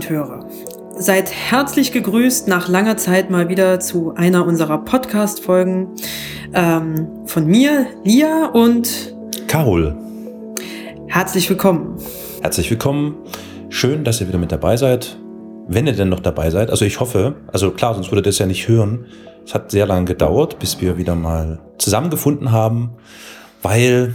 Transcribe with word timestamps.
und 0.00 0.08
Hörer. 0.08 0.46
Seid 0.96 1.30
herzlich 1.30 1.92
gegrüßt 1.92 2.48
nach 2.48 2.68
langer 2.68 2.96
Zeit 2.96 3.28
mal 3.28 3.50
wieder 3.50 3.80
zu 3.80 4.14
einer 4.14 4.46
unserer 4.46 4.78
Podcast-Folgen 4.78 5.88
ähm, 6.54 7.26
von 7.26 7.46
mir, 7.46 7.86
Lia 8.02 8.46
und 8.46 9.14
Carol. 9.46 9.94
Herzlich 11.06 11.50
willkommen. 11.50 11.98
Herzlich 12.40 12.70
willkommen. 12.70 13.16
Schön, 13.68 14.02
dass 14.04 14.22
ihr 14.22 14.28
wieder 14.28 14.38
mit 14.38 14.52
dabei 14.52 14.78
seid. 14.78 15.18
Wenn 15.68 15.86
ihr 15.86 15.92
denn 15.92 16.08
noch 16.08 16.20
dabei 16.20 16.48
seid, 16.48 16.70
also 16.70 16.86
ich 16.86 16.98
hoffe, 16.98 17.34
also 17.52 17.70
klar, 17.70 17.92
sonst 17.92 18.10
würdet 18.10 18.24
ihr 18.24 18.30
das 18.30 18.38
ja 18.38 18.46
nicht 18.46 18.68
hören. 18.68 19.04
Es 19.44 19.52
hat 19.52 19.70
sehr 19.70 19.84
lange 19.84 20.06
gedauert, 20.06 20.58
bis 20.58 20.80
wir 20.80 20.96
wieder 20.96 21.14
mal 21.14 21.60
zusammengefunden 21.76 22.52
haben, 22.52 22.92
weil 23.62 24.14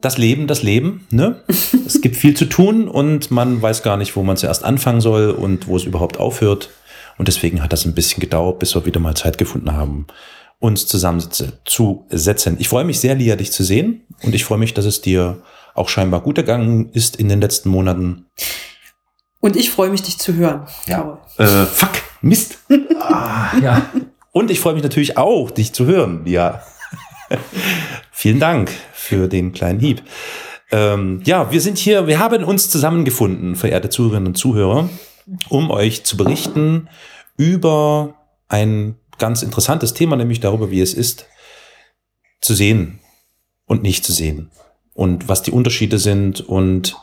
das 0.00 0.18
Leben, 0.18 0.46
das 0.46 0.62
Leben, 0.62 1.06
ne? 1.10 1.42
es 1.86 2.00
gibt 2.00 2.16
viel 2.16 2.36
zu 2.36 2.44
tun 2.46 2.88
und 2.88 3.30
man 3.30 3.60
weiß 3.60 3.82
gar 3.82 3.96
nicht, 3.96 4.16
wo 4.16 4.22
man 4.22 4.36
zuerst 4.36 4.64
anfangen 4.64 5.00
soll 5.00 5.30
und 5.30 5.66
wo 5.66 5.76
es 5.76 5.84
überhaupt 5.84 6.18
aufhört. 6.18 6.70
Und 7.16 7.26
deswegen 7.26 7.62
hat 7.62 7.72
das 7.72 7.84
ein 7.84 7.94
bisschen 7.94 8.20
gedauert, 8.20 8.60
bis 8.60 8.74
wir 8.74 8.86
wieder 8.86 9.00
mal 9.00 9.16
Zeit 9.16 9.38
gefunden 9.38 9.72
haben, 9.72 10.06
uns 10.60 10.86
zusammenzusetzen. 10.86 12.56
Ich 12.60 12.68
freue 12.68 12.84
mich 12.84 13.00
sehr, 13.00 13.16
Lia, 13.16 13.34
dich 13.36 13.50
zu 13.50 13.64
sehen 13.64 14.04
und 14.22 14.34
ich 14.34 14.44
freue 14.44 14.58
mich, 14.58 14.74
dass 14.74 14.84
es 14.84 15.00
dir 15.00 15.42
auch 15.74 15.88
scheinbar 15.88 16.20
gut 16.20 16.38
ergangen 16.38 16.90
ist 16.92 17.16
in 17.16 17.28
den 17.28 17.40
letzten 17.40 17.70
Monaten. 17.70 18.26
Und 19.40 19.56
ich 19.56 19.70
freue 19.70 19.90
mich, 19.90 20.02
dich 20.02 20.18
zu 20.18 20.34
hören. 20.34 20.66
Ja. 20.86 21.20
Äh, 21.38 21.64
fuck, 21.66 21.90
Mist. 22.20 22.58
ah, 23.00 23.56
ja. 23.60 23.88
Und 24.32 24.50
ich 24.50 24.60
freue 24.60 24.74
mich 24.74 24.82
natürlich 24.82 25.16
auch, 25.16 25.50
dich 25.50 25.72
zu 25.72 25.86
hören, 25.86 26.24
Lia. 26.24 26.62
Vielen 28.12 28.40
Dank 28.40 28.70
für 29.08 29.26
den 29.26 29.52
kleinen 29.52 29.80
Hieb. 29.80 30.02
Ähm, 30.70 31.22
ja, 31.24 31.50
wir 31.50 31.62
sind 31.62 31.78
hier, 31.78 32.06
wir 32.06 32.18
haben 32.18 32.44
uns 32.44 32.68
zusammengefunden, 32.68 33.56
verehrte 33.56 33.88
Zuhörerinnen 33.88 34.28
und 34.28 34.34
Zuhörer, 34.36 34.90
um 35.48 35.70
euch 35.70 36.04
zu 36.04 36.18
berichten 36.18 36.88
über 37.38 38.14
ein 38.48 38.96
ganz 39.18 39.42
interessantes 39.42 39.94
Thema, 39.94 40.16
nämlich 40.16 40.40
darüber, 40.40 40.70
wie 40.70 40.82
es 40.82 40.92
ist, 40.92 41.26
zu 42.40 42.54
sehen 42.54 43.00
und 43.64 43.82
nicht 43.82 44.04
zu 44.04 44.12
sehen 44.12 44.50
und 44.92 45.28
was 45.28 45.42
die 45.42 45.52
Unterschiede 45.52 45.98
sind 45.98 46.40
und 46.40 46.96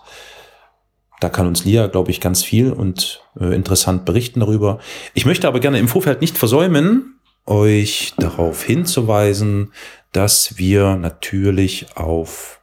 da 1.22 1.30
kann 1.30 1.48
uns 1.48 1.66
Lia, 1.66 1.88
glaube 1.88 2.12
ich, 2.12 2.22
ganz 2.22 2.44
viel 2.44 2.72
und 2.72 3.22
äh, 3.40 3.56
interessant 3.56 4.06
berichten 4.06 4.42
darüber. 4.42 4.80
Ich 5.14 5.26
möchte 5.26 5.48
aber 5.48 5.60
gerne 5.60 5.80
im 5.80 5.88
Vorfeld 5.88 6.22
nicht 6.22 6.38
versäumen, 6.38 7.20
euch 7.46 8.14
darauf 8.18 8.64
hinzuweisen, 8.64 9.72
dass 10.16 10.58
wir 10.58 10.96
natürlich 10.96 11.88
auf 11.96 12.62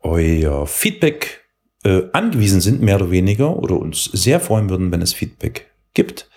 euer 0.00 0.66
Feedback 0.66 1.44
äh, 1.84 2.02
angewiesen 2.12 2.60
sind, 2.60 2.80
mehr 2.80 2.96
oder 2.96 3.10
weniger, 3.10 3.56
oder 3.56 3.78
uns 3.78 4.04
sehr 4.04 4.40
freuen 4.40 4.70
würden, 4.70 4.90
wenn 4.90 5.02
es 5.02 5.12
Feedback 5.12 5.70
gibt. 5.92 6.30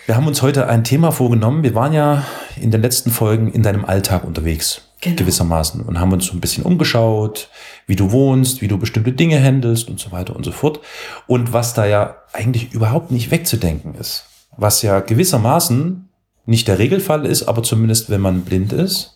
Wir 0.05 0.15
haben 0.15 0.27
uns 0.27 0.41
heute 0.41 0.67
ein 0.67 0.85
Thema 0.85 1.11
vorgenommen. 1.11 1.61
Wir 1.61 1.75
waren 1.75 1.91
ja 1.91 2.25
in 2.55 2.71
den 2.71 2.81
letzten 2.81 3.11
Folgen 3.11 3.51
in 3.51 3.63
deinem 3.63 3.83
Alltag 3.83 4.23
unterwegs, 4.23 4.83
genau. 5.01 5.15
gewissermaßen, 5.15 5.81
und 5.81 5.99
haben 5.99 6.11
uns 6.11 6.25
so 6.25 6.33
ein 6.33 6.41
bisschen 6.41 6.63
umgeschaut, 6.63 7.49
wie 7.87 7.95
du 7.95 8.11
wohnst, 8.11 8.61
wie 8.61 8.67
du 8.67 8.77
bestimmte 8.77 9.11
Dinge 9.11 9.41
handelst 9.41 9.89
und 9.89 9.99
so 9.99 10.11
weiter 10.11 10.35
und 10.35 10.43
so 10.43 10.51
fort. 10.51 10.79
Und 11.27 11.53
was 11.53 11.73
da 11.73 11.85
ja 11.85 12.17
eigentlich 12.33 12.73
überhaupt 12.73 13.11
nicht 13.11 13.31
wegzudenken 13.31 13.95
ist. 13.95 14.25
Was 14.57 14.81
ja 14.81 14.99
gewissermaßen 14.99 16.09
nicht 16.45 16.67
der 16.67 16.79
Regelfall 16.79 17.25
ist, 17.25 17.43
aber 17.43 17.63
zumindest 17.63 18.09
wenn 18.09 18.21
man 18.21 18.41
blind 18.41 18.71
ist, 18.71 19.15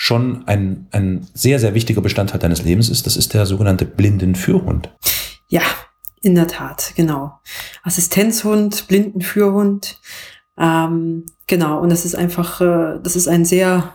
schon 0.00 0.46
ein, 0.46 0.86
ein 0.92 1.26
sehr, 1.34 1.58
sehr 1.58 1.74
wichtiger 1.74 2.00
Bestandteil 2.00 2.38
deines 2.38 2.62
Lebens 2.62 2.88
ist. 2.88 3.04
Das 3.06 3.16
ist 3.16 3.34
der 3.34 3.46
sogenannte 3.46 3.84
Blindenführhund. 3.84 4.90
Ja, 5.48 5.62
in 6.22 6.36
der 6.36 6.46
Tat, 6.46 6.92
genau. 6.94 7.40
Assistenzhund, 7.82 8.86
Blindenführhund. 8.86 9.98
Ähm, 10.56 11.26
genau, 11.48 11.80
und 11.80 11.90
das 11.90 12.04
ist 12.04 12.14
einfach, 12.14 12.60
äh, 12.60 13.00
das 13.02 13.16
ist 13.16 13.26
ein 13.26 13.44
sehr, 13.44 13.92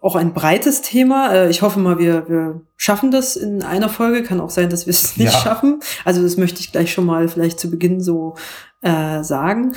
auch 0.00 0.16
ein 0.16 0.34
breites 0.34 0.82
Thema. 0.82 1.32
Äh, 1.32 1.50
ich 1.50 1.62
hoffe 1.62 1.80
mal, 1.80 1.98
wir, 1.98 2.28
wir 2.28 2.60
schaffen 2.76 3.10
das 3.10 3.36
in 3.36 3.62
einer 3.62 3.88
Folge. 3.88 4.22
Kann 4.22 4.40
auch 4.40 4.50
sein, 4.50 4.70
dass 4.70 4.86
wir 4.86 4.90
es 4.90 5.16
nicht 5.16 5.32
ja. 5.32 5.38
schaffen. 5.38 5.80
Also 6.04 6.22
das 6.22 6.36
möchte 6.36 6.60
ich 6.60 6.72
gleich 6.72 6.92
schon 6.92 7.06
mal 7.06 7.28
vielleicht 7.28 7.60
zu 7.60 7.70
Beginn 7.70 8.00
so 8.00 8.34
äh, 8.82 9.22
sagen. 9.22 9.74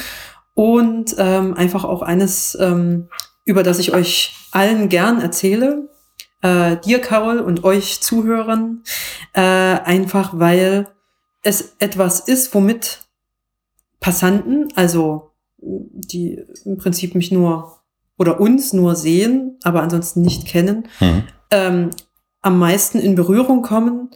Und 0.56 1.16
ähm, 1.18 1.56
einfach 1.56 1.84
auch 1.84 2.02
eines, 2.02 2.58
ähm, 2.59 3.09
über 3.46 3.64
das 3.64 3.80
ich 3.80 3.94
euch 3.94 4.36
allen 4.52 4.90
gern 4.90 5.20
erzähle, 5.20 5.90
äh, 6.42 6.78
dir, 6.78 7.00
Carol, 7.00 7.40
und 7.40 7.64
euch 7.64 8.02
Zuhörern, 8.02 8.84
äh, 9.34 9.42
einfach 9.42 10.38
weil 10.38 10.88
es 11.42 11.75
etwas 11.80 12.20
ist, 12.20 12.54
womit 12.54 13.02
Passanten, 14.00 14.68
also 14.75 15.31
die 15.58 16.44
im 16.66 16.78
Prinzip 16.78 17.16
mich 17.16 17.31
nur 17.31 17.73
oder 18.18 18.40
uns 18.40 18.74
nur 18.74 18.96
sehen, 18.96 19.57
aber 19.63 19.81
ansonsten 19.81 20.22
nicht 20.22 20.47
kennen, 20.47 20.88
mhm. 21.00 21.24
ähm, 21.51 21.90
am 22.41 22.59
meisten 22.59 23.00
in 23.00 23.16
Berührung 23.16 23.62
kommen, 23.62 24.09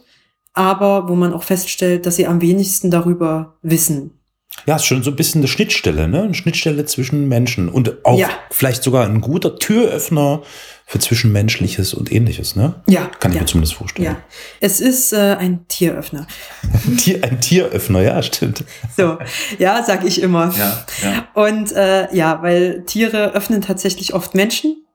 aber 0.52 1.08
wo 1.08 1.14
man 1.14 1.32
auch 1.32 1.42
feststellt, 1.42 2.06
dass 2.06 2.16
sie 2.16 2.26
am 2.26 2.40
wenigsten 2.40 2.90
darüber 2.90 3.56
wissen. 3.62 4.18
Ja, 4.66 4.76
ist 4.76 4.86
schon 4.86 5.02
so 5.02 5.10
ein 5.10 5.16
bisschen 5.16 5.40
eine 5.40 5.48
Schnittstelle, 5.48 6.08
ne? 6.08 6.22
Eine 6.22 6.34
Schnittstelle 6.34 6.84
zwischen 6.84 7.28
Menschen 7.28 7.68
und 7.68 8.04
auch 8.04 8.18
ja. 8.18 8.28
vielleicht 8.50 8.82
sogar 8.82 9.06
ein 9.06 9.20
guter 9.20 9.56
Türöffner 9.56 10.42
für 10.90 10.98
Zwischenmenschliches 10.98 11.92
und 11.92 12.10
ähnliches, 12.10 12.56
ne? 12.56 12.82
Ja. 12.88 13.10
Kann 13.20 13.30
ich 13.30 13.36
ja. 13.36 13.42
mir 13.42 13.46
zumindest 13.46 13.74
vorstellen. 13.74 14.06
Ja. 14.06 14.16
Es 14.58 14.80
ist 14.80 15.12
äh, 15.12 15.36
ein 15.38 15.68
Tieröffner. 15.68 16.26
ein 17.22 17.40
Tieröffner, 17.42 18.00
ja, 18.00 18.22
stimmt. 18.22 18.64
So, 18.96 19.18
ja, 19.58 19.84
sag 19.84 20.06
ich 20.06 20.22
immer. 20.22 20.50
Ja, 20.56 20.86
ja. 21.02 21.28
Und 21.34 21.72
äh, 21.72 22.08
ja, 22.16 22.42
weil 22.42 22.84
Tiere 22.86 23.34
öffnen 23.34 23.60
tatsächlich 23.60 24.14
oft 24.14 24.34
Menschen 24.34 24.86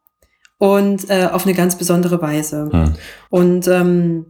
und 0.57 1.12
äh, 1.12 1.28
auf 1.31 1.45
eine 1.45 1.54
ganz 1.54 1.78
besondere 1.78 2.19
Weise. 2.24 2.69
Hm. 2.72 2.95
Und 3.30 3.68
ähm, 3.68 4.25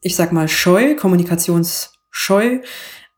ich 0.00 0.14
sag 0.14 0.30
mal, 0.30 0.46
scheu, 0.46 0.94
kommunikationsscheu, 0.94 2.60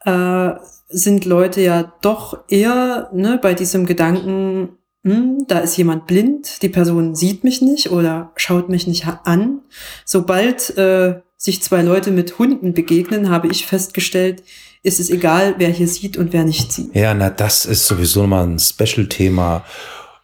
äh, 0.07 0.51
sind 0.89 1.27
Leute 1.27 1.61
ja 1.61 1.93
doch 2.01 2.45
eher 2.49 3.11
ne, 3.13 3.39
bei 3.43 3.53
diesem 3.53 3.85
Gedanken, 3.85 4.79
hm, 5.05 5.47
da 5.49 5.61
ist 5.61 5.77
jemand 5.77 6.07
blind, 6.07 6.63
die 6.63 6.69
Person 6.69 7.15
sieht 7.15 7.43
mich 7.45 7.63
nicht 7.63 7.91
oder 7.91 8.33
schaut 8.37 8.69
mich 8.69 8.87
nicht 8.87 9.07
an. 9.25 9.61
Sobald 10.05 10.77
äh, 10.77 11.21
sich 11.37 11.63
zwei 11.63 11.83
Leute 11.83 12.11
mit 12.11 12.39
Hunden 12.39 12.75
begegnen, 12.75 13.31
habe 13.31 13.49
ich 13.49 13.67
festgestellt, 13.67 14.43
ist 14.83 15.01
es 15.01 15.11
egal, 15.11 15.55
wer 15.59 15.71
hier 15.71 15.89
sieht 15.89 16.17
und 16.17 16.33
wer 16.33 16.45
nicht 16.45 16.73
sieht. 16.73 16.95
Ja, 16.95 17.15
na, 17.15 17.31
das 17.31 17.65
ist 17.65 17.87
sowieso 17.87 18.27
mal 18.27 18.47
ein 18.47 18.59
Special-Thema. 18.59 19.65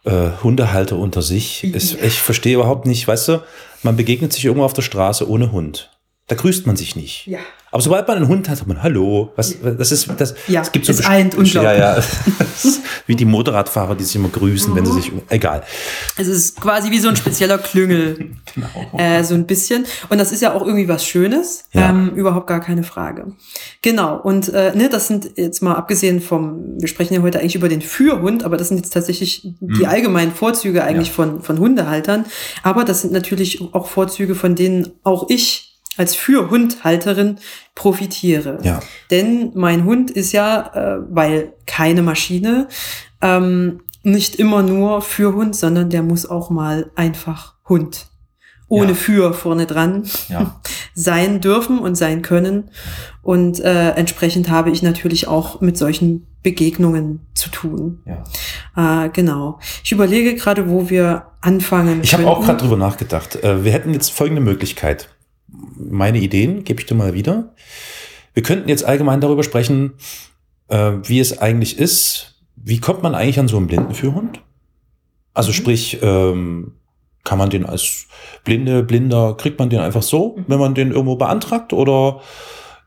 Äh, 0.03 0.29
Hundehalter 0.41 0.97
unter 0.97 1.21
sich. 1.21 1.63
Ja. 1.63 1.75
Ich, 1.75 2.01
ich 2.01 2.21
verstehe 2.21 2.55
überhaupt 2.55 2.85
nicht, 2.85 3.05
weißt 3.05 3.27
du, 3.27 3.43
man 3.83 3.97
begegnet 3.97 4.31
sich 4.31 4.45
irgendwo 4.45 4.63
auf 4.63 4.71
der 4.71 4.81
Straße 4.81 5.29
ohne 5.29 5.51
Hund. 5.51 5.91
Da 6.27 6.35
grüßt 6.35 6.65
man 6.65 6.77
sich 6.77 6.95
nicht. 6.95 7.27
Ja. 7.27 7.39
Aber 7.77 7.83
sobald 7.83 8.07
man 8.07 8.17
einen 8.17 8.27
Hund 8.27 8.49
hat, 8.49 8.57
sagt 8.57 8.67
man 8.67 8.81
Hallo. 8.81 9.31
Was, 9.35 9.55
das 9.61 9.91
ist, 9.91 10.09
das, 10.17 10.33
ja, 10.47 10.61
es 10.61 10.71
gibt 10.71 10.87
so 10.87 10.91
ist 10.91 11.05
eint, 11.05 11.35
unglaublich. 11.35 11.77
Ja, 11.77 11.97
ja. 11.97 12.03
wie 13.05 13.15
die 13.15 13.25
Motorradfahrer, 13.25 13.93
die 13.93 14.03
sich 14.03 14.15
immer 14.15 14.29
grüßen, 14.29 14.71
mhm. 14.71 14.77
wenn 14.77 14.85
sie 14.87 14.93
sich, 14.93 15.11
egal. 15.29 15.61
Es 16.17 16.27
ist 16.27 16.59
quasi 16.59 16.89
wie 16.89 16.97
so 16.97 17.07
ein 17.07 17.15
spezieller 17.15 17.59
Klüngel. 17.59 18.31
genau. 18.55 18.67
Äh, 18.97 19.23
so 19.23 19.35
ein 19.35 19.45
bisschen. 19.45 19.85
Und 20.09 20.17
das 20.17 20.31
ist 20.31 20.41
ja 20.41 20.55
auch 20.55 20.65
irgendwie 20.65 20.87
was 20.87 21.05
Schönes. 21.05 21.65
Ja. 21.71 21.91
Ähm, 21.91 22.15
überhaupt 22.15 22.47
gar 22.47 22.61
keine 22.61 22.81
Frage. 22.81 23.33
Genau. 23.83 24.19
Und 24.21 24.51
äh, 24.51 24.75
ne, 24.75 24.89
das 24.89 25.07
sind 25.07 25.33
jetzt 25.35 25.61
mal 25.61 25.75
abgesehen 25.75 26.19
vom, 26.19 26.79
wir 26.79 26.87
sprechen 26.87 27.13
ja 27.13 27.21
heute 27.21 27.39
eigentlich 27.39 27.53
über 27.53 27.69
den 27.69 27.83
Führhund, 27.83 28.43
aber 28.43 28.57
das 28.57 28.69
sind 28.69 28.77
jetzt 28.77 28.93
tatsächlich 28.93 29.53
mhm. 29.59 29.75
die 29.77 29.85
allgemeinen 29.85 30.31
Vorzüge 30.31 30.83
eigentlich 30.83 31.09
ja. 31.09 31.13
von, 31.13 31.43
von 31.43 31.59
Hundehaltern. 31.59 32.25
Aber 32.63 32.85
das 32.85 33.01
sind 33.01 33.13
natürlich 33.13 33.61
auch 33.73 33.85
Vorzüge, 33.85 34.33
von 34.33 34.55
denen 34.55 34.93
auch 35.03 35.29
ich 35.29 35.66
als 35.97 36.15
Fürhundhalterin 36.15 37.37
profitiere. 37.75 38.59
Ja. 38.63 38.79
Denn 39.11 39.51
mein 39.55 39.83
Hund 39.85 40.11
ist 40.11 40.31
ja, 40.31 40.71
äh, 40.73 41.01
weil 41.09 41.53
keine 41.65 42.01
Maschine, 42.01 42.67
ähm, 43.21 43.81
nicht 44.03 44.35
immer 44.37 44.63
nur 44.63 45.01
Fürhund, 45.01 45.55
sondern 45.55 45.89
der 45.89 46.03
muss 46.03 46.25
auch 46.25 46.49
mal 46.49 46.91
einfach 46.95 47.55
Hund 47.67 48.07
ohne 48.69 48.89
Ja. 48.89 48.95
Für 48.95 49.33
vorne 49.33 49.65
dran 49.65 50.03
Ja. 50.27 50.59
sein 50.93 51.39
dürfen 51.39 51.79
und 51.79 51.95
sein 51.95 52.21
können. 52.21 52.69
Und 53.21 53.59
äh, 53.59 53.91
entsprechend 53.91 54.49
habe 54.49 54.71
ich 54.71 54.81
natürlich 54.83 55.27
auch 55.27 55.61
mit 55.61 55.77
solchen 55.77 56.27
Begegnungen 56.43 57.21
zu 57.33 57.49
tun. 57.49 58.01
ja. 58.05 59.05
Äh, 59.05 59.09
genau. 59.09 59.59
Ich 59.83 59.91
überlege 59.91 60.35
gerade, 60.35 60.69
wo 60.69 60.89
wir 60.89 61.27
anfangen. 61.41 62.01
Ich 62.03 62.13
habe 62.13 62.27
auch 62.27 62.43
gerade 62.43 62.59
drüber 62.59 62.77
nachgedacht. 62.77 63.35
Äh, 63.43 63.63
Wir 63.63 63.71
hätten 63.71 63.93
jetzt 63.93 64.11
folgende 64.11 64.41
Möglichkeit. 64.41 65.09
Meine 65.47 66.19
Ideen 66.19 66.63
gebe 66.63 66.81
ich 66.81 66.85
dir 66.87 66.95
mal 66.95 67.13
wieder. 67.13 67.53
Wir 68.33 68.43
könnten 68.43 68.69
jetzt 68.69 68.83
allgemein 68.85 69.21
darüber 69.21 69.43
sprechen, 69.43 69.93
äh, 70.67 70.93
wie 71.03 71.19
es 71.19 71.37
eigentlich 71.39 71.77
ist. 71.79 72.35
Wie 72.55 72.79
kommt 72.79 73.01
man 73.03 73.15
eigentlich 73.15 73.39
an 73.39 73.47
so 73.47 73.57
einen 73.57 73.67
Blindenführhund? 73.67 74.41
Also 75.33 75.49
Mhm. 75.49 75.53
sprich, 75.53 75.99
ähm, 76.01 76.73
kann 77.23 77.37
man 77.37 77.49
den 77.49 77.65
als 77.65 78.07
Blinde, 78.43 78.83
Blinder, 78.83 79.35
kriegt 79.35 79.59
man 79.59 79.69
den 79.69 79.79
einfach 79.79 80.03
so, 80.03 80.35
Mhm. 80.37 80.45
wenn 80.47 80.59
man 80.59 80.75
den 80.75 80.91
irgendwo 80.91 81.15
beantragt? 81.15 81.73
Oder 81.73 82.21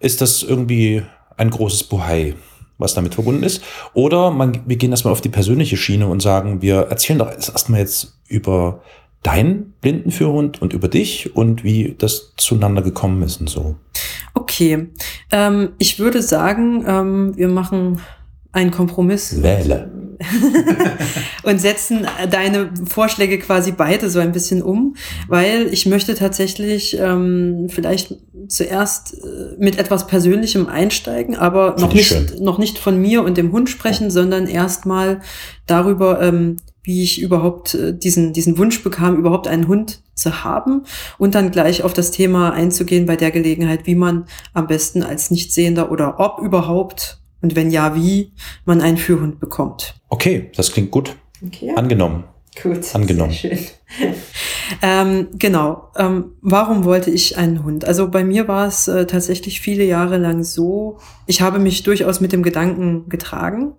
ist 0.00 0.20
das 0.20 0.42
irgendwie 0.42 1.02
ein 1.36 1.50
großes 1.50 1.84
Buhai, 1.84 2.34
was 2.78 2.94
damit 2.94 3.14
verbunden 3.14 3.42
ist? 3.42 3.62
Oder 3.94 4.30
man, 4.30 4.62
wir 4.66 4.76
gehen 4.76 4.90
erstmal 4.90 5.12
auf 5.12 5.20
die 5.20 5.28
persönliche 5.28 5.76
Schiene 5.76 6.06
und 6.06 6.20
sagen, 6.20 6.62
wir 6.62 6.76
erzählen 6.90 7.18
doch 7.18 7.30
erstmal 7.30 7.80
jetzt 7.80 8.18
über 8.28 8.82
deinen 9.22 9.74
Blindenführhund 9.80 10.62
und 10.62 10.72
über 10.72 10.88
dich 10.88 11.36
und 11.36 11.62
wie 11.62 11.94
das 11.98 12.32
zueinander 12.36 12.82
gekommen 12.82 13.22
ist 13.22 13.40
und 13.40 13.50
so. 13.50 13.76
Okay. 14.34 14.88
Ähm, 15.30 15.70
ich 15.78 15.98
würde 15.98 16.22
sagen, 16.22 16.84
ähm, 16.86 17.36
wir 17.36 17.48
machen 17.48 18.00
einen 18.52 18.70
Kompromiss. 18.70 19.42
Wähle. 19.42 19.90
und 21.44 21.60
setzen 21.60 22.06
deine 22.30 22.70
Vorschläge 22.86 23.38
quasi 23.38 23.72
beide 23.72 24.10
so 24.10 24.18
ein 24.18 24.32
bisschen 24.32 24.62
um, 24.62 24.94
weil 25.28 25.68
ich 25.72 25.86
möchte 25.86 26.14
tatsächlich 26.14 26.98
ähm, 26.98 27.68
vielleicht 27.70 28.16
zuerst 28.48 29.14
äh, 29.14 29.56
mit 29.58 29.78
etwas 29.78 30.06
Persönlichem 30.06 30.66
einsteigen, 30.66 31.36
aber 31.36 31.76
noch 31.78 31.94
nicht, 31.94 32.38
noch 32.38 32.58
nicht 32.58 32.78
von 32.78 33.00
mir 33.00 33.22
und 33.22 33.38
dem 33.38 33.50
Hund 33.52 33.70
sprechen, 33.70 34.10
sondern 34.10 34.46
erstmal 34.46 35.20
darüber, 35.66 36.20
ähm, 36.20 36.58
wie 36.90 37.04
ich 37.04 37.22
überhaupt 37.22 37.74
äh, 37.74 37.96
diesen, 37.96 38.32
diesen 38.32 38.58
Wunsch 38.58 38.82
bekam, 38.82 39.16
überhaupt 39.16 39.46
einen 39.46 39.68
Hund 39.68 40.02
zu 40.14 40.42
haben 40.42 40.82
und 41.18 41.36
dann 41.36 41.52
gleich 41.52 41.84
auf 41.84 41.92
das 41.92 42.10
Thema 42.10 42.52
einzugehen 42.52 43.06
bei 43.06 43.14
der 43.14 43.30
Gelegenheit, 43.30 43.86
wie 43.86 43.94
man 43.94 44.26
am 44.54 44.66
besten 44.66 45.04
als 45.04 45.30
Nichtsehender 45.30 45.92
oder 45.92 46.18
ob 46.18 46.40
überhaupt 46.44 47.22
und 47.42 47.54
wenn 47.54 47.70
ja, 47.70 47.94
wie 47.94 48.32
man 48.64 48.80
einen 48.80 48.96
Führhund 48.96 49.38
bekommt. 49.38 49.94
Okay, 50.08 50.50
das 50.56 50.72
klingt 50.72 50.90
gut. 50.90 51.14
Okay. 51.46 51.72
Angenommen. 51.76 52.24
Gut. 52.60 52.92
Angenommen. 52.92 53.32
Sehr 53.32 53.56
schön. 53.56 53.66
ähm, 54.82 55.28
genau. 55.34 55.92
Ähm, 55.96 56.32
warum 56.40 56.84
wollte 56.84 57.12
ich 57.12 57.38
einen 57.38 57.62
Hund? 57.62 57.84
Also 57.84 58.10
bei 58.10 58.24
mir 58.24 58.48
war 58.48 58.66
es 58.66 58.88
äh, 58.88 59.06
tatsächlich 59.06 59.60
viele 59.60 59.84
Jahre 59.84 60.18
lang 60.18 60.42
so, 60.42 60.98
ich 61.28 61.40
habe 61.40 61.60
mich 61.60 61.84
durchaus 61.84 62.20
mit 62.20 62.32
dem 62.32 62.42
Gedanken 62.42 63.08
getragen, 63.08 63.76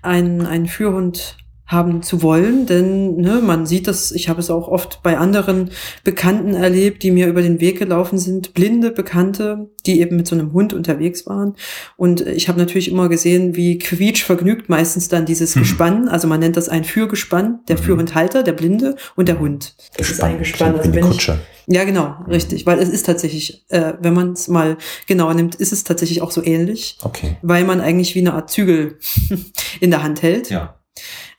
einen, 0.00 0.46
einen 0.46 0.66
Führhund 0.66 1.36
haben 1.68 2.02
zu 2.02 2.22
wollen, 2.22 2.66
denn 2.66 3.16
ne, 3.16 3.40
man 3.42 3.66
sieht 3.66 3.86
das, 3.86 4.10
ich 4.10 4.28
habe 4.28 4.40
es 4.40 4.50
auch 4.50 4.68
oft 4.68 5.02
bei 5.02 5.18
anderen 5.18 5.70
Bekannten 6.02 6.54
erlebt, 6.54 7.02
die 7.02 7.10
mir 7.10 7.26
über 7.28 7.42
den 7.42 7.60
Weg 7.60 7.78
gelaufen 7.78 8.18
sind, 8.18 8.54
blinde 8.54 8.90
Bekannte, 8.90 9.68
die 9.86 10.00
eben 10.00 10.16
mit 10.16 10.26
so 10.26 10.34
einem 10.34 10.52
Hund 10.54 10.72
unterwegs 10.72 11.26
waren. 11.26 11.54
Und 11.96 12.22
ich 12.26 12.48
habe 12.48 12.58
natürlich 12.58 12.90
immer 12.90 13.08
gesehen, 13.10 13.54
wie 13.54 13.78
quietsch 13.78 14.24
vergnügt 14.24 14.68
meistens 14.68 15.08
dann 15.08 15.26
dieses 15.26 15.54
Hm. 15.54 15.62
Gespann, 15.62 16.08
also 16.08 16.26
man 16.26 16.40
nennt 16.40 16.56
das 16.56 16.68
ein 16.68 16.84
Führgespann, 16.84 17.60
der 17.68 17.76
Mhm. 17.76 17.82
Führhundhalter, 17.82 18.42
der 18.42 18.52
Blinde 18.54 18.96
und 19.14 19.28
der 19.28 19.38
Hund. 19.38 19.76
Das 19.96 20.10
ist 20.10 20.22
ein 20.22 20.38
Gespann. 20.38 20.74
Also 20.78 20.94
wenn 20.94 21.10
ich, 21.12 21.30
ja, 21.66 21.84
genau, 21.84 22.14
richtig, 22.28 22.64
weil 22.64 22.78
es 22.78 22.88
ist 22.88 23.04
tatsächlich, 23.04 23.66
äh, 23.68 23.92
wenn 24.00 24.14
man 24.14 24.32
es 24.32 24.48
mal 24.48 24.78
genauer 25.06 25.34
nimmt, 25.34 25.54
ist 25.56 25.72
es 25.72 25.84
tatsächlich 25.84 26.22
auch 26.22 26.30
so 26.30 26.42
ähnlich, 26.42 26.96
Okay. 27.02 27.36
weil 27.42 27.64
man 27.64 27.82
eigentlich 27.82 28.14
wie 28.14 28.20
eine 28.20 28.32
Art 28.32 28.50
Zügel 28.50 28.98
in 29.80 29.90
der 29.90 30.02
Hand 30.02 30.22
hält 30.22 30.48
Ja. 30.48 30.76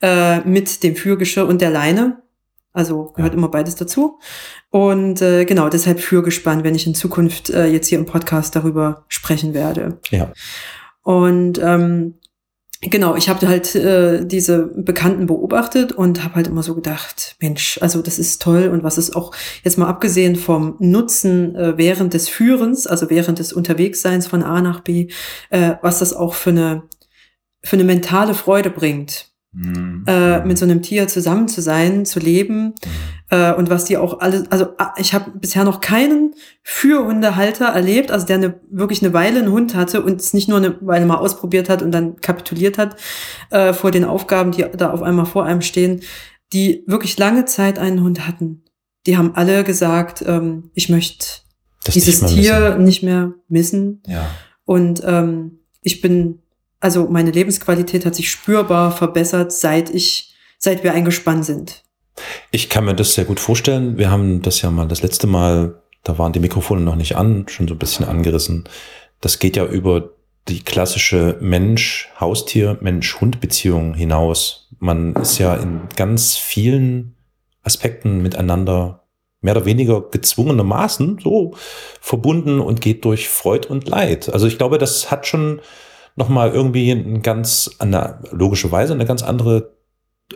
Äh, 0.01 0.39
mit 0.41 0.83
dem 0.83 0.95
Führgeschirr 0.95 1.47
und 1.47 1.61
der 1.61 1.69
Leine. 1.69 2.21
Also 2.71 3.11
gehört 3.15 3.33
Ja. 3.33 3.37
immer 3.37 3.49
beides 3.49 3.75
dazu. 3.75 4.19
Und 4.69 5.21
äh, 5.21 5.45
genau, 5.45 5.69
deshalb 5.69 5.99
Führgespann, 5.99 6.63
wenn 6.63 6.75
ich 6.75 6.85
in 6.85 6.93
Zukunft 6.95 7.49
äh, 7.49 7.65
jetzt 7.67 7.87
hier 7.87 7.97
im 7.97 8.05
Podcast 8.05 8.55
darüber 8.55 9.05
sprechen 9.07 9.53
werde. 9.55 9.99
Ja. 10.11 10.31
Und 11.01 11.59
ähm, 11.61 12.13
genau, 12.81 13.15
ich 13.15 13.27
habe 13.27 13.47
halt 13.47 13.73
äh, 13.75 14.23
diese 14.23 14.67
Bekannten 14.67 15.25
beobachtet 15.25 15.91
und 15.91 16.23
habe 16.23 16.35
halt 16.35 16.47
immer 16.47 16.61
so 16.61 16.75
gedacht, 16.75 17.35
Mensch, 17.41 17.79
also 17.81 18.03
das 18.03 18.19
ist 18.19 18.41
toll 18.41 18.67
und 18.67 18.83
was 18.83 18.99
ist 18.99 19.15
auch 19.15 19.33
jetzt 19.63 19.79
mal 19.79 19.87
abgesehen 19.87 20.35
vom 20.35 20.75
Nutzen 20.79 21.55
äh, 21.55 21.75
während 21.77 22.13
des 22.13 22.29
Führens, 22.29 22.85
also 22.85 23.09
während 23.09 23.39
des 23.39 23.51
Unterwegsseins 23.51 24.27
von 24.27 24.43
A 24.43 24.61
nach 24.61 24.81
B, 24.81 25.07
äh, 25.49 25.73
was 25.81 25.99
das 25.99 26.13
auch 26.13 26.35
für 26.35 26.51
eine 26.51 26.83
für 27.63 27.75
eine 27.75 27.83
mentale 27.83 28.35
Freude 28.35 28.69
bringt 28.69 29.31
Mhm. 29.51 30.03
äh, 30.05 30.45
mit 30.45 30.59
so 30.59 30.65
einem 30.65 30.83
Tier 30.83 31.07
zusammen 31.07 31.47
zu 31.47 31.61
sein, 31.61 32.05
zu 32.05 32.19
leben 32.19 32.75
äh, 33.31 33.51
und 33.51 33.71
was 33.71 33.85
die 33.85 33.97
auch 33.97 34.19
alle, 34.19 34.43
also 34.51 34.67
ah, 34.77 34.93
ich 34.97 35.15
habe 35.15 35.31
bisher 35.39 35.63
noch 35.63 35.81
keinen 35.81 36.35
Fürhundehalter 36.61 37.65
erlebt, 37.65 38.11
also 38.11 38.27
der 38.27 38.35
eine, 38.35 38.59
wirklich 38.69 39.01
eine 39.01 39.11
Weile 39.13 39.39
einen 39.39 39.51
Hund 39.51 39.73
hatte 39.73 40.03
und 40.03 40.21
es 40.21 40.33
nicht 40.33 40.49
nur 40.49 40.57
eine 40.57 40.75
Weile 40.81 41.07
mal 41.07 41.17
ausprobiert 41.17 41.67
hat 41.67 41.81
und 41.81 41.91
dann 41.91 42.17
kapituliert 42.17 42.77
hat 42.77 42.95
äh, 43.49 43.73
vor 43.73 43.89
den 43.89 44.05
Aufgaben, 44.05 44.51
die 44.51 44.65
da 44.77 44.91
auf 44.91 45.01
einmal 45.01 45.25
vor 45.25 45.45
einem 45.45 45.61
stehen, 45.61 46.01
die 46.53 46.83
wirklich 46.85 47.17
lange 47.17 47.45
Zeit 47.45 47.79
einen 47.79 48.03
Hund 48.03 48.27
hatten. 48.27 48.63
Die 49.07 49.17
haben 49.17 49.33
alle 49.33 49.63
gesagt, 49.63 50.23
ähm, 50.27 50.69
ich 50.75 50.89
möchte 50.89 51.25
Das 51.83 51.95
dieses 51.95 52.21
nicht 52.21 52.35
Tier 52.35 52.77
nicht 52.77 53.01
mehr 53.01 53.33
missen. 53.47 54.03
Ja. 54.05 54.29
Und 54.65 55.01
ähm, 55.03 55.59
ich 55.81 56.01
bin, 56.01 56.43
also 56.79 57.07
meine 57.09 57.31
Lebensqualität 57.31 58.05
hat 58.05 58.15
sich 58.15 58.29
spürbar 58.29 58.91
verbessert, 58.91 59.51
seit 59.51 59.89
ich, 59.89 60.35
seit 60.57 60.83
wir 60.83 60.93
eingespannt 60.93 61.45
sind. 61.45 61.83
Ich 62.51 62.69
kann 62.69 62.85
mir 62.85 62.95
das 62.95 63.13
sehr 63.13 63.25
gut 63.25 63.39
vorstellen. 63.39 63.97
Wir 63.97 64.11
haben 64.11 64.41
das 64.41 64.61
ja 64.61 64.71
mal 64.71 64.87
das 64.87 65.01
letzte 65.01 65.27
Mal, 65.27 65.81
da 66.03 66.17
waren 66.17 66.33
die 66.33 66.39
Mikrofone 66.39 66.81
noch 66.81 66.95
nicht 66.95 67.15
an, 67.15 67.45
schon 67.47 67.67
so 67.67 67.75
ein 67.75 67.79
bisschen 67.79 68.05
angerissen. 68.05 68.67
Das 69.21 69.39
geht 69.39 69.57
ja 69.57 69.65
über 69.65 70.11
die 70.47 70.63
klassische 70.63 71.37
Mensch-Haustier, 71.41 72.77
Mensch-Hund-Beziehung 72.81 73.93
hinaus. 73.93 74.69
Man 74.79 75.15
ist 75.15 75.37
ja 75.37 75.55
in 75.55 75.81
ganz 75.95 76.37
vielen 76.37 77.15
Aspekten 77.63 78.21
miteinander 78.21 79.03
mehr 79.41 79.55
oder 79.55 79.65
weniger 79.65 80.01
gezwungenermaßen 80.01 81.19
so 81.23 81.53
verbunden 82.01 82.59
und 82.59 82.81
geht 82.81 83.05
durch 83.05 83.29
Freud 83.29 83.67
und 83.67 83.87
Leid. 83.87 84.29
Also 84.33 84.47
ich 84.47 84.57
glaube, 84.57 84.77
das 84.77 85.11
hat 85.11 85.27
schon 85.27 85.61
nochmal 86.19 86.51
irgendwie 86.51 86.91
ein 86.91 87.23
ganz, 87.23 87.71
eine, 87.79 88.19
logischerweise 88.31 88.93
eine 88.93 89.05
ganz 89.05 89.23
andere 89.23 89.73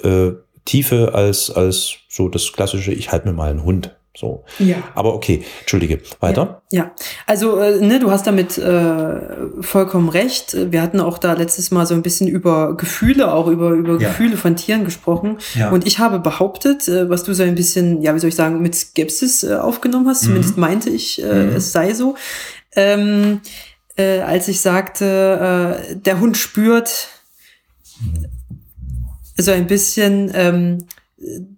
äh, 0.03 0.31
Tiefe 0.65 1.13
als, 1.13 1.51
als 1.51 1.93
so 2.09 2.29
das 2.29 2.51
klassische, 2.53 2.91
ich 2.93 3.11
halte 3.11 3.27
mir 3.27 3.33
mal 3.33 3.51
einen 3.51 3.63
Hund. 3.63 3.95
So. 4.15 4.43
Ja. 4.59 4.75
Aber 4.93 5.15
okay, 5.15 5.43
entschuldige, 5.61 5.99
weiter. 6.19 6.61
Ja, 6.71 6.91
also 7.25 7.57
äh, 7.57 7.81
ne, 7.83 7.99
du 7.99 8.11
hast 8.11 8.27
damit 8.27 8.59
äh, 8.59 9.15
vollkommen 9.61 10.07
recht. 10.09 10.55
Wir 10.71 10.83
hatten 10.83 10.99
auch 10.99 11.17
da 11.17 11.33
letztes 11.33 11.71
Mal 11.71 11.87
so 11.87 11.95
ein 11.95 12.03
bisschen 12.03 12.27
über 12.27 12.77
Gefühle, 12.77 13.33
auch 13.33 13.47
über, 13.47 13.71
über 13.71 13.93
Ja. 13.99 14.09
Gefühle 14.09 14.37
von 14.37 14.55
Tieren 14.55 14.85
gesprochen. 14.85 15.39
Ja. 15.55 15.71
Und 15.71 15.87
ich 15.87 15.97
habe 15.97 16.19
behauptet, 16.19 16.87
äh, 16.87 17.09
was 17.09 17.23
du 17.23 17.33
so 17.33 17.41
ein 17.41 17.55
bisschen, 17.55 18.03
ja, 18.03 18.13
wie 18.13 18.19
soll 18.19 18.29
ich 18.29 18.35
sagen, 18.35 18.61
mit 18.61 18.75
Skepsis 18.75 19.43
äh, 19.43 19.55
aufgenommen 19.55 20.07
hast, 20.07 20.21
Mhm. 20.21 20.27
zumindest 20.27 20.57
meinte 20.57 20.89
ich, 20.91 21.19
äh, 21.23 21.45
Mhm. 21.45 21.55
es 21.55 21.71
sei 21.71 21.93
so. 21.95 22.15
Ähm, 22.75 23.41
äh, 23.97 24.19
als 24.19 24.47
ich 24.47 24.61
sagte, 24.61 25.87
äh, 25.91 25.95
der 25.95 26.19
Hund 26.19 26.37
spürt 26.37 27.09
so 29.37 29.51
ein 29.51 29.67
bisschen, 29.67 30.31
ähm, 30.33 30.87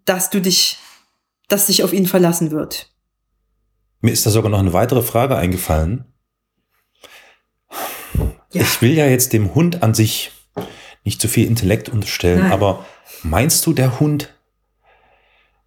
dass 0.06 0.30
du 0.30 0.42
dich, 0.42 0.78
dass 1.48 1.68
dich 1.68 1.84
auf 1.84 1.94
ihn 1.94 2.06
verlassen 2.06 2.52
wird. 2.52 2.90
Mir 4.02 4.12
ist 4.12 4.26
da 4.26 4.30
sogar 4.30 4.52
noch 4.52 4.60
eine 4.60 4.74
weitere 4.74 5.02
Frage 5.02 5.36
eingefallen. 5.36 6.06
Ja. 8.54 8.62
Ich 8.62 8.82
will 8.82 8.94
ja 8.94 9.08
jetzt 9.08 9.34
dem 9.34 9.56
Hund 9.56 9.84
an 9.84 9.94
sich 9.94 10.32
nicht 11.04 11.22
zu 11.22 11.28
viel 11.28 11.48
Intellekt 11.48 11.90
unterstellen, 11.90 12.42
Nein. 12.42 12.52
aber 12.52 12.86
meinst 13.24 13.66
du, 13.66 13.74
der 13.74 14.00
Hund 14.00 14.34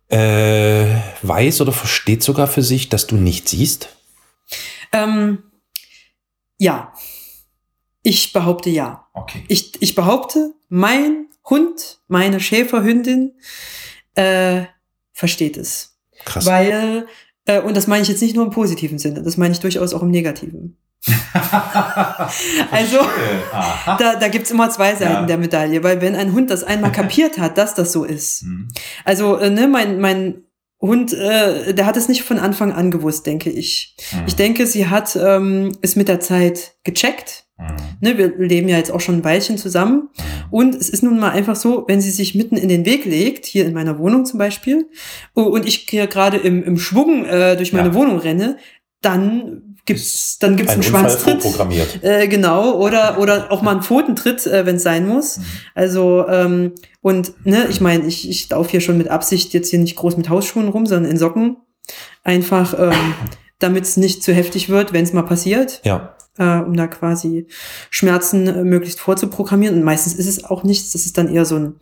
äh, 0.08 0.86
weiß 1.22 1.60
oder 1.60 1.72
versteht 1.72 2.22
sogar 2.22 2.46
für 2.46 2.62
sich, 2.62 2.88
dass 2.88 3.06
du 3.06 3.16
nicht 3.16 3.48
siehst? 3.48 3.90
Ähm, 4.92 5.42
ja. 6.58 6.92
Ich 8.02 8.32
behaupte 8.32 8.70
ja. 8.70 9.08
Okay. 9.14 9.44
Ich, 9.48 9.80
ich 9.82 9.94
behaupte, 9.94 10.54
mein 10.68 11.26
Hund, 11.48 12.00
meine 12.08 12.40
Schäferhündin, 12.40 13.32
äh, 14.14 14.64
versteht 15.12 15.56
es. 15.56 15.98
Krass. 16.24 16.46
Weil 16.46 17.06
Äh, 17.48 17.62
und 17.62 17.76
das 17.76 17.86
meine 17.86 18.02
ich 18.02 18.08
jetzt 18.08 18.22
nicht 18.22 18.36
nur 18.36 18.44
im 18.44 18.50
positiven 18.50 18.98
Sinne, 18.98 19.22
das 19.22 19.36
meine 19.36 19.52
ich 19.52 19.60
durchaus 19.60 19.94
auch 19.94 20.02
im 20.02 20.10
negativen. 20.10 20.76
also, 22.70 22.98
da, 23.98 24.16
da 24.16 24.28
gibt's 24.28 24.50
immer 24.50 24.68
zwei 24.68 24.94
Seiten 24.94 25.12
ja. 25.12 25.26
der 25.26 25.38
Medaille, 25.38 25.82
weil 25.82 26.00
wenn 26.00 26.14
ein 26.14 26.32
Hund 26.32 26.50
das 26.50 26.64
einmal 26.64 26.92
kapiert 26.92 27.38
hat, 27.38 27.56
dass 27.56 27.74
das 27.74 27.92
so 27.92 28.04
ist. 28.04 28.42
Mhm. 28.42 28.68
Also, 29.04 29.36
äh, 29.36 29.48
ne, 29.48 29.66
mein, 29.66 30.00
mein 30.00 30.44
Hund, 30.80 31.12
äh, 31.12 31.74
der 31.74 31.86
hat 31.86 31.96
es 31.96 32.08
nicht 32.08 32.22
von 32.22 32.38
Anfang 32.38 32.72
an 32.72 32.90
gewusst, 32.90 33.26
denke 33.26 33.50
ich. 33.50 33.96
Mhm. 34.12 34.24
Ich 34.26 34.36
denke, 34.36 34.66
sie 34.66 34.86
hat 34.86 35.16
ähm, 35.16 35.76
es 35.82 35.96
mit 35.96 36.08
der 36.08 36.20
Zeit 36.20 36.76
gecheckt. 36.84 37.46
Mhm. 37.58 37.76
Ne, 38.00 38.18
wir 38.18 38.38
leben 38.38 38.68
ja 38.68 38.76
jetzt 38.76 38.92
auch 38.92 39.00
schon 39.00 39.16
ein 39.16 39.24
Weilchen 39.24 39.58
zusammen. 39.58 40.10
Mhm. 40.16 40.22
Und 40.50 40.74
es 40.76 40.88
ist 40.88 41.02
nun 41.02 41.18
mal 41.18 41.30
einfach 41.30 41.56
so, 41.56 41.84
wenn 41.88 42.00
sie 42.00 42.12
sich 42.12 42.36
mitten 42.36 42.56
in 42.56 42.68
den 42.68 42.86
Weg 42.86 43.04
legt, 43.04 43.46
hier 43.46 43.66
in 43.66 43.74
meiner 43.74 43.98
Wohnung 43.98 44.24
zum 44.24 44.38
Beispiel, 44.38 44.86
und 45.34 45.66
ich 45.66 45.86
hier 45.88 46.06
gerade 46.06 46.36
im, 46.36 46.62
im 46.62 46.78
Schwung 46.78 47.24
äh, 47.24 47.56
durch 47.56 47.72
meine 47.72 47.88
ja. 47.88 47.94
Wohnung 47.94 48.18
renne, 48.18 48.58
dann 49.00 49.76
gibt's 49.84 50.38
dann 50.38 50.56
gibt's 50.56 50.72
ein 50.72 50.80
einen 50.80 50.82
Schwanztritt, 50.82 51.44
äh, 52.02 52.28
genau, 52.28 52.76
oder 52.78 53.18
oder 53.18 53.50
auch 53.50 53.62
mal 53.62 53.72
einen 53.72 53.82
Pfotentritt, 53.82 54.46
äh, 54.46 54.66
wenn 54.66 54.76
es 54.76 54.82
sein 54.82 55.06
muss. 55.06 55.38
Mhm. 55.38 55.42
Also 55.74 56.28
ähm, 56.28 56.72
und 57.00 57.46
ne, 57.46 57.66
ich 57.70 57.80
meine, 57.80 58.06
ich 58.06 58.28
ich 58.28 58.48
laufe 58.50 58.70
hier 58.70 58.80
schon 58.80 58.98
mit 58.98 59.08
Absicht 59.08 59.54
jetzt 59.54 59.70
hier 59.70 59.78
nicht 59.78 59.96
groß 59.96 60.16
mit 60.16 60.28
Hausschuhen 60.28 60.68
rum, 60.68 60.86
sondern 60.86 61.10
in 61.10 61.18
Socken, 61.18 61.56
einfach 62.22 62.74
ähm, 62.78 63.14
damit 63.58 63.84
es 63.84 63.96
nicht 63.96 64.22
zu 64.22 64.32
heftig 64.32 64.68
wird, 64.68 64.92
wenn 64.92 65.04
es 65.04 65.12
mal 65.12 65.22
passiert. 65.22 65.80
Ja. 65.84 66.14
Äh, 66.36 66.58
um 66.60 66.76
da 66.76 66.86
quasi 66.86 67.48
Schmerzen 67.90 68.46
äh, 68.46 68.62
möglichst 68.62 69.00
vorzuprogrammieren. 69.00 69.76
Und 69.78 69.82
meistens 69.82 70.14
ist 70.14 70.28
es 70.28 70.44
auch 70.44 70.62
nichts. 70.62 70.92
Das 70.92 71.04
ist 71.04 71.18
dann 71.18 71.34
eher 71.34 71.44
so 71.44 71.56
ein 71.56 71.80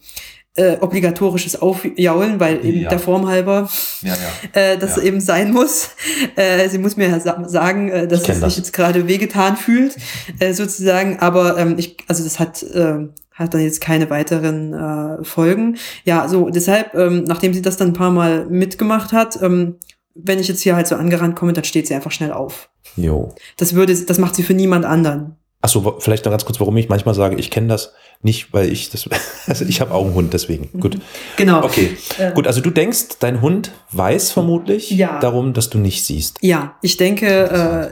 äh, 0.56 0.76
obligatorisches 0.80 1.60
Aufjaulen, 1.60 2.40
weil 2.40 2.64
eben 2.64 2.80
ja. 2.80 2.88
der 2.88 2.98
Form 2.98 3.28
halber 3.28 3.68
ja, 4.02 4.14
ja. 4.14 4.60
Äh, 4.60 4.78
das 4.78 4.98
eben 4.98 5.20
sein 5.20 5.52
muss. 5.52 5.90
Äh, 6.34 6.68
sie 6.68 6.78
muss 6.78 6.96
mir 6.96 7.20
sagen, 7.20 7.88
äh, 7.88 8.08
dass 8.08 8.28
es 8.28 8.40
sich 8.40 8.56
jetzt 8.56 8.72
gerade 8.72 9.08
wehgetan 9.08 9.56
fühlt, 9.56 9.96
äh, 10.38 10.52
sozusagen. 10.52 11.18
Aber 11.20 11.58
ähm, 11.58 11.76
ich, 11.78 11.96
also 12.08 12.24
das 12.24 12.38
hat 12.38 12.62
äh, 12.62 13.08
hat 13.36 13.52
dann 13.52 13.60
jetzt 13.60 13.80
keine 13.80 14.08
weiteren 14.08 14.72
äh, 14.72 15.24
Folgen. 15.24 15.76
Ja, 16.04 16.26
so 16.26 16.48
deshalb, 16.48 16.94
ähm, 16.94 17.24
nachdem 17.24 17.52
sie 17.52 17.62
das 17.62 17.76
dann 17.76 17.88
ein 17.88 17.92
paar 17.92 18.10
Mal 18.10 18.46
mitgemacht 18.46 19.12
hat, 19.12 19.40
ähm, 19.42 19.76
wenn 20.14 20.38
ich 20.38 20.48
jetzt 20.48 20.62
hier 20.62 20.74
halt 20.74 20.86
so 20.86 20.96
angerannt 20.96 21.36
komme, 21.36 21.52
dann 21.52 21.64
steht 21.64 21.86
sie 21.86 21.94
einfach 21.94 22.12
schnell 22.12 22.32
auf. 22.32 22.70
Jo. 22.96 23.34
Das 23.58 23.74
würde, 23.74 23.94
das 23.94 24.18
macht 24.18 24.34
sie 24.34 24.42
für 24.42 24.54
niemand 24.54 24.86
anderen. 24.86 25.36
Achso, 25.66 25.96
vielleicht 25.98 26.24
noch 26.24 26.30
ganz 26.30 26.44
kurz, 26.44 26.60
warum 26.60 26.76
ich 26.76 26.88
manchmal 26.88 27.16
sage, 27.16 27.34
ich 27.34 27.50
kenne 27.50 27.66
das 27.66 27.92
nicht, 28.22 28.52
weil 28.52 28.70
ich 28.70 28.88
das, 28.90 29.08
also 29.48 29.64
ich 29.64 29.80
habe 29.80 29.92
auch 29.92 30.04
einen 30.04 30.14
Hund, 30.14 30.32
deswegen. 30.32 30.68
Mhm. 30.72 30.80
Gut. 30.80 30.98
Genau. 31.36 31.64
Okay. 31.64 31.96
Äh, 32.18 32.30
Gut, 32.34 32.46
also 32.46 32.60
du 32.60 32.70
denkst, 32.70 33.18
dein 33.18 33.40
Hund 33.40 33.72
weiß 33.90 34.30
vermutlich 34.30 34.92
ja. 34.92 35.18
darum, 35.18 35.54
dass 35.54 35.68
du 35.68 35.78
nicht 35.78 36.04
siehst. 36.04 36.38
Ja, 36.40 36.76
ich 36.82 36.98
denke, 36.98 37.26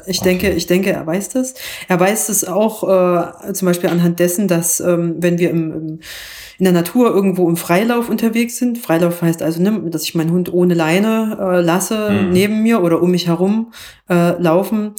äh, 0.06 0.08
ich 0.08 0.20
okay. 0.20 0.28
denke, 0.28 0.50
ich 0.52 0.68
denke, 0.68 0.92
er 0.92 1.04
weiß 1.04 1.30
das. 1.30 1.54
Er 1.88 1.98
weiß 1.98 2.28
das 2.28 2.44
auch 2.44 2.84
äh, 2.84 3.52
zum 3.52 3.66
Beispiel 3.66 3.90
anhand 3.90 4.20
dessen, 4.20 4.46
dass 4.46 4.78
ähm, 4.78 5.16
wenn 5.18 5.38
wir 5.38 5.50
im, 5.50 5.72
im 5.72 6.00
in 6.58 6.64
der 6.64 6.72
Natur 6.72 7.12
irgendwo 7.12 7.48
im 7.48 7.56
Freilauf 7.56 8.08
unterwegs 8.08 8.56
sind. 8.56 8.78
Freilauf 8.78 9.22
heißt 9.22 9.42
also, 9.42 9.60
ne, 9.60 9.82
dass 9.90 10.04
ich 10.04 10.14
meinen 10.14 10.30
Hund 10.30 10.52
ohne 10.52 10.74
Leine 10.74 11.36
äh, 11.40 11.60
lasse, 11.60 12.10
mhm. 12.10 12.30
neben 12.30 12.62
mir 12.62 12.82
oder 12.82 13.02
um 13.02 13.10
mich 13.10 13.26
herum 13.26 13.72
äh, 14.08 14.40
laufen. 14.40 14.94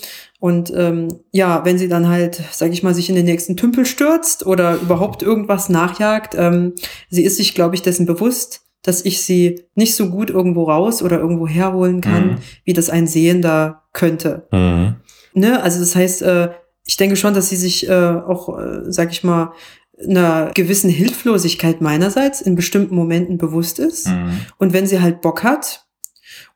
Und 0.46 0.72
ähm, 0.76 1.08
ja, 1.32 1.66
wenn 1.66 1.80
sie 1.80 1.88
dann 1.88 2.08
halt, 2.08 2.40
sag 2.52 2.72
ich 2.72 2.84
mal, 2.84 2.94
sich 2.94 3.10
in 3.10 3.16
den 3.16 3.26
nächsten 3.26 3.58
Tümpel 3.58 3.84
stürzt 3.84 4.46
oder 4.46 4.76
überhaupt 4.76 5.24
irgendwas 5.24 5.70
nachjagt, 5.70 6.36
ähm, 6.38 6.74
sie 7.10 7.24
ist 7.24 7.38
sich, 7.38 7.56
glaube 7.56 7.74
ich, 7.74 7.82
dessen 7.82 8.06
bewusst, 8.06 8.62
dass 8.84 9.04
ich 9.04 9.24
sie 9.24 9.66
nicht 9.74 9.96
so 9.96 10.12
gut 10.12 10.30
irgendwo 10.30 10.66
raus 10.66 11.02
oder 11.02 11.18
irgendwo 11.18 11.48
herholen 11.48 12.00
kann, 12.00 12.28
mhm. 12.28 12.38
wie 12.64 12.74
das 12.74 12.92
ein 12.92 13.08
Sehender 13.08 13.86
könnte. 13.92 14.48
Mhm. 14.52 14.98
Ne? 15.34 15.64
Also 15.64 15.80
das 15.80 15.96
heißt, 15.96 16.22
äh, 16.22 16.50
ich 16.86 16.98
denke 16.98 17.16
schon, 17.16 17.34
dass 17.34 17.50
sie 17.50 17.56
sich 17.56 17.90
äh, 17.90 17.92
auch, 17.92 18.60
äh, 18.60 18.84
sag 18.92 19.12
ich 19.12 19.24
mal, 19.24 19.52
einer 19.98 20.52
gewissen 20.54 20.92
Hilflosigkeit 20.92 21.82
meinerseits 21.82 22.42
in 22.42 22.54
bestimmten 22.54 22.94
Momenten 22.94 23.40
bewusst 23.40 23.80
ist. 23.80 24.10
Mhm. 24.10 24.42
Und 24.60 24.74
wenn 24.74 24.86
sie 24.86 25.02
halt 25.02 25.22
Bock 25.22 25.42
hat 25.42 25.85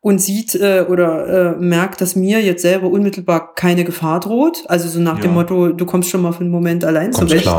und 0.01 0.19
sieht 0.19 0.55
äh, 0.55 0.85
oder 0.87 1.55
äh, 1.55 1.59
merkt, 1.59 2.01
dass 2.01 2.15
mir 2.15 2.41
jetzt 2.41 2.61
selber 2.61 2.87
unmittelbar 2.87 3.53
keine 3.55 3.83
Gefahr 3.83 4.19
droht, 4.19 4.63
also 4.67 4.87
so 4.87 4.99
nach 4.99 5.17
ja. 5.17 5.23
dem 5.23 5.33
Motto, 5.33 5.69
du 5.69 5.85
kommst 5.85 6.09
schon 6.09 6.21
mal 6.21 6.31
für 6.31 6.41
einen 6.41 6.51
Moment 6.51 6.85
allein 6.85 7.11
Kommst 7.11 7.29
zurecht. 7.29 7.49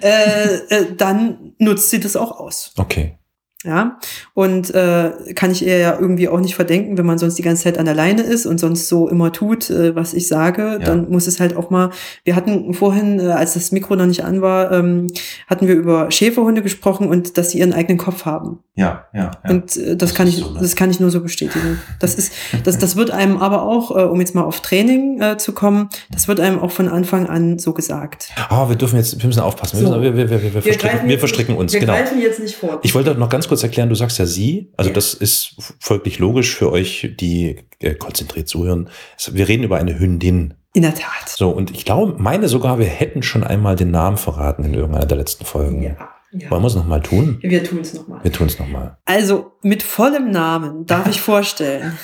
Äh, 0.00 0.54
äh, 0.68 0.86
dann 0.96 1.54
nutzt 1.58 1.90
sie 1.90 2.00
das 2.00 2.16
auch 2.16 2.38
aus. 2.38 2.72
Okay. 2.76 3.18
Ja, 3.64 3.98
und 4.34 4.74
äh, 4.74 5.12
kann 5.36 5.52
ich 5.52 5.64
ihr 5.64 5.78
ja 5.78 5.96
irgendwie 5.98 6.28
auch 6.28 6.40
nicht 6.40 6.56
verdenken, 6.56 6.98
wenn 6.98 7.06
man 7.06 7.18
sonst 7.18 7.38
die 7.38 7.42
ganze 7.42 7.62
Zeit 7.62 7.78
an 7.78 7.84
der 7.84 7.94
Leine 7.94 8.22
ist 8.22 8.44
und 8.44 8.58
sonst 8.58 8.88
so 8.88 9.08
immer 9.08 9.32
tut, 9.32 9.70
äh, 9.70 9.94
was 9.94 10.14
ich 10.14 10.26
sage, 10.26 10.62
ja. 10.62 10.78
dann 10.78 11.08
muss 11.10 11.28
es 11.28 11.38
halt 11.38 11.56
auch 11.56 11.70
mal. 11.70 11.90
Wir 12.24 12.34
hatten 12.34 12.74
vorhin, 12.74 13.20
äh, 13.20 13.28
als 13.28 13.54
das 13.54 13.70
Mikro 13.70 13.94
noch 13.94 14.06
nicht 14.06 14.24
an 14.24 14.42
war, 14.42 14.72
ähm, 14.72 15.06
hatten 15.46 15.68
wir 15.68 15.76
über 15.76 16.10
Schäferhunde 16.10 16.62
gesprochen 16.62 17.08
und 17.08 17.38
dass 17.38 17.50
sie 17.50 17.60
ihren 17.60 17.72
eigenen 17.72 17.98
Kopf 17.98 18.24
haben. 18.24 18.58
Ja, 18.74 19.06
ja. 19.12 19.30
ja. 19.44 19.50
Und 19.50 19.76
äh, 19.76 19.96
das, 19.96 20.10
das 20.10 20.14
kann 20.14 20.26
ich, 20.26 20.38
so, 20.38 20.50
ne? 20.50 20.58
das 20.60 20.74
kann 20.74 20.90
ich 20.90 20.98
nur 20.98 21.10
so 21.10 21.20
bestätigen. 21.20 21.78
Das 22.00 22.14
ist, 22.14 22.32
das, 22.64 22.78
das 22.78 22.96
wird 22.96 23.10
einem 23.10 23.36
aber 23.36 23.62
auch, 23.62 23.90
äh, 23.90 24.04
um 24.04 24.18
jetzt 24.18 24.34
mal 24.34 24.42
auf 24.42 24.60
Training 24.60 25.20
äh, 25.20 25.36
zu 25.36 25.52
kommen, 25.52 25.88
das 26.10 26.26
wird 26.26 26.40
einem 26.40 26.58
auch 26.58 26.70
von 26.70 26.88
Anfang 26.88 27.28
an 27.28 27.58
so 27.58 27.74
gesagt. 27.74 28.30
Ah, 28.36 28.64
oh, 28.64 28.68
wir 28.68 28.76
dürfen 28.76 28.96
jetzt, 28.96 29.20
wir 29.20 29.26
müssen 29.26 29.40
aufpassen. 29.40 29.78
Wir, 29.78 29.86
so. 29.86 29.98
müssen, 29.98 30.02
wir, 30.02 30.16
wir, 30.16 30.30
wir, 30.30 30.42
wir, 30.42 30.54
wir, 30.54 30.62
verstricken, 30.62 31.08
wir 31.08 31.18
verstricken 31.18 31.56
uns. 31.56 31.72
Wir 31.72 31.80
genau. 31.80 31.92
greifen 31.92 32.20
jetzt 32.20 32.40
nicht 32.40 32.56
vor. 32.56 32.80
Ich 32.82 32.94
wollte 32.94 33.14
noch 33.14 33.28
ganz 33.28 33.46
kurz 33.52 33.62
erklären, 33.62 33.90
du 33.90 33.94
sagst 33.94 34.18
ja 34.18 34.24
sie, 34.24 34.72
also 34.78 34.88
ja. 34.88 34.94
das 34.94 35.12
ist 35.12 35.56
folglich 35.78 36.18
logisch 36.18 36.56
für 36.56 36.72
euch, 36.72 37.14
die 37.20 37.56
äh, 37.80 37.94
konzentriert 37.94 38.48
zuhören. 38.48 38.88
Wir 39.30 39.46
reden 39.46 39.62
über 39.62 39.76
eine 39.76 39.98
Hündin. 39.98 40.54
In 40.72 40.80
der 40.80 40.94
Tat. 40.94 41.28
So, 41.28 41.50
und 41.50 41.70
ich 41.70 41.84
glaube, 41.84 42.14
meine 42.18 42.48
sogar, 42.48 42.78
wir 42.78 42.86
hätten 42.86 43.22
schon 43.22 43.44
einmal 43.44 43.76
den 43.76 43.90
Namen 43.90 44.16
verraten 44.16 44.64
in 44.64 44.72
irgendeiner 44.72 45.04
der 45.04 45.18
letzten 45.18 45.44
Folgen. 45.44 45.82
Ja. 45.82 45.96
Ja. 46.32 46.50
Wollen 46.50 46.62
wir 46.62 46.68
es 46.68 46.74
nochmal 46.74 47.02
tun? 47.02 47.40
Wir 47.42 47.62
tun 47.62 47.80
es 47.80 47.92
nochmal. 47.92 48.24
Wir 48.24 48.32
tun 48.32 48.46
es 48.46 48.58
nochmal. 48.58 48.96
Also 49.04 49.52
mit 49.60 49.82
vollem 49.82 50.30
Namen 50.30 50.86
darf 50.86 51.06
ich 51.08 51.20
vorstellen. 51.20 51.98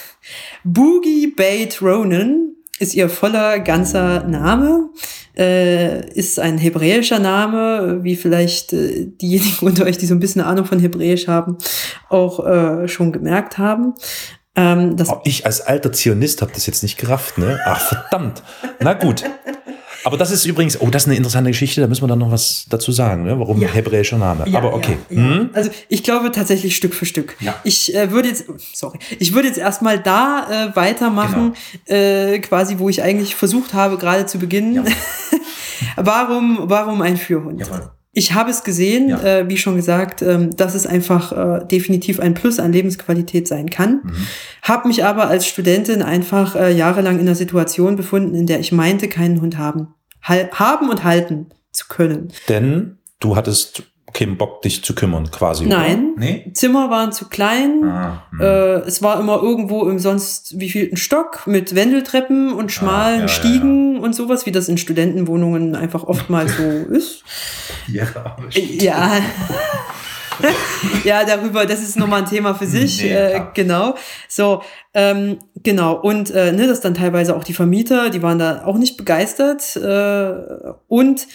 Boogie 0.64 1.28
Bait 1.34 1.80
Ronan 1.80 2.56
ist 2.78 2.94
ihr 2.94 3.08
voller 3.08 3.60
ganzer 3.60 4.24
Name, 4.24 4.90
äh, 5.36 6.10
ist 6.12 6.38
ein 6.38 6.58
hebräischer 6.58 7.18
Name, 7.18 8.00
wie 8.02 8.16
vielleicht 8.16 8.72
äh, 8.72 9.06
diejenigen 9.06 9.56
unter 9.66 9.84
euch, 9.84 9.98
die 9.98 10.06
so 10.06 10.14
ein 10.14 10.20
bisschen 10.20 10.42
Ahnung 10.42 10.64
von 10.64 10.78
Hebräisch 10.78 11.28
haben, 11.28 11.58
auch 12.08 12.44
äh, 12.46 12.88
schon 12.88 13.12
gemerkt 13.12 13.58
haben. 13.58 13.94
Ähm, 14.54 14.96
ich 15.24 15.46
als 15.46 15.60
alter 15.60 15.92
Zionist 15.92 16.42
habe 16.42 16.52
das 16.52 16.66
jetzt 16.66 16.82
nicht 16.82 16.98
gerafft, 16.98 17.38
ne? 17.38 17.60
Ach 17.64 17.80
verdammt. 17.80 18.42
Na 18.80 18.94
gut. 18.94 19.22
Aber 20.08 20.16
das 20.16 20.30
ist 20.30 20.46
übrigens, 20.46 20.80
oh, 20.80 20.88
das 20.88 21.02
ist 21.02 21.08
eine 21.08 21.16
interessante 21.16 21.50
Geschichte, 21.50 21.82
da 21.82 21.86
müssen 21.86 22.02
wir 22.02 22.08
dann 22.08 22.18
noch 22.18 22.30
was 22.30 22.64
dazu 22.70 22.92
sagen, 22.92 23.24
ne? 23.24 23.38
warum 23.38 23.60
ja. 23.60 23.68
hebräischer 23.68 24.16
Name. 24.16 24.48
Ja, 24.48 24.58
Aber 24.58 24.72
okay. 24.72 24.96
Ja, 25.10 25.16
hm? 25.18 25.50
Also 25.52 25.68
ich 25.90 26.02
glaube 26.02 26.32
tatsächlich 26.32 26.76
Stück 26.76 26.94
für 26.94 27.04
Stück. 27.04 27.36
Ich 27.62 27.94
äh, 27.94 28.10
würde 28.10 28.28
jetzt, 28.28 28.46
sorry, 28.72 28.98
ich 29.18 29.34
würde 29.34 29.48
jetzt 29.48 29.58
erstmal 29.58 29.98
da 29.98 30.70
äh, 30.70 30.76
weitermachen, 30.76 31.52
genau. 31.84 32.00
äh, 32.00 32.38
quasi, 32.38 32.78
wo 32.78 32.88
ich 32.88 33.02
eigentlich 33.02 33.34
versucht 33.34 33.74
habe, 33.74 33.98
gerade 33.98 34.24
zu 34.24 34.38
beginnen. 34.38 34.82
warum, 35.96 36.60
warum 36.62 37.02
ein 37.02 37.18
Führhund? 37.18 37.60
Jawohl. 37.60 37.90
Ich 38.14 38.32
habe 38.32 38.50
es 38.50 38.64
gesehen, 38.64 39.10
ja. 39.10 39.22
äh, 39.22 39.48
wie 39.50 39.58
schon 39.58 39.76
gesagt, 39.76 40.22
ähm, 40.22 40.56
dass 40.56 40.74
es 40.74 40.86
einfach 40.86 41.32
äh, 41.32 41.66
definitiv 41.66 42.18
ein 42.18 42.32
Plus 42.32 42.58
an 42.60 42.72
Lebensqualität 42.72 43.46
sein 43.46 43.68
kann. 43.68 44.00
Mhm. 44.04 44.26
Habe 44.62 44.88
mich 44.88 45.04
aber 45.04 45.28
als 45.28 45.46
Studentin 45.46 46.00
einfach 46.00 46.56
äh, 46.56 46.72
jahrelang 46.72 47.16
in 47.16 47.26
einer 47.26 47.34
Situation 47.34 47.96
befunden, 47.96 48.34
in 48.34 48.46
der 48.46 48.58
ich 48.58 48.72
meinte, 48.72 49.08
keinen 49.08 49.42
Hund 49.42 49.58
haben 49.58 49.88
haben 50.22 50.90
und 50.90 51.04
halten 51.04 51.46
zu 51.72 51.86
können. 51.88 52.32
Denn 52.48 52.98
du 53.20 53.36
hattest 53.36 53.82
keinen 54.12 54.36
Bock, 54.36 54.62
dich 54.62 54.82
zu 54.82 54.94
kümmern, 54.94 55.30
quasi. 55.30 55.66
Nein, 55.66 56.14
nee? 56.16 56.50
Zimmer 56.54 56.90
waren 56.90 57.12
zu 57.12 57.28
klein. 57.28 57.84
Ah, 57.84 58.24
hm. 58.30 58.40
äh, 58.40 58.74
es 58.80 59.02
war 59.02 59.20
immer 59.20 59.42
irgendwo 59.42 59.88
im 59.88 59.98
sonst 59.98 60.58
wievielten 60.58 60.96
Stock 60.96 61.46
mit 61.46 61.74
Wendeltreppen 61.74 62.52
und 62.52 62.72
schmalen 62.72 63.20
ah, 63.20 63.22
ja, 63.22 63.28
Stiegen 63.28 63.92
ja, 63.92 63.98
ja. 63.98 64.04
und 64.04 64.14
sowas, 64.14 64.46
wie 64.46 64.52
das 64.52 64.68
in 64.68 64.78
Studentenwohnungen 64.78 65.74
einfach 65.74 66.04
oftmals 66.04 66.56
so 66.56 66.62
ist. 66.90 67.22
Ja, 67.86 68.06
ja. 68.54 69.20
ja, 71.04 71.24
darüber, 71.24 71.66
das 71.66 71.80
ist 71.82 71.96
nochmal 71.96 72.22
ein 72.22 72.28
Thema 72.28 72.54
für 72.54 72.66
sich. 72.66 73.02
Nee, 73.02 73.12
äh, 73.12 73.40
genau. 73.54 73.94
So, 74.28 74.62
ähm, 74.94 75.38
genau. 75.62 75.94
Und 76.00 76.30
äh, 76.30 76.52
ne, 76.52 76.66
das 76.66 76.80
dann 76.80 76.94
teilweise 76.94 77.36
auch 77.36 77.44
die 77.44 77.54
Vermieter, 77.54 78.10
die 78.10 78.22
waren 78.22 78.38
da 78.38 78.64
auch 78.64 78.78
nicht 78.78 78.96
begeistert. 78.96 79.76
Äh, 79.76 80.72
und 80.88 81.26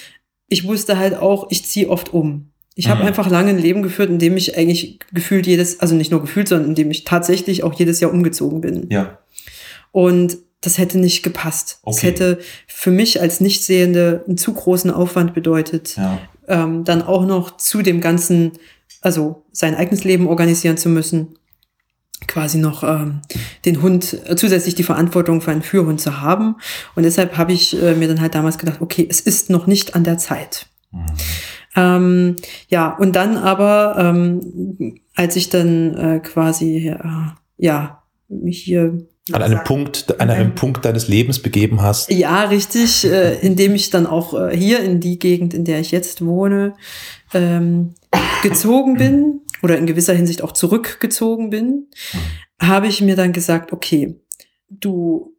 ich 0.48 0.67
wusste 0.67 0.98
halt 0.98 1.15
auch, 1.15 1.48
ich 1.50 1.65
ziehe 1.65 1.89
oft 1.89 2.13
um. 2.13 2.51
Ich 2.75 2.89
habe 2.89 3.01
mhm. 3.01 3.07
einfach 3.07 3.29
lange 3.29 3.51
ein 3.51 3.60
Leben 3.60 3.83
geführt, 3.83 4.10
in 4.10 4.19
dem 4.19 4.36
ich 4.36 4.57
eigentlich 4.57 5.00
gefühlt 5.12 5.45
jedes, 5.45 5.79
also 5.79 5.95
nicht 5.95 6.12
nur 6.12 6.22
gefühlt, 6.22 6.48
sondern 6.48 6.69
in 6.69 6.75
dem 6.75 6.91
ich 6.91 7.03
tatsächlich 7.03 7.63
auch 7.63 7.74
jedes 7.74 8.00
Jahr 8.00 8.12
umgezogen 8.12 8.62
bin. 8.62 8.88
Ja. 8.89 9.19
Und 9.91 10.38
das 10.62 10.77
hätte 10.77 10.98
nicht 10.98 11.24
gepasst. 11.24 11.79
Okay. 11.83 11.95
Das 11.95 12.03
hätte 12.03 12.39
für 12.67 12.91
mich 12.91 13.22
als 13.22 13.41
Nichtsehende 13.41 14.24
einen 14.27 14.38
zu 14.38 14.53
großen 14.53 14.89
Aufwand 14.91 15.33
bedeutet. 15.33 15.98
Ja. 15.98 16.19
Ähm, 16.48 16.83
dann 16.83 17.01
auch 17.01 17.25
noch 17.25 17.57
zu 17.57 17.81
dem 17.81 18.01
ganzen 18.01 18.53
also 19.03 19.45
sein 19.51 19.75
eigenes 19.75 20.03
Leben 20.03 20.27
organisieren 20.27 20.77
zu 20.77 20.89
müssen. 20.89 21.36
quasi 22.27 22.57
noch 22.57 22.83
ähm, 22.83 23.22
den 23.65 23.81
Hund, 23.81 24.17
äh, 24.25 24.36
zusätzlich 24.36 24.75
die 24.75 24.83
Verantwortung 24.83 25.41
für 25.41 25.51
einen 25.51 25.62
Führhund 25.62 26.00
zu 26.00 26.22
haben. 26.22 26.55
Und 26.95 27.03
deshalb 27.03 27.38
habe 27.38 27.53
ich 27.53 27.81
äh, 27.81 27.95
mir 27.95 28.07
dann 28.07 28.22
halt 28.22 28.36
damals 28.36 28.57
gedacht, 28.57 28.81
okay, 28.81 29.05
es 29.10 29.19
ist 29.19 29.50
noch 29.50 29.67
nicht 29.67 29.95
an 29.95 30.03
der 30.03 30.17
Zeit. 30.17 30.67
Mhm. 30.91 31.05
Ähm, 31.75 32.36
ja, 32.67 32.95
und 32.95 33.15
dann 33.15 33.38
aber, 33.38 33.95
ähm, 33.98 35.00
als 35.15 35.36
ich 35.36 35.50
dann 35.50 35.98
äh, 35.98 36.19
quasi, 36.19 36.88
äh, 36.89 36.98
ja, 37.57 38.03
mich 38.29 38.60
hier 38.60 39.05
an 39.31 39.41
einem 39.41 39.63
Punkt, 39.63 40.19
an 40.19 40.29
einem 40.29 40.53
Punkt 40.53 40.83
deines 40.83 41.07
Lebens 41.07 41.39
begeben 41.39 41.81
hast. 41.81 42.12
Ja, 42.12 42.43
richtig, 42.43 43.05
äh, 43.05 43.36
indem 43.39 43.74
ich 43.74 43.89
dann 43.89 44.05
auch 44.05 44.33
äh, 44.33 44.55
hier 44.55 44.81
in 44.81 45.00
die 45.00 45.17
Gegend, 45.17 45.53
in 45.53 45.63
der 45.63 45.79
ich 45.79 45.91
jetzt 45.91 46.25
wohne, 46.25 46.74
ähm, 47.33 47.95
gezogen 48.43 48.95
bin 48.95 49.41
oder 49.63 49.77
in 49.77 49.88
gewisser 49.88 50.13
Hinsicht 50.13 50.43
auch 50.43 50.51
zurückgezogen 50.51 51.50
bin, 51.50 51.89
mhm. 52.13 52.67
habe 52.67 52.88
ich 52.88 53.01
mir 53.01 53.15
dann 53.15 53.33
gesagt, 53.33 53.73
okay, 53.73 54.21
du 54.69 55.35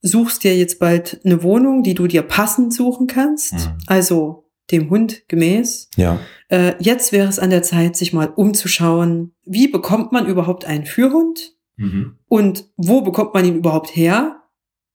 suchst 0.00 0.44
dir 0.44 0.56
jetzt 0.56 0.78
bald 0.78 1.20
eine 1.24 1.42
Wohnung, 1.42 1.82
die 1.82 1.94
du 1.94 2.06
dir 2.06 2.22
passend 2.22 2.72
suchen 2.72 3.06
kannst, 3.06 3.54
mhm. 3.54 3.78
also 3.86 4.50
dem 4.70 4.90
Hund 4.90 5.28
gemäß. 5.28 5.90
Ja. 5.96 6.20
Äh, 6.48 6.74
jetzt 6.78 7.12
wäre 7.12 7.28
es 7.28 7.38
an 7.38 7.50
der 7.50 7.62
Zeit, 7.62 7.96
sich 7.96 8.12
mal 8.12 8.28
umzuschauen, 8.28 9.34
wie 9.44 9.68
bekommt 9.68 10.12
man 10.12 10.26
überhaupt 10.26 10.64
einen 10.64 10.86
Führhund? 10.86 11.54
Mhm. 11.76 12.18
Und 12.28 12.70
wo 12.76 13.02
bekommt 13.02 13.34
man 13.34 13.44
ihn 13.44 13.56
überhaupt 13.56 13.94
her? 13.94 14.42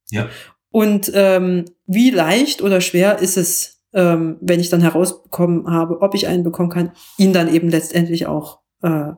Ja. 0.10 0.30
Und 0.72 1.12
ähm, 1.14 1.66
wie 1.86 2.10
leicht 2.10 2.62
oder 2.62 2.82
schwer 2.82 3.20
ist 3.20 3.38
es, 3.38 3.79
ähm, 3.94 4.38
wenn 4.42 4.60
ich 4.60 4.70
dann 4.70 4.82
herausbekommen 4.82 5.70
habe, 5.70 6.02
ob 6.02 6.16
ich 6.16 6.28
einen 6.28 6.44
bekommen 6.44 6.70
kann, 6.70 6.92
ihn 7.18 7.34
dann 7.34 7.54
eben 7.54 7.70
letztendlich 7.70 8.28
auch 8.28 8.60
äh, 8.82 9.12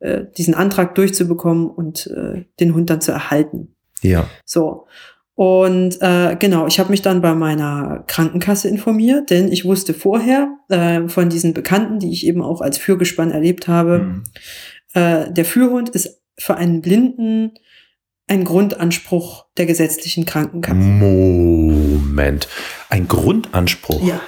äh, 0.00 0.26
diesen 0.36 0.54
Antrag 0.54 0.94
durchzubekommen 0.94 1.68
und 1.68 2.06
äh, 2.08 2.44
den 2.60 2.74
Hund 2.74 2.90
dann 2.90 3.00
zu 3.00 3.12
erhalten. 3.12 3.74
Ja. 4.02 4.28
So. 4.44 4.86
Und 5.34 6.02
äh, 6.02 6.36
genau, 6.36 6.66
ich 6.66 6.80
habe 6.80 6.90
mich 6.90 7.02
dann 7.02 7.20
bei 7.20 7.34
meiner 7.34 8.04
Krankenkasse 8.08 8.68
informiert, 8.68 9.30
denn 9.30 9.52
ich 9.52 9.64
wusste 9.64 9.94
vorher 9.94 10.56
äh, 10.68 11.06
von 11.08 11.28
diesen 11.28 11.54
Bekannten, 11.54 12.00
die 12.00 12.10
ich 12.10 12.26
eben 12.26 12.42
auch 12.42 12.60
als 12.60 12.76
Führgespann 12.76 13.30
erlebt 13.30 13.68
habe, 13.68 14.00
mhm. 14.00 14.24
äh, 14.94 15.32
der 15.32 15.44
Führhund 15.44 15.90
ist 15.90 16.20
für 16.36 16.56
einen 16.56 16.80
Blinden 16.80 17.52
ein 18.28 18.44
Grundanspruch 18.44 19.46
der 19.56 19.66
gesetzlichen 19.66 20.24
Krankenkasse. 20.24 20.78
Moment. 20.78 22.48
Ein 22.88 23.08
Grundanspruch? 23.08 24.06
Ja. 24.06 24.20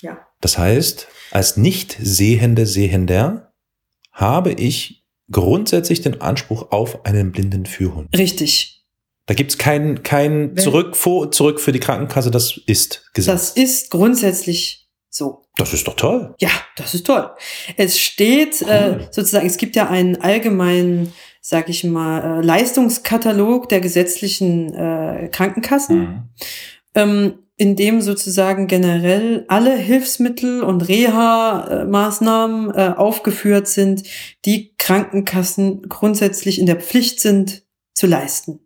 ja. 0.00 0.26
Das 0.40 0.58
heißt, 0.58 1.08
als 1.30 1.56
nicht 1.56 1.96
sehende 2.00 2.66
Sehender 2.66 3.52
habe 4.12 4.52
ich 4.52 5.04
grundsätzlich 5.30 6.00
den 6.00 6.20
Anspruch 6.20 6.72
auf 6.72 7.04
einen 7.04 7.32
blinden 7.32 7.66
Führhund. 7.66 8.16
Richtig. 8.16 8.86
Da 9.26 9.34
gibt's 9.34 9.58
kein, 9.58 10.02
kein 10.02 10.56
zurück, 10.56 10.96
vor, 10.96 11.30
zurück 11.30 11.60
für 11.60 11.72
die 11.72 11.80
Krankenkasse, 11.80 12.30
das 12.30 12.58
ist 12.66 13.10
Gesetz. 13.12 13.32
Das 13.32 13.50
ist 13.50 13.90
grundsätzlich 13.90 14.88
so. 15.10 15.44
Das 15.58 15.74
ist 15.74 15.86
doch 15.86 15.96
toll. 15.96 16.34
Ja, 16.40 16.50
das 16.76 16.94
ist 16.94 17.06
toll. 17.06 17.30
Es 17.76 17.98
steht 17.98 18.62
cool. 18.62 18.70
äh, 18.70 18.98
sozusagen, 19.10 19.46
es 19.46 19.58
gibt 19.58 19.76
ja 19.76 19.88
einen 19.90 20.20
allgemeinen 20.22 21.12
sag 21.50 21.70
ich 21.70 21.82
mal, 21.82 22.40
äh, 22.40 22.44
Leistungskatalog 22.44 23.70
der 23.70 23.80
gesetzlichen 23.80 24.74
äh, 24.74 25.30
Krankenkassen, 25.32 25.98
mhm. 25.98 26.22
ähm, 26.94 27.38
in 27.56 27.74
dem 27.74 28.02
sozusagen 28.02 28.66
generell 28.66 29.46
alle 29.48 29.74
Hilfsmittel 29.74 30.62
und 30.62 30.82
Reha-Maßnahmen 30.82 32.70
äh, 32.74 32.92
aufgeführt 32.94 33.66
sind, 33.66 34.02
die 34.44 34.74
Krankenkassen 34.76 35.88
grundsätzlich 35.88 36.58
in 36.58 36.66
der 36.66 36.76
Pflicht 36.76 37.18
sind 37.18 37.64
zu 37.94 38.06
leisten. 38.06 38.60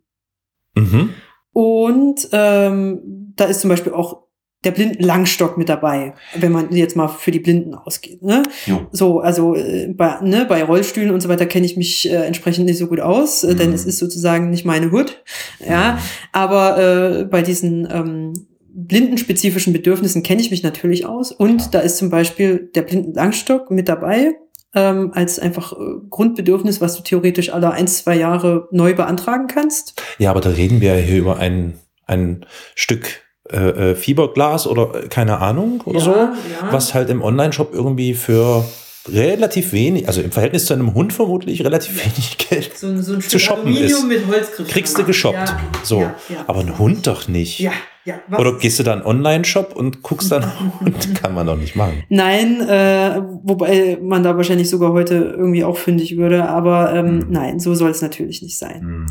Mhm. 0.75 1.11
Und 1.53 2.27
ähm, 2.33 3.31
da 3.37 3.45
ist 3.45 3.61
zum 3.61 3.69
Beispiel 3.69 3.93
auch 3.93 4.22
der 4.63 4.71
blinden 4.71 5.03
Langstock 5.03 5.57
mit 5.57 5.69
dabei, 5.69 6.13
wenn 6.35 6.51
man 6.51 6.71
jetzt 6.71 6.95
mal 6.95 7.07
für 7.07 7.31
die 7.31 7.39
Blinden 7.39 7.73
ausgeht. 7.73 8.21
Ne? 8.21 8.43
So, 8.91 9.19
also 9.19 9.55
äh, 9.55 9.87
bei, 9.87 10.21
ne, 10.21 10.45
bei 10.47 10.63
Rollstühlen 10.63 11.11
und 11.11 11.21
so 11.21 11.29
weiter 11.29 11.45
kenne 11.45 11.65
ich 11.65 11.77
mich 11.77 12.09
äh, 12.09 12.15
entsprechend 12.15 12.65
nicht 12.65 12.77
so 12.77 12.87
gut 12.87 12.99
aus, 12.99 13.43
äh, 13.43 13.53
mhm. 13.53 13.57
denn 13.57 13.73
es 13.73 13.85
ist 13.85 13.99
sozusagen 13.99 14.49
nicht 14.49 14.65
meine 14.65 14.91
Hut. 14.91 15.21
Ja, 15.67 15.93
mhm. 15.93 15.97
aber 16.31 16.77
äh, 16.77 17.23
bei 17.25 17.41
diesen 17.41 17.87
ähm, 17.91 18.33
blindenspezifischen 18.73 19.73
Bedürfnissen 19.73 20.23
kenne 20.23 20.41
ich 20.41 20.51
mich 20.51 20.63
natürlich 20.63 21.05
aus. 21.05 21.31
Und 21.31 21.61
ja. 21.61 21.67
da 21.71 21.79
ist 21.79 21.97
zum 21.97 22.09
Beispiel 22.09 22.69
der 22.73 22.81
blinden 22.83 23.13
Langstock 23.13 23.69
mit 23.69 23.87
dabei 23.87 24.33
ähm, 24.73 25.11
als 25.13 25.39
einfach 25.39 25.73
äh, 25.73 25.75
Grundbedürfnis, 26.09 26.81
was 26.81 26.95
du 26.95 27.03
theoretisch 27.03 27.53
alle 27.53 27.71
ein, 27.71 27.87
zwei 27.87 28.15
Jahre 28.15 28.67
neu 28.71 28.95
beantragen 28.95 29.47
kannst. 29.47 30.01
Ja, 30.17 30.31
aber 30.31 30.41
da 30.41 30.49
reden 30.49 30.81
wir 30.81 30.95
ja 30.95 31.01
hier 31.01 31.19
über 31.19 31.37
ein, 31.37 31.75
ein 32.05 32.45
Stück 32.75 33.22
äh, 33.51 33.91
äh, 33.91 33.95
Fiberglas 33.95 34.67
oder 34.67 35.03
äh, 35.03 35.07
keine 35.07 35.39
Ahnung 35.39 35.81
oder 35.85 35.99
ja, 35.99 36.05
so, 36.05 36.11
ja. 36.11 36.37
was 36.71 36.93
halt 36.93 37.09
im 37.09 37.21
Online-Shop 37.21 37.73
irgendwie 37.73 38.13
für 38.13 38.63
relativ 39.09 39.73
wenig, 39.73 40.07
also 40.07 40.21
im 40.21 40.31
Verhältnis 40.31 40.65
zu 40.65 40.73
einem 40.73 40.93
Hund 40.93 41.11
vermutlich 41.11 41.63
relativ 41.63 42.05
wenig 42.05 42.37
Geld 42.37 42.77
so, 42.77 43.01
so 43.01 43.17
zu 43.17 43.39
shoppen 43.39 43.75
Aluminium 43.75 44.11
ist. 44.11 44.69
Kriegst 44.69 44.97
du 44.97 45.03
geshoppt. 45.03 45.49
Ja, 45.49 45.59
so. 45.83 46.01
Ja, 46.01 46.15
Aber 46.47 46.61
ein 46.61 46.77
Hund 46.79 47.07
doch 47.07 47.27
nicht. 47.27 47.59
Ja. 47.59 47.71
Ja, 48.05 48.19
Oder 48.37 48.57
gehst 48.57 48.79
du 48.79 48.83
dann 48.83 49.01
Online-Shop 49.01 49.73
und 49.73 50.01
guckst 50.01 50.29
dann 50.29 50.43
Hund? 50.81 51.15
Kann 51.15 51.33
man 51.33 51.47
doch 51.47 51.55
nicht 51.55 51.77
machen. 51.77 52.03
Nein, 52.09 52.59
äh, 52.59 53.21
wobei 53.43 53.97
man 54.01 54.23
da 54.23 54.35
wahrscheinlich 54.35 54.69
sogar 54.69 54.91
heute 54.91 55.15
irgendwie 55.37 55.63
auch 55.63 55.77
fündig 55.77 56.17
würde. 56.17 56.49
Aber 56.49 56.93
ähm, 56.93 57.21
hm. 57.21 57.27
nein, 57.29 57.59
so 57.61 57.73
soll 57.75 57.91
es 57.91 58.01
natürlich 58.01 58.41
nicht 58.41 58.57
sein. 58.57 58.81
Hm. 58.81 59.05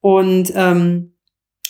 Und 0.00 0.52
ähm, 0.54 1.12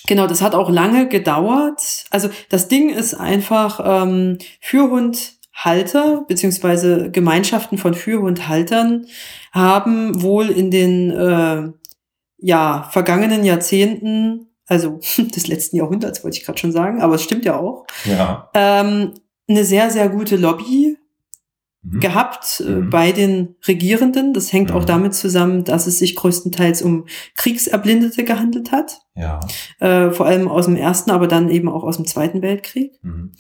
Genau, 0.07 0.27
das 0.27 0.43
hat 0.43 0.55
auch 0.55 0.71
lange 0.71 1.09
gedauert. 1.09 2.07
Also 2.11 2.31
das 2.49 2.69
Ding 2.69 2.91
ist 2.91 3.15
einfach 3.15 3.81
ähm, 3.85 4.39
Führhundhalter 4.61 6.25
beziehungsweise 6.27 7.11
Gemeinschaften 7.11 7.79
von 7.79 7.95
Führhundhaltern 7.95 9.07
haben 9.53 10.23
wohl 10.23 10.49
in 10.49 10.71
den 10.71 11.11
äh, 11.11 11.69
ja 12.39 12.89
vergangenen 12.91 13.45
Jahrzehnten, 13.45 14.49
also 14.67 15.01
des 15.19 15.47
letzten 15.47 15.77
Jahrhunderts 15.77 16.25
wollte 16.25 16.39
ich 16.39 16.45
gerade 16.45 16.59
schon 16.59 16.73
sagen, 16.73 17.03
aber 17.03 17.17
es 17.17 17.23
stimmt 17.23 17.45
ja 17.45 17.59
auch, 17.59 17.87
ja. 18.05 18.49
Ähm, 18.55 19.15
eine 19.49 19.65
sehr 19.65 19.91
sehr 19.91 20.09
gute 20.09 20.37
Lobby 20.37 20.97
mhm. 21.83 22.01
gehabt 22.01 22.63
äh, 22.67 22.71
mhm. 22.71 22.91
bei 22.91 23.13
den 23.13 23.57
Regierenden. 23.67 24.33
Das 24.33 24.53
hängt 24.53 24.71
mhm. 24.71 24.77
auch 24.77 24.85
damit 24.85 25.15
zusammen, 25.15 25.65
dass 25.65 25.87
es 25.87 25.99
sich 25.99 26.17
größtenteils 26.17 26.83
um 26.83 27.07
Kriegserblindete 27.37 28.25
gehandelt 28.25 28.73
hat. 28.73 29.01
Ja. 29.15 29.41
Äh, 29.79 30.11
vor 30.11 30.27
allem 30.27 30.49
aus 30.49 30.67
dem 30.67 30.77
Ersten, 30.77 31.11
aber 31.11 31.27
dann 31.27 31.51
eben 31.51 31.69
auch 31.69 31.83
aus 31.83 31.97
dem 31.97 32.07
Zweiten 32.07 32.43
Weltkrieg. 32.43 32.99
Mhm. 33.03 33.33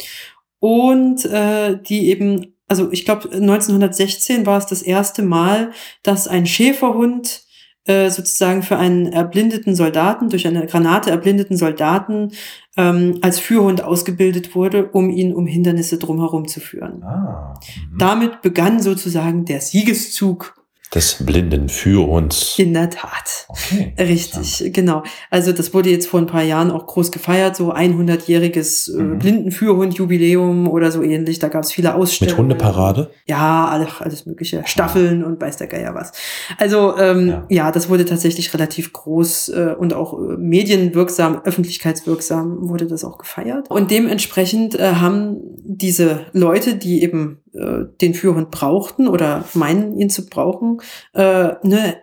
Und 0.58 1.24
äh, 1.24 1.80
die 1.82 2.08
eben, 2.08 2.54
also 2.68 2.90
ich 2.92 3.04
glaube 3.04 3.30
1916 3.30 4.46
war 4.46 4.58
es 4.58 4.66
das 4.66 4.82
erste 4.82 5.22
Mal, 5.22 5.72
dass 6.02 6.28
ein 6.28 6.46
Schäferhund 6.46 7.44
äh, 7.86 8.10
sozusagen 8.10 8.62
für 8.62 8.76
einen 8.76 9.06
erblindeten 9.06 9.74
Soldaten, 9.74 10.28
durch 10.28 10.46
eine 10.46 10.66
Granate 10.66 11.10
erblindeten 11.10 11.56
Soldaten 11.56 12.32
ähm, 12.76 13.18
als 13.22 13.38
Führhund 13.38 13.82
ausgebildet 13.82 14.54
wurde, 14.54 14.90
um 14.90 15.10
ihn 15.10 15.34
um 15.34 15.46
Hindernisse 15.46 15.98
drumherum 15.98 16.46
zu 16.46 16.60
führen. 16.60 17.02
Ah, 17.02 17.54
mhm. 17.90 17.98
Damit 17.98 18.42
begann 18.42 18.80
sozusagen 18.80 19.44
der 19.44 19.60
Siegeszug 19.60 20.59
des 20.94 21.24
blinden 21.24 21.68
Führhunds. 21.68 22.58
In 22.58 22.74
der 22.74 22.90
Tat. 22.90 23.46
Okay, 23.48 23.94
Richtig, 23.96 24.58
ja. 24.58 24.70
genau. 24.70 25.04
Also 25.30 25.52
das 25.52 25.72
wurde 25.72 25.88
jetzt 25.88 26.08
vor 26.08 26.18
ein 26.18 26.26
paar 26.26 26.42
Jahren 26.42 26.72
auch 26.72 26.84
groß 26.86 27.12
gefeiert, 27.12 27.54
so 27.54 27.72
100-jähriges 27.72 28.92
äh, 28.92 29.00
mhm. 29.00 29.18
Blindenführhund-Jubiläum 29.20 30.68
oder 30.68 30.90
so 30.90 31.02
ähnlich. 31.02 31.38
Da 31.38 31.48
gab 31.48 31.62
es 31.62 31.70
viele 31.70 31.94
Ausstellungen. 31.94 32.48
Mit 32.48 32.56
Hundeparade? 32.58 33.10
Ja, 33.26 33.68
alles, 33.68 33.88
alles 34.00 34.26
mögliche. 34.26 34.62
Staffeln 34.66 35.22
und 35.22 35.40
weiß 35.40 35.58
der 35.58 35.68
Geier 35.68 35.94
was. 35.94 36.10
Also 36.58 36.96
ähm, 36.98 37.28
ja. 37.28 37.46
ja 37.48 37.72
das 37.72 37.88
wurde 37.88 38.04
tatsächlich 38.04 38.52
relativ 38.52 38.92
groß 38.92 39.50
äh, 39.50 39.74
und 39.78 39.94
auch 39.94 40.14
äh, 40.14 40.36
medienwirksam, 40.38 41.42
öffentlichkeitswirksam 41.44 42.68
wurde 42.68 42.86
das 42.88 43.04
auch 43.04 43.18
gefeiert. 43.18 43.70
Und 43.70 43.92
dementsprechend 43.92 44.74
äh, 44.74 44.94
haben 44.94 45.36
diese 45.62 46.26
Leute, 46.32 46.74
die 46.74 47.02
eben 47.04 47.39
äh, 47.52 47.84
den 48.00 48.14
Führhund 48.14 48.50
brauchten 48.50 49.08
oder 49.08 49.44
meinen 49.54 49.96
ihn 49.96 50.10
zu 50.10 50.26
brauchen. 50.26 50.80
Äh, 51.14 51.54
ne, 51.62 51.96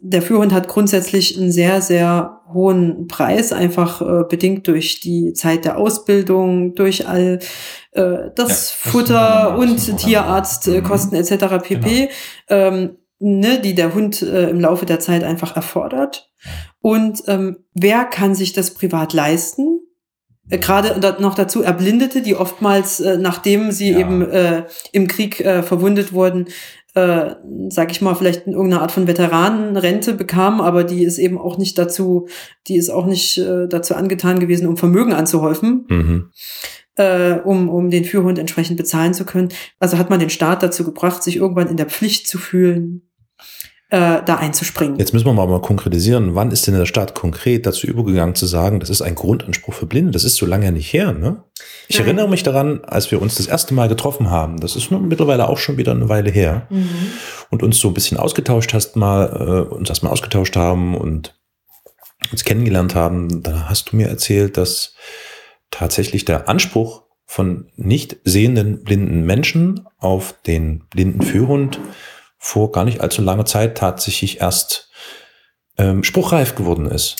der 0.00 0.22
Führhund 0.22 0.52
hat 0.52 0.68
grundsätzlich 0.68 1.38
einen 1.38 1.52
sehr, 1.52 1.80
sehr 1.80 2.40
hohen 2.52 3.08
Preis, 3.08 3.52
einfach 3.52 4.00
äh, 4.00 4.24
bedingt 4.28 4.66
durch 4.66 5.00
die 5.00 5.32
Zeit 5.32 5.64
der 5.64 5.78
Ausbildung, 5.78 6.74
durch 6.74 7.08
all 7.08 7.38
äh, 7.92 8.30
das 8.34 8.70
ja, 8.84 8.90
Futter 8.90 9.58
und 9.58 9.96
Tierarztkosten 9.98 11.16
äh, 11.16 11.20
etc. 11.20 11.62
pp. 11.62 12.08
Genau. 12.08 12.10
Ähm, 12.48 12.96
ne, 13.18 13.60
die 13.60 13.74
der 13.74 13.94
Hund 13.94 14.22
äh, 14.22 14.48
im 14.50 14.60
Laufe 14.60 14.86
der 14.86 15.00
Zeit 15.00 15.24
einfach 15.24 15.56
erfordert. 15.56 16.30
Und 16.80 17.22
ähm, 17.26 17.64
wer 17.74 18.04
kann 18.04 18.34
sich 18.34 18.52
das 18.52 18.74
privat 18.74 19.12
leisten? 19.12 19.80
Äh, 20.50 20.58
gerade 20.58 21.22
noch 21.22 21.34
dazu 21.34 21.62
Erblindete, 21.62 22.22
die 22.22 22.34
oftmals, 22.34 23.00
äh, 23.00 23.18
nachdem 23.18 23.70
sie 23.70 23.92
ja. 23.92 23.98
eben 23.98 24.22
äh, 24.22 24.64
im 24.92 25.08
Krieg 25.08 25.40
äh, 25.40 25.62
verwundet 25.62 26.12
wurden, 26.12 26.46
äh, 26.94 27.34
sag 27.68 27.90
ich 27.90 28.00
mal, 28.00 28.14
vielleicht 28.14 28.46
irgendeine 28.46 28.80
Art 28.80 28.92
von 28.92 29.06
Veteranenrente 29.06 30.14
bekam, 30.14 30.60
aber 30.60 30.84
die 30.84 31.04
ist 31.04 31.18
eben 31.18 31.38
auch 31.38 31.58
nicht 31.58 31.78
dazu, 31.78 32.28
die 32.66 32.76
ist 32.76 32.90
auch 32.90 33.06
nicht 33.06 33.38
äh, 33.38 33.68
dazu 33.68 33.94
angetan 33.94 34.38
gewesen, 34.40 34.66
um 34.66 34.76
Vermögen 34.76 35.12
anzuhäufen. 35.12 35.84
Mhm. 35.88 36.30
Äh, 36.96 37.38
um, 37.44 37.68
um 37.68 37.90
den 37.90 38.04
Führhund 38.04 38.40
entsprechend 38.40 38.76
bezahlen 38.76 39.14
zu 39.14 39.24
können. 39.24 39.50
Also 39.78 39.98
hat 39.98 40.10
man 40.10 40.18
den 40.18 40.30
Staat 40.30 40.64
dazu 40.64 40.82
gebracht, 40.82 41.22
sich 41.22 41.36
irgendwann 41.36 41.68
in 41.68 41.76
der 41.76 41.86
Pflicht 41.86 42.26
zu 42.26 42.38
fühlen, 42.38 43.07
äh, 43.90 44.22
da 44.24 44.36
einzuspringen. 44.36 44.98
Jetzt 44.98 45.14
müssen 45.14 45.24
wir 45.24 45.32
mal, 45.32 45.46
mal 45.46 45.62
konkretisieren, 45.62 46.34
wann 46.34 46.50
ist 46.50 46.66
denn 46.66 46.74
der 46.74 46.84
Staat 46.84 47.14
konkret 47.14 47.64
dazu 47.64 47.86
übergegangen 47.86 48.34
zu 48.34 48.44
sagen, 48.44 48.80
das 48.80 48.90
ist 48.90 49.00
ein 49.00 49.14
Grundanspruch 49.14 49.72
für 49.72 49.86
Blinde? 49.86 50.10
Das 50.10 50.24
ist 50.24 50.36
so 50.36 50.44
lange 50.44 50.70
nicht 50.72 50.92
her, 50.92 51.12
ne? 51.12 51.42
Ich 51.88 51.96
Nein. 51.96 52.06
erinnere 52.06 52.28
mich 52.28 52.42
daran, 52.42 52.84
als 52.84 53.10
wir 53.10 53.22
uns 53.22 53.36
das 53.36 53.46
erste 53.46 53.72
Mal 53.72 53.88
getroffen 53.88 54.30
haben, 54.30 54.60
das 54.60 54.76
ist 54.76 54.90
mittlerweile 54.90 55.48
auch 55.48 55.56
schon 55.56 55.78
wieder 55.78 55.92
eine 55.92 56.10
Weile 56.10 56.30
her, 56.30 56.66
mhm. 56.68 56.88
und 57.48 57.62
uns 57.62 57.78
so 57.78 57.88
ein 57.88 57.94
bisschen 57.94 58.18
ausgetauscht 58.18 58.74
hast 58.74 58.94
mal, 58.96 59.66
äh, 59.70 59.74
uns 59.74 59.88
erstmal 59.88 60.12
ausgetauscht 60.12 60.56
haben 60.56 60.94
und 60.94 61.34
uns 62.30 62.44
kennengelernt 62.44 62.94
haben, 62.94 63.42
da 63.42 63.70
hast 63.70 63.92
du 63.92 63.96
mir 63.96 64.08
erzählt, 64.08 64.58
dass 64.58 64.94
tatsächlich 65.70 66.26
der 66.26 66.48
Anspruch 66.48 67.04
von 67.24 67.68
nicht 67.76 68.16
sehenden 68.24 68.84
blinden 68.84 69.24
Menschen 69.24 69.86
auf 69.98 70.34
den 70.46 70.84
blinden 70.90 71.22
Führhund 71.22 71.78
vor 72.38 72.72
gar 72.72 72.84
nicht 72.84 73.00
allzu 73.00 73.22
langer 73.22 73.44
Zeit 73.44 73.76
tatsächlich 73.76 74.40
erst 74.40 74.90
ähm, 75.76 76.04
spruchreif 76.04 76.54
geworden 76.54 76.86
ist. 76.86 77.16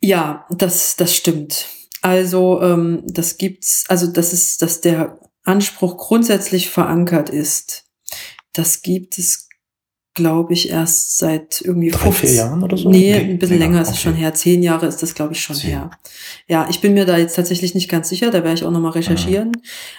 Ja, 0.00 0.46
das, 0.50 0.96
das 0.96 1.14
stimmt. 1.14 1.66
Also 2.02 2.62
ähm, 2.62 3.02
das 3.06 3.36
gibt's, 3.36 3.84
also 3.88 4.06
das 4.06 4.32
ist, 4.32 4.62
dass 4.62 4.80
der 4.80 5.18
Anspruch 5.44 5.98
grundsätzlich 5.98 6.70
verankert 6.70 7.28
ist. 7.28 7.84
Das 8.52 8.82
gibt 8.82 9.18
es 9.18 9.49
glaube 10.14 10.52
ich, 10.52 10.70
erst 10.70 11.18
seit 11.18 11.60
irgendwie 11.60 11.90
Drei, 11.90 12.10
15 12.10 12.28
vier 12.28 12.36
Jahren 12.36 12.62
oder 12.62 12.76
so? 12.76 12.90
Nee, 12.90 13.14
ein 13.14 13.38
bisschen 13.38 13.58
länger, 13.58 13.76
länger 13.76 13.82
ist 13.82 13.88
es 13.88 13.94
okay. 13.94 14.02
schon 14.02 14.14
her. 14.14 14.34
Zehn 14.34 14.62
Jahre 14.62 14.86
ist 14.86 15.02
das, 15.02 15.14
glaube 15.14 15.34
ich, 15.34 15.40
schon 15.40 15.56
Zehn. 15.56 15.70
her. 15.70 15.90
Ja, 16.48 16.66
ich 16.68 16.80
bin 16.80 16.94
mir 16.94 17.04
da 17.04 17.16
jetzt 17.16 17.36
tatsächlich 17.36 17.74
nicht 17.74 17.88
ganz 17.88 18.08
sicher, 18.08 18.30
da 18.30 18.42
werde 18.42 18.54
ich 18.54 18.64
auch 18.64 18.72
nochmal 18.72 18.92
recherchieren. 18.92 19.52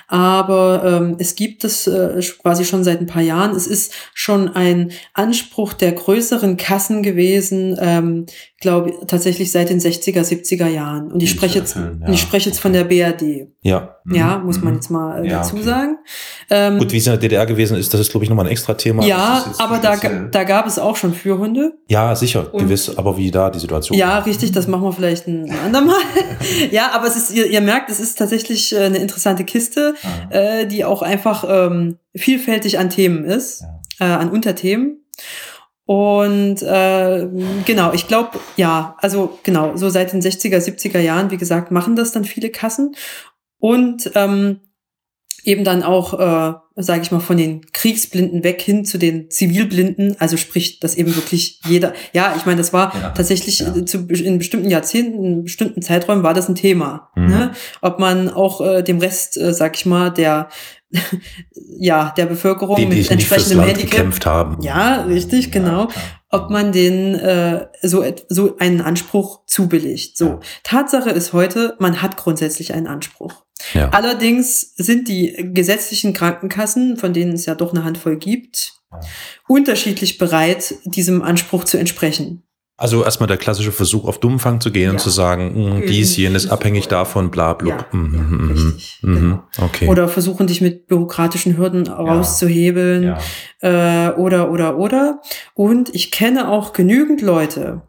Ah. 0.07 0.39
Aber 0.39 0.83
ähm, 0.85 1.15
es 1.17 1.35
gibt 1.35 1.63
es 1.63 1.87
äh, 1.87 2.21
quasi 2.41 2.65
schon 2.65 2.83
seit 2.83 2.99
ein 2.99 3.05
paar 3.07 3.21
Jahren. 3.21 3.55
Es 3.55 3.67
ist 3.67 3.93
schon 4.13 4.49
ein 4.49 4.91
Anspruch 5.13 5.73
der 5.73 5.93
größeren 5.93 6.57
Kassen 6.57 7.03
gewesen, 7.03 7.77
ähm, 7.79 8.25
glaube 8.61 8.93
tatsächlich 9.07 9.51
seit 9.51 9.69
den 9.69 9.79
60er, 9.79 10.21
70er 10.21 10.67
Jahren. 10.67 11.11
Und 11.11 11.21
ich 11.21 11.31
spreche 11.31 11.59
jetzt, 11.59 11.75
ja. 11.75 11.91
ich 12.07 12.21
spreche 12.21 12.49
jetzt 12.49 12.59
von 12.59 12.71
der 12.71 12.83
BRD. 12.83 13.47
Ja. 13.61 13.97
Ja, 14.09 14.37
mhm. 14.37 14.45
muss 14.45 14.61
man 14.61 14.75
jetzt 14.75 14.89
mal 14.89 15.25
äh, 15.25 15.29
ja, 15.29 15.39
dazu 15.39 15.55
okay. 15.55 15.65
sagen. 15.65 15.97
Ähm, 16.49 16.77
Gut, 16.77 16.91
wie 16.91 16.97
es 16.97 17.07
in 17.07 17.11
der 17.11 17.19
DDR 17.19 17.45
gewesen 17.47 17.75
ist, 17.75 17.93
das 17.93 18.01
ist, 18.01 18.11
glaube 18.11 18.23
ich, 18.23 18.29
nochmal 18.29 18.45
ein 18.45 18.51
extra 18.51 18.75
Thema. 18.75 19.03
Ja, 19.03 19.43
aber 19.57 19.79
da, 19.79 19.95
da 19.97 20.43
gab 20.43 20.67
es 20.67 20.77
auch 20.77 20.95
schon 20.95 21.13
Führhunde. 21.13 21.73
Ja, 21.87 22.15
sicher, 22.15 22.53
Und, 22.53 22.63
gewiss, 22.63 22.95
aber 22.95 23.17
wie 23.17 23.31
da 23.31 23.49
die 23.49 23.59
Situation 23.59 23.97
Ja, 23.97 24.09
war. 24.09 24.25
richtig, 24.27 24.51
das 24.51 24.67
machen 24.67 24.83
wir 24.83 24.93
vielleicht 24.93 25.27
ein 25.27 25.51
andermal. 25.51 25.99
ja, 26.71 26.91
aber 26.93 27.07
es 27.07 27.15
ist, 27.15 27.33
ihr, 27.33 27.47
ihr 27.47 27.61
merkt, 27.61 27.89
es 27.89 27.99
ist 27.99 28.17
tatsächlich 28.17 28.73
äh, 28.73 28.79
eine 28.79 28.99
interessante 28.99 29.43
Kiste, 29.43 29.95
mhm. 30.03 30.31
äh, 30.31 30.65
die 30.67 30.85
auch 30.85 31.01
einfach 31.01 31.43
ähm, 31.47 31.97
vielfältig 32.15 32.77
an 32.77 32.91
Themen 32.91 33.25
ist, 33.25 33.63
ja. 33.99 34.07
äh, 34.07 34.19
an 34.19 34.29
Unterthemen. 34.29 35.03
Und 35.91 36.61
äh, 36.61 37.27
genau, 37.65 37.91
ich 37.91 38.07
glaube, 38.07 38.39
ja, 38.55 38.95
also 38.99 39.37
genau, 39.43 39.75
so 39.75 39.89
seit 39.89 40.13
den 40.13 40.21
60er, 40.21 40.55
70er 40.55 41.01
Jahren, 41.01 41.31
wie 41.31 41.37
gesagt, 41.37 41.69
machen 41.69 41.97
das 41.97 42.13
dann 42.13 42.23
viele 42.23 42.49
Kassen. 42.49 42.95
Und 43.59 44.09
ähm, 44.15 44.61
eben 45.43 45.63
dann 45.63 45.83
auch, 45.83 46.13
äh, 46.13 46.53
sage 46.75 47.01
ich 47.01 47.11
mal, 47.11 47.19
von 47.19 47.37
den 47.37 47.65
Kriegsblinden 47.71 48.43
weg 48.43 48.61
hin 48.61 48.85
zu 48.85 48.97
den 48.97 49.29
Zivilblinden. 49.29 50.15
Also 50.19 50.37
sprich, 50.37 50.79
dass 50.79 50.95
eben 50.95 51.15
wirklich 51.15 51.59
jeder, 51.67 51.93
ja, 52.13 52.33
ich 52.37 52.45
meine, 52.45 52.57
das 52.57 52.73
war 52.73 52.93
ja, 52.93 53.09
tatsächlich 53.09 53.59
ja. 53.59 53.85
Zu, 53.85 54.07
in 54.07 54.37
bestimmten 54.37 54.69
Jahrzehnten, 54.69 55.23
in 55.23 55.43
bestimmten 55.43 55.81
Zeiträumen 55.81 56.23
war 56.23 56.33
das 56.33 56.49
ein 56.49 56.55
Thema. 56.55 57.09
Mhm. 57.15 57.27
Ne? 57.27 57.51
Ob 57.81 57.99
man 57.99 58.29
auch 58.29 58.61
äh, 58.61 58.83
dem 58.83 58.99
Rest, 58.99 59.37
äh, 59.37 59.53
sag 59.53 59.75
ich 59.75 59.85
mal, 59.85 60.11
der 60.11 60.49
ja, 61.79 62.13
der 62.17 62.25
Bevölkerung 62.25 62.75
die, 62.75 62.85
die 62.85 62.97
mit 62.97 63.11
entsprechendem 63.11 63.61
Handicap 63.61 63.91
gekämpft 63.91 64.25
haben. 64.25 64.61
Ja, 64.61 65.03
richtig, 65.03 65.51
genau. 65.51 65.83
Ja, 65.83 65.89
ob 66.29 66.49
man 66.49 66.71
den 66.71 67.15
äh, 67.15 67.67
so 67.81 68.03
so 68.27 68.57
einen 68.57 68.81
Anspruch 68.81 69.41
zubilligt. 69.45 70.17
So, 70.17 70.39
Tatsache 70.63 71.09
ist 71.09 71.33
heute, 71.33 71.75
man 71.79 72.01
hat 72.01 72.17
grundsätzlich 72.17 72.73
einen 72.73 72.87
Anspruch. 72.87 73.43
Ja. 73.73 73.89
Allerdings 73.89 74.73
sind 74.75 75.07
die 75.07 75.51
gesetzlichen 75.53 76.13
Krankenkassen, 76.13 76.97
von 76.97 77.13
denen 77.13 77.33
es 77.33 77.45
ja 77.45 77.55
doch 77.55 77.73
eine 77.73 77.83
Handvoll 77.83 78.17
gibt, 78.17 78.73
unterschiedlich 79.47 80.17
bereit, 80.17 80.75
diesem 80.85 81.21
Anspruch 81.21 81.63
zu 81.63 81.77
entsprechen. 81.77 82.43
Also 82.81 83.03
erstmal 83.03 83.27
der 83.27 83.37
klassische 83.37 83.71
Versuch, 83.71 84.05
auf 84.05 84.19
Dummfang 84.19 84.59
zu 84.59 84.71
gehen 84.71 84.85
ja. 84.85 84.91
und 84.93 84.99
zu 84.99 85.11
sagen, 85.11 85.53
mh, 85.53 85.75
hm, 85.75 85.85
dies, 85.85 86.17
jenes 86.17 86.49
abhängig 86.49 86.87
davon, 86.87 87.29
bla, 87.29 87.53
bla. 87.53 87.69
Ja, 87.69 87.85
mhm, 87.91 88.15
ja, 88.15 88.21
mhm, 88.21 88.51
richtig, 88.51 88.99
mhm. 89.03 89.13
genau. 89.13 89.43
okay. 89.59 89.87
Oder 89.87 90.07
versuchen 90.07 90.47
dich 90.47 90.61
mit 90.61 90.87
bürokratischen 90.87 91.57
Hürden 91.57 91.85
rauszuhebeln. 91.87 93.17
Äh, 93.59 94.09
oder, 94.13 94.49
oder, 94.49 94.79
oder. 94.79 95.21
Und 95.53 95.93
ich 95.93 96.09
kenne 96.09 96.49
auch 96.49 96.73
genügend 96.73 97.21
Leute, 97.21 97.83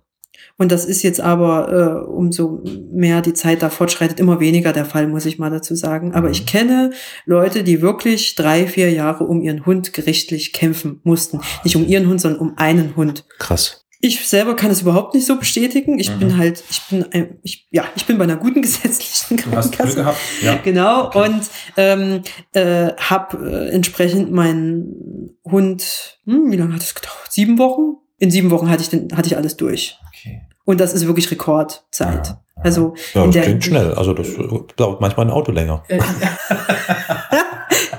und 0.62 0.70
das 0.70 0.85
ist 0.85 1.03
jetzt 1.03 1.20
aber, 1.20 2.05
äh, 2.07 2.09
umso 2.09 2.62
mehr 2.92 3.20
die 3.20 3.35
Zeit 3.35 3.64
da 3.64 3.68
fortschreitet, 3.68 4.20
immer 4.20 4.38
weniger 4.38 4.72
der 4.72 4.85
Fall, 4.85 5.09
muss 5.09 5.27
ich 5.27 5.37
mal 5.37 5.51
dazu 5.51 5.75
sagen. 5.75 6.14
Aber 6.14 6.29
mhm. 6.29 6.35
ich 6.35 6.46
kenne 6.46 6.92
Leute, 7.27 7.64
die 7.64 7.83
wirklich 7.83 8.37
drei, 8.37 8.68
vier 8.68 8.92
Jahre 8.92 9.25
um 9.25 9.42
ihren 9.42 9.66
Hund 9.66 9.92
gerichtlich 9.92 10.53
kämpfen 10.53 11.01
mussten. 11.03 11.40
Nicht 11.64 11.75
um 11.75 11.85
ihren 11.85 12.07
Hund, 12.07 12.20
sondern 12.20 12.40
um 12.40 12.59
einen 12.59 12.94
Hund. 12.94 13.25
Krass. 13.40 13.85
Ich 14.01 14.25
selber 14.29 14.55
kann 14.55 14.70
es 14.70 14.83
überhaupt 14.83 15.14
nicht 15.14 15.27
so 15.27 15.37
bestätigen. 15.37 15.98
Ich 15.98 16.14
mhm. 16.14 16.18
bin 16.20 16.38
halt, 16.38 16.62
ich 16.70 16.81
bin, 16.83 17.07
ein, 17.11 17.38
ich, 17.42 17.66
ja, 17.72 17.85
ich 17.96 18.07
bin 18.07 18.18
bei 18.18 18.25
einer 18.25 18.37
guten 18.37 18.62
gesetzlichen 18.62 19.38
Krankenkasse. 19.38 19.96
gehabt. 19.96 20.18
Ja. 20.42 20.61
Genau. 20.62 21.07
Okay. 21.07 21.25
Und 21.25 21.42
ähm, 21.77 22.22
äh, 22.53 22.92
habe 22.98 23.51
äh, 23.51 23.70
entsprechend 23.70 24.31
meinen 24.31 25.37
Hund, 25.44 26.20
hm, 26.25 26.53
wie 26.53 26.57
lange 26.57 26.72
hat 26.72 26.83
es 26.83 26.94
gedauert? 26.94 27.27
Sieben 27.31 27.59
Wochen? 27.59 27.96
In 28.18 28.31
sieben 28.31 28.53
Wochen 28.53 28.70
hatte 28.70 28.85
ich 28.85 28.90
den, 28.90 29.16
hatte 29.16 29.27
ich 29.27 29.37
alles 29.37 29.57
durch. 29.57 29.98
Okay. 30.07 30.42
Und 30.64 30.81
das 30.81 30.92
ist 30.92 31.07
wirklich 31.07 31.31
Rekordzeit. 31.31 32.29
Ja. 32.29 32.42
Also 32.62 32.94
ja, 33.14 33.27
das 33.27 33.44
klingt 33.44 33.64
schnell. 33.64 33.94
Also 33.94 34.14
das 34.14 34.29
dauert 34.77 35.01
manchmal 35.01 35.27
ein 35.27 35.33
Auto 35.33 35.53
länger. 35.53 35.83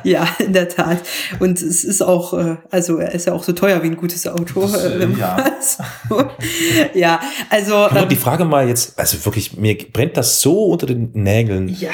ja, 0.03 0.27
in 0.39 0.53
der 0.53 0.69
Tat. 0.69 1.01
Und 1.39 1.61
es 1.61 1.83
ist 1.83 2.01
auch, 2.01 2.33
äh, 2.33 2.57
also 2.71 2.97
er 2.97 3.13
ist 3.13 3.27
ja 3.27 3.33
auch 3.33 3.43
so 3.43 3.53
teuer 3.53 3.81
wie 3.83 3.87
ein 3.87 3.97
gutes 3.97 4.27
Auto. 4.27 4.61
Das, 4.61 4.85
äh, 4.85 5.07
ja. 5.17 5.45
so. 6.09 6.23
ja, 6.93 7.19
also. 7.49 7.89
Ähm, 7.89 8.09
die 8.09 8.15
Frage 8.15 8.45
mal 8.45 8.67
jetzt, 8.67 8.99
also 8.99 9.23
wirklich, 9.25 9.57
mir 9.57 9.77
brennt 9.91 10.17
das 10.17 10.41
so 10.41 10.65
unter 10.65 10.85
den 10.85 11.11
Nägeln. 11.13 11.67
Ja. 11.67 11.91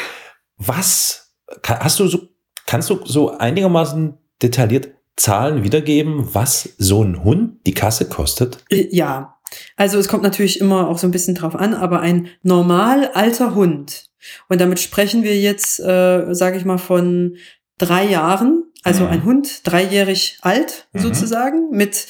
Was 0.57 1.33
hast 1.63 1.99
du 1.99 2.07
so, 2.07 2.19
kannst 2.65 2.89
du 2.89 2.99
so 3.05 3.37
einigermaßen 3.37 4.17
detailliert 4.41 4.89
Zahlen 5.15 5.63
wiedergeben, 5.63 6.33
was 6.33 6.69
so 6.77 7.03
ein 7.03 7.23
Hund 7.23 7.65
die 7.65 7.73
Kasse 7.73 8.07
kostet? 8.07 8.63
Äh, 8.69 8.87
ja, 8.91 9.38
also 9.75 9.97
es 9.97 10.07
kommt 10.07 10.23
natürlich 10.23 10.59
immer 10.59 10.87
auch 10.87 10.97
so 10.97 11.07
ein 11.07 11.11
bisschen 11.11 11.35
drauf 11.35 11.55
an, 11.55 11.73
aber 11.73 12.01
ein 12.01 12.29
normal 12.43 13.09
alter 13.13 13.55
Hund, 13.55 14.09
und 14.47 14.59
damit 14.61 14.79
sprechen 14.79 15.23
wir 15.23 15.39
jetzt, 15.39 15.79
äh, 15.79 16.33
sage 16.33 16.57
ich 16.57 16.65
mal, 16.65 16.77
von 16.77 17.37
drei 17.77 18.05
Jahren, 18.05 18.63
also 18.83 19.05
mhm. 19.05 19.09
ein 19.09 19.25
Hund, 19.25 19.67
dreijährig 19.67 20.37
alt 20.41 20.87
mhm. 20.93 20.99
sozusagen, 20.99 21.69
mit 21.71 22.07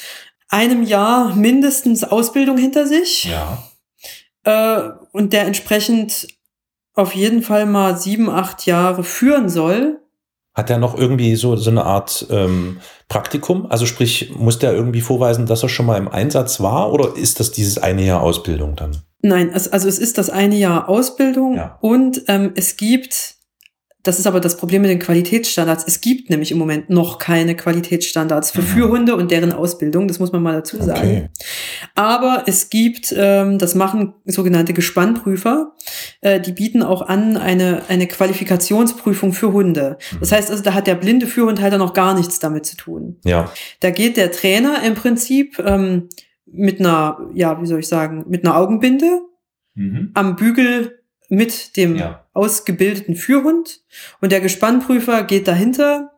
einem 0.50 0.84
Jahr 0.84 1.36
mindestens 1.36 2.04
Ausbildung 2.04 2.58
hinter 2.58 2.88
sich. 2.88 3.26
Ja. 3.26 3.64
Äh, 4.44 4.90
und 5.12 5.34
der 5.34 5.46
entsprechend 5.46 6.28
auf 6.96 7.14
jeden 7.14 7.44
Fall 7.44 7.66
mal 7.66 7.98
sieben, 7.98 8.30
acht 8.30 8.66
Jahre 8.66 9.04
führen 9.04 9.50
soll, 9.50 10.02
hat 10.60 10.70
er 10.70 10.78
noch 10.78 10.98
irgendwie 10.98 11.36
so, 11.36 11.56
so 11.56 11.72
eine 11.72 11.86
Art 11.86 12.28
ähm, 12.30 12.82
Praktikum? 13.08 13.66
Also 13.70 13.86
sprich, 13.86 14.32
muss 14.38 14.60
der 14.60 14.74
irgendwie 14.74 15.02
vorweisen, 15.02 15.46
dass 15.46 15.64
er 15.64 15.70
schon 15.70 15.86
mal 15.86 15.98
im 15.98 16.10
Einsatz 16.10 16.60
war 16.60 16.92
oder 16.92 17.16
ist 17.16 17.40
das 17.40 17.52
dieses 17.52 17.78
eine 17.78 18.04
Jahr 18.04 18.22
Ausbildung 18.22 18.76
dann? 18.76 18.98
Nein, 19.22 19.52
also, 19.54 19.88
es 19.88 20.00
ist 20.00 20.18
das 20.18 20.30
eine 20.30 20.56
Jahr 20.56 20.88
Ausbildung 20.88 21.56
ja. 21.56 21.78
und 21.82 22.24
ähm, 22.28 22.52
es 22.56 22.78
gibt 22.78 23.36
das 24.04 24.18
ist 24.18 24.28
aber 24.28 24.40
das 24.40 24.56
Problem 24.56 24.82
mit 24.82 24.92
den 24.92 25.00
Qualitätsstandards. 25.00 25.84
Es 25.86 26.00
gibt 26.00 26.30
nämlich 26.30 26.52
im 26.52 26.58
Moment 26.58 26.90
noch 26.90 27.20
keine 27.20 27.56
Qualitätsstandards 27.56 28.52
für 28.52 28.62
mhm. 28.62 28.66
Führhunde 28.66 29.16
und 29.16 29.30
deren 29.30 29.52
Ausbildung. 29.52 30.08
Das 30.08 30.20
muss 30.20 30.32
man 30.32 30.42
mal 30.42 30.54
dazu 30.54 30.82
sagen. 30.82 31.00
Okay. 31.00 31.30
Aber 31.96 32.44
es 32.48 32.70
gibt, 32.70 33.14
ähm, 33.18 33.58
das 33.58 33.76
machen 33.76 34.14
sogenannte 34.24 34.74
Gespannprüfer. 34.74 35.74
Äh, 36.22 36.40
die 36.40 36.54
bieten 36.54 36.82
auch 36.82 37.02
an 37.02 37.36
eine, 37.36 37.84
eine 37.90 38.08
Qualifikationsprüfung 38.08 39.34
für 39.34 39.52
Hunde. 39.52 39.98
Mhm. 40.14 40.18
Das 40.22 40.32
heißt 40.32 40.50
also, 40.50 40.64
da 40.64 40.74
hat 40.74 40.88
der 40.88 40.96
blinde 40.96 41.28
Führhundhalter 41.28 41.78
noch 41.78 41.94
gar 41.94 42.16
nichts 42.16 42.40
damit 42.40 42.66
zu 42.66 42.78
tun. 42.78 43.18
Ja. 43.26 43.52
Da 43.82 43.92
geht 43.92 44.16
der 44.16 44.32
Trainer 44.32 44.82
im 44.84 44.96
Prinzip 44.96 45.60
ähm, 45.60 46.08
mit 46.46 46.80
einer, 46.80 47.30
ja, 47.34 47.62
wie 47.62 47.66
soll 47.66 47.82
ich 47.82 47.88
sagen, 47.88 48.24
mit 48.30 48.46
einer 48.46 48.56
Augenbinde 48.56 49.20
mhm. 49.76 50.12
am 50.14 50.38
Bügel 50.38 50.99
mit 51.30 51.78
dem 51.78 51.96
ja. 51.96 52.26
ausgebildeten 52.34 53.16
Führhund 53.16 53.82
und 54.20 54.32
der 54.32 54.42
Gespannprüfer 54.42 55.24
geht 55.24 55.48
dahinter 55.48 56.12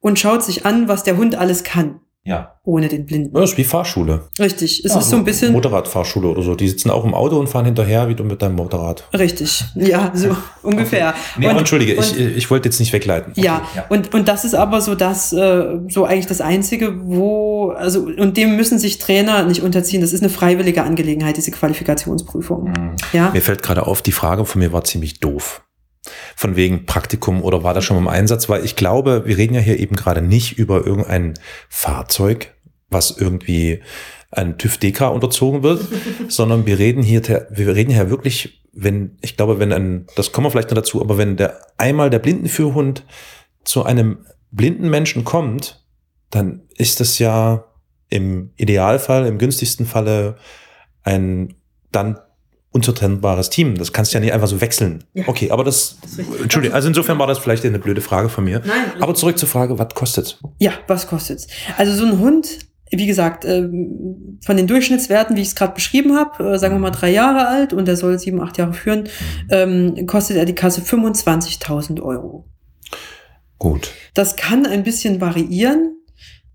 und 0.00 0.18
schaut 0.18 0.42
sich 0.42 0.64
an, 0.64 0.88
was 0.88 1.04
der 1.04 1.16
Hund 1.16 1.34
alles 1.34 1.64
kann. 1.64 2.00
Ja. 2.24 2.54
Ohne 2.64 2.86
den 2.86 3.04
Blinden. 3.04 3.34
Das 3.34 3.50
ist 3.50 3.58
wie 3.58 3.64
Fahrschule. 3.64 4.28
Richtig. 4.38 4.84
Es 4.84 4.92
ja, 4.92 5.00
ist 5.00 5.10
so 5.10 5.16
ein 5.16 5.24
bisschen. 5.24 5.52
Motorradfahrschule 5.52 6.28
oder 6.28 6.42
so. 6.42 6.54
Die 6.54 6.68
sitzen 6.68 6.90
auch 6.90 7.04
im 7.04 7.14
Auto 7.14 7.36
und 7.36 7.48
fahren 7.48 7.64
hinterher, 7.64 8.08
wie 8.08 8.14
du 8.14 8.22
mit 8.22 8.40
deinem 8.42 8.54
Motorrad. 8.54 9.08
Richtig. 9.12 9.64
Ja, 9.74 10.12
so 10.14 10.36
ungefähr. 10.62 11.08
Okay. 11.08 11.18
Nee, 11.38 11.48
und, 11.48 11.58
entschuldige, 11.58 11.96
und, 11.96 12.16
ich, 12.16 12.36
ich 12.36 12.50
wollte 12.50 12.68
jetzt 12.68 12.78
nicht 12.78 12.92
wegleiten. 12.92 13.32
Okay. 13.32 13.44
Ja, 13.44 13.62
ja, 13.74 13.86
Und, 13.88 14.14
und 14.14 14.28
das 14.28 14.44
ist 14.44 14.54
aber 14.54 14.80
so 14.80 14.94
das, 14.94 15.32
äh, 15.32 15.80
so 15.88 16.04
eigentlich 16.04 16.26
das 16.26 16.40
Einzige, 16.40 16.94
wo, 17.02 17.70
also, 17.70 18.02
und 18.02 18.36
dem 18.36 18.54
müssen 18.54 18.78
sich 18.78 18.98
Trainer 18.98 19.44
nicht 19.44 19.62
unterziehen. 19.62 20.00
Das 20.00 20.12
ist 20.12 20.22
eine 20.22 20.30
freiwillige 20.30 20.84
Angelegenheit, 20.84 21.36
diese 21.36 21.50
Qualifikationsprüfung. 21.50 22.68
Mhm. 22.68 22.96
Ja. 23.12 23.30
Mir 23.32 23.42
fällt 23.42 23.62
gerade 23.62 23.84
auf, 23.84 24.00
die 24.00 24.12
Frage 24.12 24.44
von 24.44 24.60
mir 24.60 24.72
war 24.72 24.84
ziemlich 24.84 25.18
doof 25.18 25.62
von 26.36 26.56
wegen 26.56 26.86
Praktikum 26.86 27.42
oder 27.42 27.62
war 27.62 27.74
das 27.74 27.84
schon 27.84 27.98
im 27.98 28.08
Einsatz? 28.08 28.48
Weil 28.48 28.64
ich 28.64 28.76
glaube, 28.76 29.22
wir 29.26 29.36
reden 29.36 29.54
ja 29.54 29.60
hier 29.60 29.78
eben 29.78 29.96
gerade 29.96 30.22
nicht 30.22 30.58
über 30.58 30.86
irgendein 30.86 31.34
Fahrzeug, 31.68 32.54
was 32.90 33.10
irgendwie 33.16 33.82
ein 34.30 34.58
TÜV 34.58 34.78
DK 34.78 35.10
unterzogen 35.10 35.62
wird, 35.62 35.86
sondern 36.28 36.66
wir 36.66 36.78
reden 36.78 37.02
hier, 37.02 37.22
wir 37.50 37.74
reden 37.74 37.92
hier 37.92 38.10
wirklich, 38.10 38.62
wenn, 38.72 39.18
ich 39.20 39.36
glaube, 39.36 39.58
wenn 39.58 39.72
ein, 39.72 40.06
das 40.16 40.32
kommen 40.32 40.46
wir 40.46 40.50
vielleicht 40.50 40.70
noch 40.70 40.76
dazu, 40.76 41.00
aber 41.00 41.18
wenn 41.18 41.36
der 41.36 41.60
einmal 41.76 42.10
der 42.10 42.18
Blindenführhund 42.18 43.04
zu 43.64 43.84
einem 43.84 44.26
blinden 44.50 44.88
Menschen 44.90 45.24
kommt, 45.24 45.84
dann 46.30 46.62
ist 46.76 47.00
das 47.00 47.18
ja 47.18 47.64
im 48.08 48.50
Idealfall, 48.56 49.26
im 49.26 49.38
günstigsten 49.38 49.86
Falle 49.86 50.36
ein 51.02 51.54
dann 51.92 52.18
unzertrennbares 52.72 53.50
Team. 53.50 53.76
Das 53.76 53.92
kannst 53.92 54.12
du 54.12 54.16
ja 54.16 54.20
nicht 54.20 54.32
einfach 54.32 54.48
so 54.48 54.60
wechseln. 54.60 55.04
Ja. 55.14 55.24
Okay, 55.26 55.50
aber 55.50 55.62
das, 55.62 55.98
das 56.02 56.18
Entschuldigung, 56.18 56.74
also 56.74 56.88
insofern 56.88 57.18
war 57.18 57.26
das 57.26 57.38
vielleicht 57.38 57.64
eine 57.64 57.78
blöde 57.78 58.00
Frage 58.00 58.28
von 58.28 58.44
mir. 58.44 58.60
Nein. 58.64 59.00
Aber 59.00 59.14
zurück 59.14 59.38
zur 59.38 59.48
Frage, 59.48 59.78
was 59.78 59.94
kostet 59.94 60.40
Ja, 60.58 60.72
was 60.86 61.06
kostet's? 61.06 61.46
Also 61.76 61.92
so 61.92 62.04
ein 62.04 62.18
Hund, 62.18 62.58
wie 62.90 63.06
gesagt, 63.06 63.44
ähm, 63.44 64.38
von 64.44 64.56
den 64.56 64.66
Durchschnittswerten, 64.66 65.36
wie 65.36 65.42
ich 65.42 65.48
es 65.48 65.54
gerade 65.54 65.74
beschrieben 65.74 66.16
habe, 66.16 66.54
äh, 66.54 66.58
sagen 66.58 66.74
wir 66.74 66.80
mal 66.80 66.90
drei 66.90 67.10
Jahre 67.10 67.46
alt 67.46 67.72
und 67.72 67.88
er 67.88 67.96
soll 67.96 68.18
sieben, 68.18 68.40
acht 68.40 68.58
Jahre 68.58 68.72
führen, 68.72 69.08
ähm, 69.50 70.06
kostet 70.06 70.36
er 70.38 70.46
die 70.46 70.54
Kasse 70.54 70.80
25.000 70.80 72.00
Euro. 72.00 72.48
Gut. 73.58 73.92
Das 74.14 74.36
kann 74.36 74.66
ein 74.66 74.82
bisschen 74.82 75.20
variieren. 75.20 75.96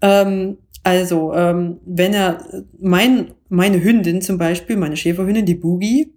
Ähm, 0.01 0.57
also, 0.87 1.33
ähm, 1.33 1.79
wenn 1.85 2.13
er, 2.13 2.39
mein, 2.79 3.33
meine 3.49 3.83
Hündin 3.83 4.21
zum 4.21 4.37
Beispiel, 4.37 4.77
meine 4.77 4.95
Schäferhündin, 4.95 5.45
die 5.45 5.55
Boogie, 5.55 6.13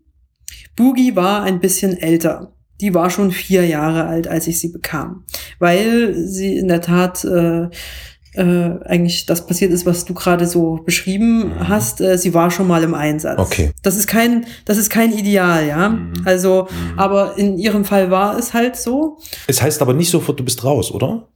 Boogie 0.76 1.16
war 1.16 1.42
ein 1.42 1.60
bisschen 1.60 1.96
älter. 1.96 2.54
Die 2.80 2.94
war 2.94 3.10
schon 3.10 3.30
vier 3.32 3.66
Jahre 3.66 4.06
alt, 4.06 4.28
als 4.28 4.46
ich 4.46 4.58
sie 4.58 4.68
bekam, 4.68 5.24
weil 5.58 6.14
sie 6.14 6.56
in 6.56 6.68
der 6.68 6.80
Tat 6.80 7.24
äh, 7.24 7.68
äh, 8.34 8.78
eigentlich 8.84 9.26
das 9.26 9.46
passiert 9.46 9.72
ist, 9.72 9.86
was 9.86 10.04
du 10.04 10.14
gerade 10.14 10.46
so 10.46 10.78
beschrieben 10.84 11.48
mhm. 11.48 11.68
hast. 11.68 12.00
Äh, 12.00 12.16
sie 12.16 12.32
war 12.32 12.50
schon 12.50 12.68
mal 12.68 12.82
im 12.84 12.94
Einsatz. 12.94 13.38
Okay. 13.38 13.72
Das 13.82 13.96
ist 13.96 14.06
kein, 14.06 14.46
das 14.64 14.78
ist 14.78 14.88
kein 14.88 15.12
Ideal, 15.12 15.66
ja. 15.66 15.88
Mhm. 15.90 16.12
Also, 16.24 16.68
mhm. 16.70 16.98
aber 16.98 17.36
in 17.36 17.58
ihrem 17.58 17.84
Fall 17.84 18.10
war 18.10 18.38
es 18.38 18.54
halt 18.54 18.76
so. 18.76 19.18
Es 19.46 19.60
heißt 19.60 19.82
aber 19.82 19.94
nicht 19.94 20.10
sofort, 20.10 20.38
du 20.38 20.44
bist 20.44 20.64
raus, 20.64 20.92
oder? 20.92 21.28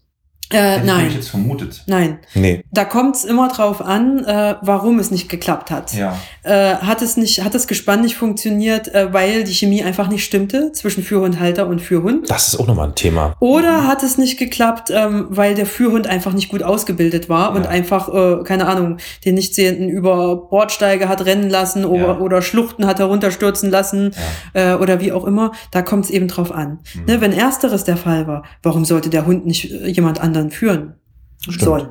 Äh, 0.55 0.83
nein. 0.85 1.09
Ich 1.09 1.15
jetzt 1.15 1.31
vermutet. 1.31 1.83
Nein. 1.87 2.19
Nee. 2.35 2.63
Da 2.71 2.85
kommt 2.85 3.17
es 3.17 3.25
immer 3.25 3.49
drauf 3.49 3.83
an, 3.83 4.25
äh, 4.25 4.55
warum 4.63 4.99
es 4.99 5.11
nicht 5.11 5.29
geklappt 5.29 5.71
hat. 5.71 5.93
Ja. 5.95 6.17
Äh, 6.43 6.77
hat 6.77 7.03
es 7.03 7.17
nicht, 7.17 7.43
hat 7.43 7.55
das 7.55 7.67
Gespann 7.67 8.03
nicht 8.03 8.17
funktioniert, 8.17 8.95
äh, 8.95 9.13
weil 9.13 9.45
die 9.45 9.53
Chemie 9.53 9.83
einfach 9.83 10.09
nicht 10.09 10.25
stimmte 10.25 10.73
zwischen 10.73 11.03
Führhundhalter 11.03 11.67
und 11.67 11.81
Führhund? 11.81 12.31
Das 12.31 12.49
ist 12.49 12.61
auch 12.61 12.67
nochmal 12.67 12.89
ein 12.89 12.95
Thema. 12.95 13.35
Oder 13.41 13.83
mhm. 13.83 13.87
hat 13.89 14.03
es 14.03 14.17
nicht 14.17 14.39
geklappt, 14.39 14.91
ähm, 14.95 15.27
weil 15.31 15.55
der 15.55 15.67
Führhund 15.67 16.07
einfach 16.07 16.33
nicht 16.33 16.49
gut 16.49 16.63
ausgebildet 16.63 17.29
war 17.29 17.51
ja. 17.51 17.57
und 17.57 17.67
einfach, 17.67 18.09
äh, 18.09 18.45
keine 18.45 18.67
Ahnung, 18.67 18.99
den 19.25 19.35
Nichtsehenden 19.35 19.89
über 19.89 20.37
Bordsteige 20.37 21.09
hat 21.09 21.25
rennen 21.25 21.51
lassen 21.51 21.85
oder, 21.85 22.07
ja. 22.07 22.19
oder 22.19 22.43
Schluchten 22.43 22.87
hat 22.87 22.99
herunterstürzen 22.99 23.71
lassen 23.71 24.13
ja. 24.55 24.75
äh, 24.75 24.77
oder 24.77 25.01
wie 25.01 25.13
auch 25.13 25.25
immer. 25.25 25.53
Da 25.71 25.83
kommt 25.83 26.05
es 26.05 26.11
eben 26.11 26.29
drauf 26.29 26.53
an. 26.53 26.79
Mhm. 26.95 27.05
Ne, 27.07 27.21
wenn 27.21 27.33
ersteres 27.33 27.85
der 27.85 27.97
Fall 27.97 28.27
war, 28.27 28.45
warum 28.63 28.85
sollte 28.85 29.11
der 29.11 29.27
Hund 29.27 29.47
nicht 29.47 29.73
äh, 29.73 29.89
jemand 29.89 30.21
anderen 30.21 30.44
anderen 30.45 30.51
führen 30.51 30.95
Stimmt. 31.41 31.61
sollen. 31.61 31.89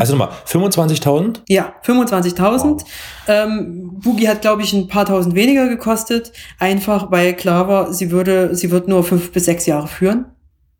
Also 0.00 0.16
nochmal, 0.16 0.36
25.000? 0.46 1.42
Ja, 1.48 1.74
25.000. 1.84 2.64
Wow. 2.64 2.84
Ähm, 3.28 4.00
Boogie 4.02 4.28
hat, 4.28 4.40
glaube 4.40 4.62
ich, 4.62 4.72
ein 4.72 4.88
paar 4.88 5.06
tausend 5.06 5.36
weniger 5.36 5.68
gekostet. 5.68 6.32
Einfach, 6.58 7.12
weil 7.12 7.34
klar 7.34 7.68
war, 7.68 7.92
sie 7.92 8.10
würde, 8.10 8.56
sie 8.56 8.72
wird 8.72 8.88
nur 8.88 9.04
fünf 9.04 9.30
bis 9.30 9.44
sechs 9.44 9.66
Jahre 9.66 9.86
führen. 9.86 10.26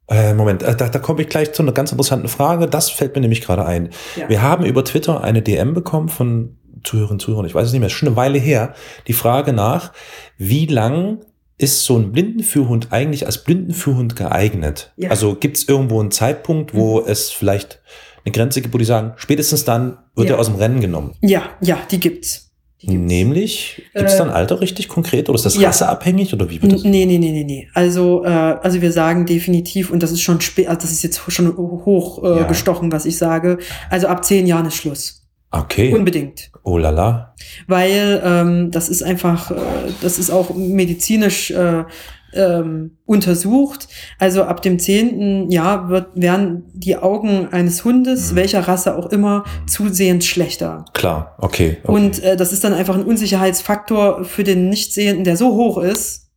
Äh, 0.08 0.34
Moment, 0.34 0.64
äh, 0.64 0.74
da, 0.74 0.88
da 0.88 0.98
komme 0.98 1.22
ich 1.22 1.28
gleich 1.28 1.52
zu 1.52 1.62
einer 1.62 1.70
ganz 1.70 1.92
interessanten 1.92 2.26
Frage. 2.26 2.66
Das 2.66 2.90
fällt 2.90 3.14
mir 3.14 3.20
nämlich 3.20 3.42
gerade 3.42 3.64
ein. 3.64 3.90
Ja. 4.16 4.28
Wir 4.28 4.42
haben 4.42 4.64
über 4.64 4.84
Twitter 4.84 5.22
eine 5.22 5.40
DM 5.40 5.72
bekommen 5.72 6.08
von 6.08 6.56
Zuhörerinnen 6.82 7.14
und 7.14 7.20
Zuhörern, 7.20 7.46
ich 7.46 7.54
weiß 7.54 7.66
es 7.66 7.72
nicht 7.72 7.80
mehr, 7.80 7.90
schon 7.90 8.08
eine 8.08 8.16
Weile 8.16 8.38
her, 8.38 8.74
die 9.06 9.12
Frage 9.12 9.52
nach, 9.52 9.92
wie 10.38 10.66
lang 10.66 11.20
ist 11.60 11.84
so 11.84 11.98
ein 11.98 12.12
Blindenführhund 12.12 12.88
eigentlich 12.90 13.26
als 13.26 13.44
Blindenführhund 13.44 14.16
geeignet? 14.16 14.92
Ja. 14.96 15.10
Also 15.10 15.34
gibt 15.34 15.58
es 15.58 15.68
irgendwo 15.68 16.00
einen 16.00 16.10
Zeitpunkt, 16.10 16.74
wo 16.74 17.00
mhm. 17.00 17.08
es 17.08 17.30
vielleicht 17.30 17.80
eine 18.24 18.32
Grenze 18.32 18.62
gibt, 18.62 18.74
wo 18.74 18.78
die 18.78 18.84
sagen, 18.84 19.12
spätestens 19.16 19.64
dann 19.64 19.98
wird 20.14 20.28
ja. 20.28 20.36
er 20.36 20.40
aus 20.40 20.46
dem 20.46 20.56
Rennen 20.56 20.80
genommen? 20.80 21.14
Ja, 21.20 21.42
ja, 21.60 21.78
die 21.90 22.00
gibt's. 22.00 22.50
Die 22.80 22.86
gibt's. 22.86 23.02
Nämlich, 23.02 23.82
gibt 23.94 24.08
es 24.08 24.14
äh, 24.14 24.18
dann 24.18 24.30
Alter 24.30 24.60
richtig 24.62 24.88
konkret 24.88 25.28
oder 25.28 25.36
ist 25.36 25.44
das 25.44 25.56
ja. 25.56 25.68
rasseabhängig 25.68 26.32
oder 26.32 26.48
wie 26.48 26.62
wird 26.62 26.72
das? 26.72 26.82
Nee, 26.82 27.04
nee, 27.04 27.18
nee, 27.18 27.32
nee, 27.32 27.44
nee. 27.44 27.68
Also, 27.74 28.24
äh, 28.24 28.28
also 28.28 28.80
wir 28.80 28.92
sagen 28.92 29.26
definitiv, 29.26 29.90
und 29.90 30.02
das 30.02 30.12
ist 30.12 30.22
schon 30.22 30.40
spät, 30.40 30.66
also 30.68 30.80
das 30.80 30.92
ist 30.92 31.02
jetzt 31.02 31.20
schon 31.28 31.54
hoch 31.56 32.24
äh, 32.24 32.38
ja. 32.38 32.42
gestochen, 32.44 32.90
was 32.90 33.04
ich 33.04 33.18
sage. 33.18 33.58
Also 33.90 34.06
ab 34.06 34.24
zehn 34.24 34.46
Jahren 34.46 34.66
ist 34.66 34.76
Schluss. 34.76 35.19
Okay. 35.50 35.92
Unbedingt. 35.92 36.50
Oh 36.62 36.78
la 36.78 36.90
la. 36.90 37.34
Weil 37.66 38.22
ähm, 38.24 38.70
das 38.70 38.88
ist 38.88 39.02
einfach, 39.02 39.50
äh, 39.50 39.56
das 40.00 40.18
ist 40.18 40.30
auch 40.30 40.54
medizinisch 40.54 41.50
äh, 41.50 41.84
ähm, 42.32 42.98
untersucht. 43.06 43.88
Also 44.18 44.44
ab 44.44 44.62
dem 44.62 44.78
zehnten 44.78 45.50
Jahr 45.50 45.88
wird, 45.88 46.08
werden 46.14 46.70
die 46.74 46.96
Augen 46.96 47.48
eines 47.50 47.84
Hundes, 47.84 48.32
mhm. 48.32 48.36
welcher 48.36 48.60
Rasse 48.60 48.96
auch 48.96 49.06
immer, 49.06 49.44
zusehends 49.66 50.26
schlechter. 50.26 50.84
Klar, 50.92 51.34
okay. 51.38 51.78
okay. 51.82 51.92
Und 51.92 52.22
äh, 52.22 52.36
das 52.36 52.52
ist 52.52 52.62
dann 52.62 52.72
einfach 52.72 52.94
ein 52.94 53.04
Unsicherheitsfaktor 53.04 54.24
für 54.24 54.44
den 54.44 54.68
Nichtsehenden, 54.68 55.24
der 55.24 55.36
so 55.36 55.54
hoch 55.54 55.78
ist, 55.78 56.29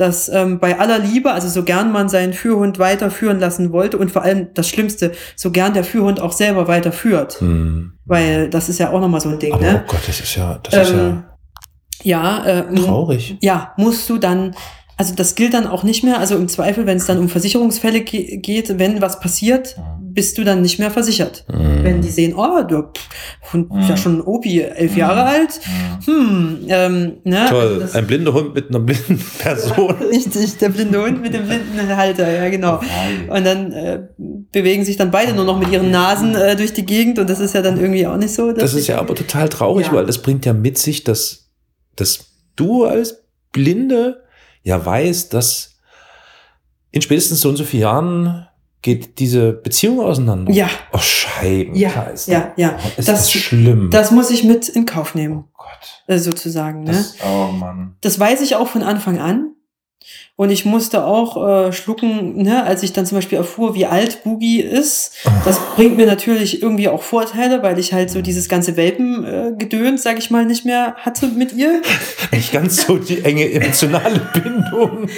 dass 0.00 0.28
ähm, 0.28 0.58
bei 0.60 0.78
aller 0.78 0.98
Liebe, 0.98 1.32
also 1.32 1.48
so 1.48 1.64
gern 1.64 1.92
man 1.92 2.08
seinen 2.08 2.32
Führhund 2.32 2.78
weiterführen 2.78 3.38
lassen 3.38 3.72
wollte 3.72 3.98
und 3.98 4.10
vor 4.10 4.22
allem 4.22 4.48
das 4.54 4.68
Schlimmste, 4.68 5.12
so 5.36 5.50
gern 5.50 5.74
der 5.74 5.84
Führhund 5.84 6.20
auch 6.20 6.32
selber 6.32 6.68
weiterführt. 6.68 7.40
Hm. 7.40 7.92
Weil 8.04 8.48
das 8.48 8.68
ist 8.68 8.78
ja 8.78 8.90
auch 8.90 9.00
nochmal 9.00 9.20
so 9.20 9.28
ein 9.28 9.38
Ding, 9.38 9.52
Aber, 9.52 9.62
ne? 9.62 9.84
Oh 9.84 9.90
Gott, 9.90 10.00
das 10.06 10.20
ist 10.20 10.34
ja, 10.36 10.58
das 10.62 10.74
ähm, 10.74 10.82
ist 10.82 10.92
ja. 10.92 11.24
Ja, 12.04 12.44
äh, 12.44 12.74
traurig. 12.76 13.36
Ja, 13.40 13.72
musst 13.76 14.08
du 14.08 14.18
dann 14.18 14.54
also 14.98 15.14
das 15.14 15.36
gilt 15.36 15.54
dann 15.54 15.68
auch 15.68 15.84
nicht 15.84 16.02
mehr. 16.02 16.18
Also 16.18 16.34
im 16.34 16.48
Zweifel, 16.48 16.84
wenn 16.84 16.96
es 16.96 17.06
dann 17.06 17.18
um 17.18 17.28
Versicherungsfälle 17.28 18.00
ge 18.00 18.38
geht, 18.38 18.80
wenn 18.80 19.00
was 19.00 19.20
passiert, 19.20 19.76
bist 20.02 20.36
du 20.36 20.42
dann 20.42 20.60
nicht 20.60 20.80
mehr 20.80 20.90
versichert. 20.90 21.44
Mhm. 21.48 21.84
Wenn 21.84 22.02
die 22.02 22.08
sehen, 22.08 22.34
oh, 22.34 22.62
der 22.64 22.90
Hund 23.52 23.70
ist 23.78 23.88
ja 23.88 23.96
schon 23.96 24.20
Opi, 24.20 24.60
elf 24.60 24.92
mhm. 24.92 24.98
Jahre 24.98 25.22
alt. 25.22 25.60
Hm, 26.04 26.58
ähm, 26.66 27.12
ne? 27.22 27.46
Toll, 27.48 27.82
also 27.82 27.96
ein 27.96 28.06
blinder 28.08 28.32
Hund 28.32 28.56
mit 28.56 28.70
einer 28.70 28.80
blinden 28.80 29.24
Person. 29.38 29.94
Richtig, 30.12 30.56
der 30.56 30.70
blinde 30.70 31.00
Hund 31.00 31.22
mit 31.22 31.32
dem 31.32 31.46
blinden 31.46 31.96
Halter, 31.96 32.28
ja 32.28 32.48
genau. 32.48 32.80
Und 33.28 33.46
dann 33.46 33.70
äh, 33.70 34.00
bewegen 34.50 34.84
sich 34.84 34.96
dann 34.96 35.12
beide 35.12 35.32
nur 35.32 35.44
noch 35.44 35.60
mit 35.60 35.70
ihren 35.70 35.92
Nasen 35.92 36.34
äh, 36.34 36.56
durch 36.56 36.72
die 36.72 36.84
Gegend 36.84 37.20
und 37.20 37.30
das 37.30 37.38
ist 37.38 37.54
ja 37.54 37.62
dann 37.62 37.80
irgendwie 37.80 38.04
auch 38.04 38.16
nicht 38.16 38.34
so. 38.34 38.50
Das 38.50 38.74
ist 38.74 38.88
ja 38.88 38.98
aber 38.98 39.14
total 39.14 39.48
traurig, 39.48 39.86
ja. 39.86 39.92
weil 39.92 40.06
das 40.06 40.18
bringt 40.18 40.44
ja 40.44 40.52
mit 40.52 40.76
sich, 40.76 41.04
dass, 41.04 41.50
dass 41.94 42.32
du 42.56 42.84
als 42.84 43.22
Blinde 43.52 44.24
ja 44.68 44.84
weiß, 44.84 45.30
dass 45.30 45.76
in 46.90 47.02
spätestens 47.02 47.40
so 47.40 47.48
und 47.48 47.56
so 47.56 47.64
vielen 47.64 47.82
Jahren 47.82 48.48
geht 48.82 49.18
diese 49.18 49.52
Beziehung 49.52 50.00
auseinander. 50.00 50.52
Ja. 50.52 50.68
Oh, 50.92 50.98
Scheiben. 50.98 51.74
Ja, 51.74 52.12
ja, 52.26 52.52
ja. 52.56 52.78
Oh, 52.78 52.88
ist 52.96 53.08
das, 53.08 53.22
das 53.22 53.32
schlimm? 53.32 53.90
Das 53.90 54.10
muss 54.10 54.30
ich 54.30 54.44
mit 54.44 54.68
in 54.68 54.86
Kauf 54.86 55.14
nehmen. 55.14 55.38
Oh 55.38 55.48
Gott. 55.56 56.04
Äh, 56.06 56.18
sozusagen. 56.18 56.84
Ne? 56.84 56.92
Das, 56.92 57.16
oh 57.26 57.50
Mann. 57.50 57.96
Das 58.02 58.20
weiß 58.20 58.40
ich 58.42 58.56
auch 58.56 58.68
von 58.68 58.82
Anfang 58.82 59.18
an. 59.18 59.52
Und 60.40 60.50
ich 60.50 60.64
musste 60.64 61.04
auch 61.04 61.66
äh, 61.66 61.72
schlucken, 61.72 62.36
ne, 62.36 62.62
als 62.62 62.84
ich 62.84 62.92
dann 62.92 63.04
zum 63.04 63.18
Beispiel 63.18 63.38
erfuhr, 63.38 63.74
wie 63.74 63.86
alt 63.86 64.22
Boogie 64.22 64.60
ist. 64.60 65.10
Das 65.44 65.58
bringt 65.74 65.96
mir 65.96 66.06
natürlich 66.06 66.62
irgendwie 66.62 66.86
auch 66.86 67.02
Vorteile, 67.02 67.64
weil 67.64 67.76
ich 67.80 67.92
halt 67.92 68.08
so 68.08 68.22
dieses 68.22 68.48
ganze 68.48 68.76
Welpengedöns, 68.76 70.00
äh, 70.00 70.04
sag 70.04 70.18
ich 70.18 70.30
mal, 70.30 70.46
nicht 70.46 70.64
mehr 70.64 70.94
hatte 70.94 71.26
mit 71.26 71.54
ihr. 71.54 71.82
Nicht 72.30 72.52
ganz 72.52 72.86
so 72.86 72.98
die 72.98 73.24
enge 73.24 73.50
emotionale 73.50 74.20
Bindung. 74.32 75.08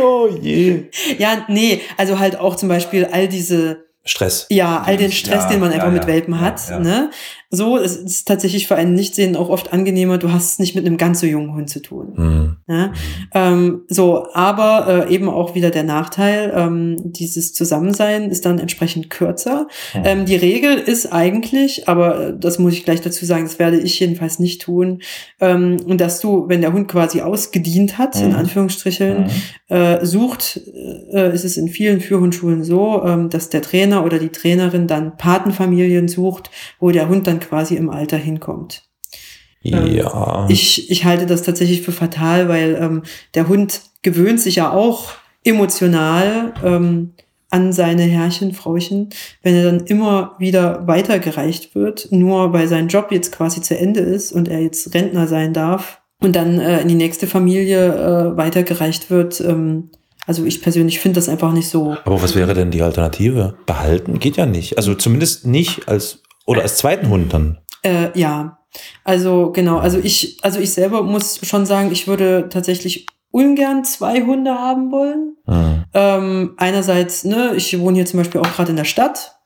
Oh 0.00 0.28
je. 0.40 0.84
Ja, 1.18 1.44
nee, 1.48 1.82
also 1.98 2.18
halt 2.18 2.40
auch 2.40 2.56
zum 2.56 2.70
Beispiel 2.70 3.06
all 3.12 3.28
diese 3.28 3.84
Stress. 4.06 4.46
Ja, 4.48 4.82
all 4.86 4.96
den 4.96 5.12
Stress, 5.12 5.44
ja, 5.44 5.48
den 5.50 5.60
man 5.60 5.72
einfach 5.72 5.88
ja, 5.88 5.92
mit 5.92 6.06
Welpen 6.06 6.40
hat. 6.40 6.58
Ja, 6.70 6.78
ne? 6.78 7.10
So, 7.52 7.76
es 7.76 7.96
ist 7.96 8.28
tatsächlich 8.28 8.68
für 8.68 8.76
einen 8.76 8.94
Nichtsehen 8.94 9.34
auch 9.34 9.48
oft 9.48 9.72
angenehmer, 9.72 10.18
du 10.18 10.30
hast 10.30 10.52
es 10.52 10.58
nicht 10.60 10.76
mit 10.76 10.86
einem 10.86 10.96
ganz 10.96 11.18
so 11.18 11.26
jungen 11.26 11.52
Hund 11.52 11.68
zu 11.68 11.82
tun. 11.82 12.12
Mhm. 12.16 12.56
Ja? 12.68 12.92
Ähm, 13.34 13.82
so, 13.88 14.28
aber 14.34 15.08
äh, 15.08 15.12
eben 15.12 15.28
auch 15.28 15.56
wieder 15.56 15.70
der 15.70 15.82
Nachteil, 15.82 16.52
ähm, 16.54 16.96
dieses 17.02 17.52
Zusammensein 17.52 18.30
ist 18.30 18.46
dann 18.46 18.60
entsprechend 18.60 19.10
kürzer. 19.10 19.66
Mhm. 19.94 20.02
Ähm, 20.04 20.24
die 20.26 20.36
Regel 20.36 20.76
ist 20.76 21.12
eigentlich, 21.12 21.88
aber 21.88 22.28
äh, 22.28 22.34
das 22.38 22.60
muss 22.60 22.74
ich 22.74 22.84
gleich 22.84 23.00
dazu 23.00 23.24
sagen, 23.24 23.42
das 23.42 23.58
werde 23.58 23.80
ich 23.80 23.98
jedenfalls 23.98 24.38
nicht 24.38 24.62
tun, 24.62 25.02
ähm, 25.40 25.96
dass 25.98 26.20
du, 26.20 26.48
wenn 26.48 26.60
der 26.60 26.72
Hund 26.72 26.86
quasi 26.86 27.20
ausgedient 27.20 27.98
hat, 27.98 28.14
mhm. 28.14 28.26
in 28.26 28.34
Anführungsstrichen, 28.36 29.24
mhm. 29.24 29.74
äh, 29.74 30.06
sucht, 30.06 30.60
äh, 31.12 31.34
ist 31.34 31.44
es 31.44 31.56
in 31.56 31.66
vielen 31.66 32.00
Führhundschulen 32.00 32.62
so, 32.62 33.02
ähm, 33.04 33.28
dass 33.28 33.48
der 33.48 33.62
Trainer 33.62 34.04
oder 34.04 34.20
die 34.20 34.28
Trainerin 34.28 34.86
dann 34.86 35.16
Patenfamilien 35.16 36.06
sucht, 36.06 36.52
wo 36.78 36.92
der 36.92 37.08
Hund 37.08 37.26
dann 37.26 37.39
quasi 37.40 37.76
im 37.76 37.90
Alter 37.90 38.16
hinkommt. 38.16 38.82
Ähm, 39.62 39.94
ja. 39.94 40.46
ich, 40.48 40.90
ich 40.90 41.04
halte 41.04 41.26
das 41.26 41.42
tatsächlich 41.42 41.82
für 41.82 41.92
fatal, 41.92 42.48
weil 42.48 42.78
ähm, 42.80 43.02
der 43.34 43.48
Hund 43.48 43.82
gewöhnt 44.02 44.40
sich 44.40 44.56
ja 44.56 44.72
auch 44.72 45.12
emotional 45.44 46.54
ähm, 46.64 47.12
an 47.50 47.72
seine 47.72 48.02
Herrchen, 48.02 48.52
Frauchen, 48.52 49.10
wenn 49.42 49.56
er 49.56 49.64
dann 49.64 49.80
immer 49.86 50.36
wieder 50.38 50.86
weitergereicht 50.86 51.74
wird, 51.74 52.08
nur 52.10 52.52
weil 52.52 52.68
sein 52.68 52.88
Job 52.88 53.10
jetzt 53.10 53.32
quasi 53.32 53.60
zu 53.60 53.76
Ende 53.76 54.00
ist 54.00 54.32
und 54.32 54.48
er 54.48 54.60
jetzt 54.60 54.94
Rentner 54.94 55.26
sein 55.26 55.52
darf 55.52 56.00
und 56.20 56.36
dann 56.36 56.60
äh, 56.60 56.80
in 56.80 56.88
die 56.88 56.94
nächste 56.94 57.26
Familie 57.26 57.88
äh, 57.88 58.36
weitergereicht 58.36 59.10
wird. 59.10 59.40
Ähm, 59.40 59.90
also 60.26 60.44
ich 60.44 60.62
persönlich 60.62 61.00
finde 61.00 61.16
das 61.16 61.28
einfach 61.28 61.52
nicht 61.52 61.68
so. 61.68 61.96
Aber 62.04 62.22
was 62.22 62.36
wäre 62.36 62.54
denn 62.54 62.70
die 62.70 62.82
Alternative? 62.82 63.54
Behalten 63.66 64.20
geht 64.20 64.36
ja 64.36 64.46
nicht. 64.46 64.76
Also 64.76 64.94
zumindest 64.94 65.46
nicht 65.46 65.88
als 65.88 66.22
oder 66.46 66.62
als 66.62 66.76
zweiten 66.76 67.08
Hund 67.08 67.32
dann. 67.32 67.58
Äh, 67.82 68.18
ja, 68.18 68.58
also 69.04 69.50
genau. 69.52 69.78
Also 69.78 69.98
ich, 69.98 70.38
also 70.42 70.60
ich 70.60 70.72
selber 70.72 71.02
muss 71.02 71.40
schon 71.46 71.66
sagen, 71.66 71.90
ich 71.92 72.06
würde 72.06 72.48
tatsächlich 72.50 73.06
ungern 73.30 73.84
zwei 73.84 74.22
Hunde 74.22 74.54
haben 74.54 74.90
wollen. 74.90 75.36
Mhm. 75.46 75.84
Ähm, 75.94 76.54
einerseits, 76.56 77.24
ne, 77.24 77.54
ich 77.56 77.78
wohne 77.78 77.96
hier 77.96 78.06
zum 78.06 78.18
Beispiel 78.18 78.40
auch 78.40 78.52
gerade 78.52 78.70
in 78.70 78.76
der 78.76 78.84
Stadt 78.84 79.39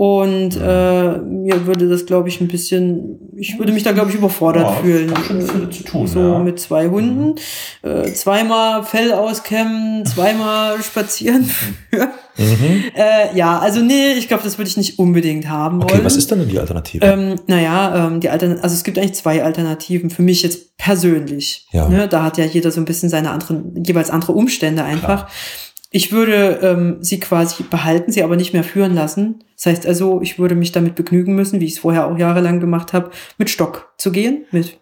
und 0.00 0.56
äh, 0.56 1.18
mir 1.18 1.66
würde 1.66 1.86
das, 1.86 2.06
glaube 2.06 2.30
ich, 2.30 2.40
ein 2.40 2.48
bisschen, 2.48 3.18
ich 3.36 3.58
würde 3.58 3.70
mich 3.70 3.82
da, 3.82 3.92
glaube 3.92 4.08
ich, 4.08 4.16
überfordert 4.16 4.62
ja, 4.62 4.72
fühlen. 4.76 5.12
Schon 5.26 5.42
viel 5.42 5.68
zu 5.68 5.84
tun, 5.84 6.06
so 6.06 6.20
ja. 6.20 6.38
mit 6.38 6.58
zwei 6.58 6.88
Hunden. 6.88 7.34
Mhm. 7.82 7.90
Äh, 7.90 8.10
zweimal 8.14 8.82
Fell 8.82 9.12
auskämmen, 9.12 10.06
zweimal 10.06 10.82
spazieren. 10.82 11.50
Mhm. 11.92 12.84
Äh, 12.94 13.36
ja, 13.36 13.58
also 13.58 13.82
nee, 13.82 14.12
ich 14.12 14.26
glaube, 14.26 14.42
das 14.42 14.56
würde 14.56 14.70
ich 14.70 14.78
nicht 14.78 14.98
unbedingt 14.98 15.50
haben 15.50 15.82
okay, 15.82 15.96
wollen. 15.96 16.04
was 16.06 16.16
ist 16.16 16.30
denn 16.30 16.48
die 16.48 16.58
Alternative? 16.58 17.04
Ähm, 17.04 17.34
naja, 17.46 18.06
ähm, 18.06 18.20
die 18.20 18.30
Altern 18.30 18.58
also 18.62 18.74
es 18.74 18.84
gibt 18.84 18.96
eigentlich 18.96 19.16
zwei 19.16 19.44
Alternativen 19.44 20.08
für 20.08 20.22
mich 20.22 20.42
jetzt 20.42 20.78
persönlich. 20.78 21.66
Ja. 21.72 21.90
Ne? 21.90 22.08
Da 22.08 22.22
hat 22.22 22.38
ja 22.38 22.46
jeder 22.46 22.70
so 22.70 22.80
ein 22.80 22.86
bisschen 22.86 23.10
seine 23.10 23.32
anderen, 23.32 23.84
jeweils 23.84 24.08
andere 24.08 24.32
Umstände 24.32 24.82
einfach. 24.82 25.26
Klar. 25.26 25.30
Ich 25.92 26.12
würde 26.12 26.60
ähm, 26.62 26.98
sie 27.00 27.18
quasi 27.18 27.64
behalten, 27.64 28.12
sie 28.12 28.22
aber 28.22 28.36
nicht 28.36 28.52
mehr 28.52 28.62
führen 28.62 28.94
lassen. 28.94 29.42
Das 29.56 29.66
heißt 29.66 29.86
also, 29.86 30.22
ich 30.22 30.38
würde 30.38 30.54
mich 30.54 30.70
damit 30.70 30.94
begnügen 30.94 31.34
müssen, 31.34 31.60
wie 31.60 31.64
ich 31.64 31.72
es 31.72 31.78
vorher 31.80 32.06
auch 32.06 32.16
jahrelang 32.16 32.60
gemacht 32.60 32.92
habe, 32.92 33.10
mit 33.38 33.50
Stock 33.50 33.92
zu 33.98 34.12
gehen. 34.12 34.46
Mit, 34.52 34.78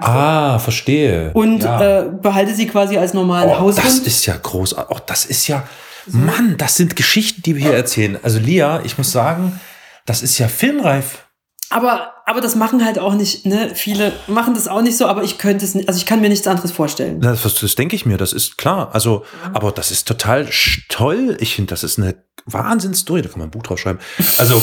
ah, 0.00 0.58
verstehe. 0.58 1.30
Und 1.34 1.62
ja. 1.62 2.00
äh, 2.00 2.10
behalte 2.10 2.54
sie 2.54 2.66
quasi 2.66 2.98
als 2.98 3.14
normalen 3.14 3.48
oh, 3.48 3.60
Haushund. 3.60 3.86
Das 3.86 3.98
ist 4.00 4.26
ja 4.26 4.36
großartig. 4.36 4.96
Oh, 4.96 5.00
das 5.06 5.24
ist 5.24 5.46
ja, 5.46 5.62
Mann, 6.06 6.56
das 6.58 6.74
sind 6.74 6.96
Geschichten, 6.96 7.42
die 7.42 7.54
wir 7.54 7.62
hier 7.62 7.74
erzählen. 7.74 8.18
Also 8.22 8.40
Lia, 8.40 8.82
ich 8.84 8.98
muss 8.98 9.12
sagen, 9.12 9.60
das 10.04 10.22
ist 10.22 10.36
ja 10.38 10.48
filmreif. 10.48 11.26
Aber, 11.70 12.12
aber 12.30 12.40
das 12.40 12.54
machen 12.54 12.84
halt 12.84 13.00
auch 13.00 13.14
nicht, 13.14 13.44
ne? 13.44 13.72
Viele 13.74 14.12
machen 14.28 14.54
das 14.54 14.68
auch 14.68 14.82
nicht 14.82 14.96
so, 14.96 15.06
aber 15.06 15.24
ich 15.24 15.36
könnte 15.36 15.64
es 15.64 15.74
nicht, 15.74 15.88
also 15.88 15.98
ich 15.98 16.06
kann 16.06 16.20
mir 16.20 16.28
nichts 16.28 16.46
anderes 16.46 16.70
vorstellen. 16.70 17.20
Das, 17.20 17.42
das 17.42 17.74
denke 17.74 17.96
ich 17.96 18.06
mir, 18.06 18.18
das 18.18 18.32
ist 18.32 18.56
klar. 18.56 18.94
Also, 18.94 19.24
ja. 19.42 19.50
aber 19.52 19.72
das 19.72 19.90
ist 19.90 20.06
total 20.06 20.48
toll. 20.88 21.36
Ich 21.40 21.56
finde, 21.56 21.70
das 21.70 21.82
ist 21.82 21.98
eine 21.98 22.14
Wahnsinnsstory, 22.46 23.22
da 23.22 23.28
kann 23.28 23.40
man 23.40 23.48
ein 23.48 23.50
Buch 23.50 23.64
drauf 23.64 23.80
schreiben. 23.80 23.98
Also, 24.38 24.62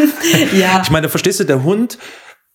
ja. 0.52 0.82
ich 0.82 0.90
meine, 0.90 1.08
verstehst 1.08 1.40
du, 1.40 1.44
der 1.44 1.62
Hund 1.62 1.96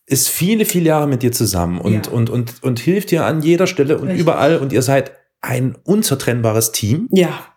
ist 0.05 0.29
viele, 0.29 0.65
viele 0.65 0.89
Jahre 0.89 1.07
mit 1.07 1.23
dir 1.23 1.31
zusammen 1.31 1.81
und, 1.81 2.05
ja. 2.05 2.11
und, 2.11 2.29
und, 2.29 2.61
und 2.61 2.79
hilft 2.79 3.09
dir 3.09 3.25
an 3.25 3.41
jeder 3.41 3.65
Stelle 3.65 3.97
und 3.97 4.09
Richtig. 4.09 4.21
überall 4.21 4.57
und 4.57 4.71
ihr 4.73 4.83
seid 4.83 5.11
ein 5.41 5.75
unzertrennbares 5.83 6.71
Team. 6.71 7.07
Ja. 7.11 7.47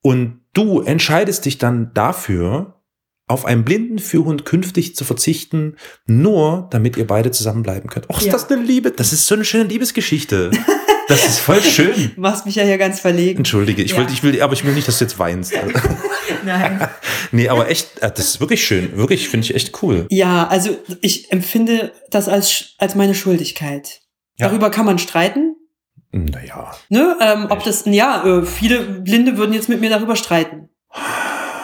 Und 0.00 0.40
du 0.54 0.80
entscheidest 0.80 1.44
dich 1.44 1.58
dann 1.58 1.92
dafür, 1.92 2.73
auf 3.26 3.46
einen 3.46 3.64
blinden 3.64 3.98
Führhund 3.98 4.44
künftig 4.44 4.94
zu 4.96 5.04
verzichten, 5.04 5.76
nur 6.06 6.68
damit 6.70 6.96
ihr 6.96 7.06
beide 7.06 7.30
zusammenbleiben 7.30 7.88
könnt. 7.88 8.08
Och, 8.10 8.18
ist 8.18 8.26
ja. 8.26 8.32
das 8.32 8.50
eine 8.50 8.62
Liebe? 8.62 8.90
Das 8.90 9.12
ist 9.12 9.26
so 9.26 9.34
eine 9.34 9.44
schöne 9.44 9.64
Liebesgeschichte. 9.64 10.50
Das 11.08 11.26
ist 11.26 11.38
voll 11.38 11.62
schön. 11.62 12.12
Du 12.14 12.20
machst 12.20 12.44
mich 12.44 12.56
ja 12.56 12.64
hier 12.64 12.78
ganz 12.78 13.00
verlegen. 13.00 13.38
Entschuldige, 13.38 13.82
ich 13.82 13.92
ja. 13.92 13.98
wollte, 13.98 14.12
ich 14.12 14.22
will, 14.22 14.40
aber 14.42 14.52
ich 14.52 14.64
will 14.64 14.74
nicht, 14.74 14.88
dass 14.88 14.98
du 14.98 15.04
jetzt 15.04 15.18
weinst. 15.18 15.54
Nein. 16.44 16.88
nee, 17.32 17.48
aber 17.48 17.70
echt, 17.70 17.98
äh, 18.02 18.10
das 18.14 18.26
ist 18.26 18.40
wirklich 18.40 18.64
schön. 18.64 18.96
Wirklich, 18.96 19.28
finde 19.28 19.46
ich 19.46 19.54
echt 19.54 19.82
cool. 19.82 20.06
Ja, 20.10 20.46
also 20.46 20.76
ich 21.00 21.32
empfinde 21.32 21.92
das 22.10 22.28
als, 22.28 22.74
als 22.78 22.94
meine 22.94 23.14
Schuldigkeit. 23.14 24.00
Ja. 24.36 24.48
Darüber 24.48 24.70
kann 24.70 24.84
man 24.84 24.98
streiten. 24.98 25.56
Naja. 26.12 26.74
Ne, 26.90 27.16
ähm, 27.20 27.46
ob 27.48 27.64
das, 27.64 27.84
ja, 27.86 28.24
äh, 28.24 28.46
viele 28.46 28.80
Blinde 28.80 29.36
würden 29.36 29.52
jetzt 29.52 29.68
mit 29.68 29.80
mir 29.80 29.90
darüber 29.90 30.14
streiten. 30.14 30.68